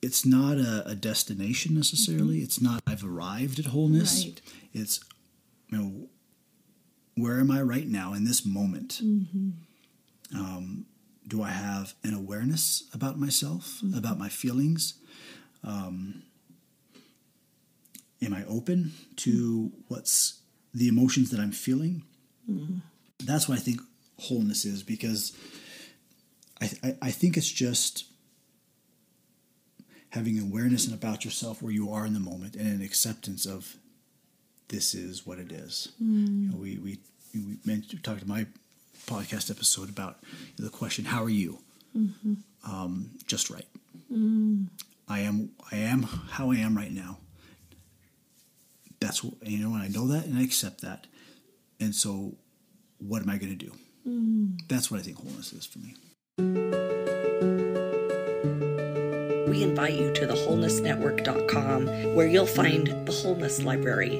it's 0.00 0.24
not 0.24 0.58
a, 0.58 0.86
a 0.86 0.94
destination 0.94 1.74
necessarily. 1.74 2.36
Mm-hmm. 2.36 2.44
It's 2.44 2.60
not 2.60 2.84
I've 2.86 3.04
arrived 3.04 3.58
at 3.58 3.64
wholeness. 3.64 4.24
Right. 4.24 4.40
It's 4.72 5.00
you 5.70 5.78
know 5.78 6.08
where 7.16 7.40
am 7.40 7.50
I 7.50 7.62
right 7.62 7.88
now 7.88 8.14
in 8.14 8.22
this 8.22 8.46
moment? 8.46 9.00
Mm-hmm. 9.02 9.50
Um, 10.38 10.86
do 11.26 11.42
I 11.42 11.50
have 11.50 11.94
an 12.04 12.14
awareness 12.14 12.84
about 12.94 13.18
myself, 13.18 13.80
mm-hmm. 13.82 13.98
about 13.98 14.20
my 14.20 14.28
feelings? 14.28 14.94
Um, 15.64 16.22
am 18.22 18.34
I 18.34 18.44
open 18.46 18.92
to 19.16 19.72
what's 19.88 20.40
the 20.74 20.88
emotions 20.88 21.30
that 21.30 21.40
I'm 21.40 21.52
feeling? 21.52 22.02
Mm-hmm. 22.50 22.78
That's 23.24 23.48
what 23.48 23.58
I 23.58 23.60
think 23.60 23.80
wholeness 24.18 24.64
is 24.64 24.82
because 24.82 25.36
I, 26.60 26.70
I, 26.82 26.96
I 27.02 27.10
think 27.10 27.36
it's 27.36 27.50
just 27.50 28.04
having 30.10 30.38
awareness 30.38 30.86
and 30.86 30.94
about 30.94 31.24
yourself 31.24 31.62
where 31.62 31.72
you 31.72 31.90
are 31.92 32.06
in 32.06 32.14
the 32.14 32.20
moment 32.20 32.56
and 32.56 32.66
an 32.66 32.82
acceptance 32.82 33.46
of 33.46 33.76
this 34.68 34.94
is 34.94 35.26
what 35.26 35.38
it 35.38 35.52
is. 35.52 35.88
Mm. 36.02 36.44
You 36.44 36.50
know, 36.50 36.56
we 36.56 36.78
we 36.78 36.98
we 37.34 37.56
mentioned 37.64 38.04
talked 38.04 38.20
to 38.20 38.28
my 38.28 38.46
podcast 39.06 39.50
episode 39.50 39.88
about 39.88 40.18
the 40.58 40.68
question, 40.68 41.06
"How 41.06 41.24
are 41.24 41.30
you?" 41.30 41.58
Mm-hmm. 41.96 42.34
Um, 42.70 43.10
just 43.26 43.50
right. 43.50 43.66
Mm. 44.12 44.68
I 45.08 45.20
am. 45.20 45.50
I 45.72 45.76
am 45.76 46.02
how 46.02 46.50
I 46.50 46.56
am 46.56 46.76
right 46.76 46.92
now. 46.92 47.18
That's 49.08 49.24
you 49.24 49.66
know, 49.66 49.72
and 49.72 49.82
I 49.82 49.88
know 49.88 50.06
that, 50.08 50.26
and 50.26 50.36
I 50.36 50.42
accept 50.42 50.82
that. 50.82 51.06
And 51.80 51.94
so, 51.94 52.34
what 52.98 53.22
am 53.22 53.30
I 53.30 53.38
going 53.38 53.56
to 53.56 53.64
do? 53.64 53.72
Mm. 54.06 54.58
That's 54.68 54.90
what 54.90 55.00
I 55.00 55.02
think 55.02 55.16
wholeness 55.16 55.50
is 55.54 55.64
for 55.64 55.78
me. 55.78 55.94
We 59.48 59.62
invite 59.62 59.94
you 59.94 60.12
to 60.12 60.26
the 60.26 60.34
thewholenessnetwork.com 60.34 62.14
where 62.14 62.26
you'll 62.26 62.44
find 62.44 63.06
the 63.06 63.12
Wholeness 63.12 63.62
Library. 63.62 64.18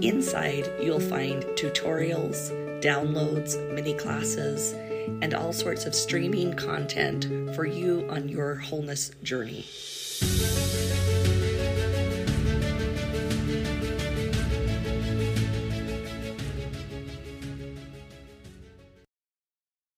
Inside, 0.00 0.72
you'll 0.80 1.00
find 1.00 1.42
tutorials, 1.58 2.50
downloads, 2.80 3.58
mini 3.74 3.92
classes, 3.92 4.72
and 5.20 5.34
all 5.34 5.52
sorts 5.52 5.84
of 5.84 5.94
streaming 5.94 6.54
content 6.54 7.54
for 7.54 7.66
you 7.66 8.06
on 8.08 8.30
your 8.30 8.54
wholeness 8.54 9.10
journey. 9.22 9.66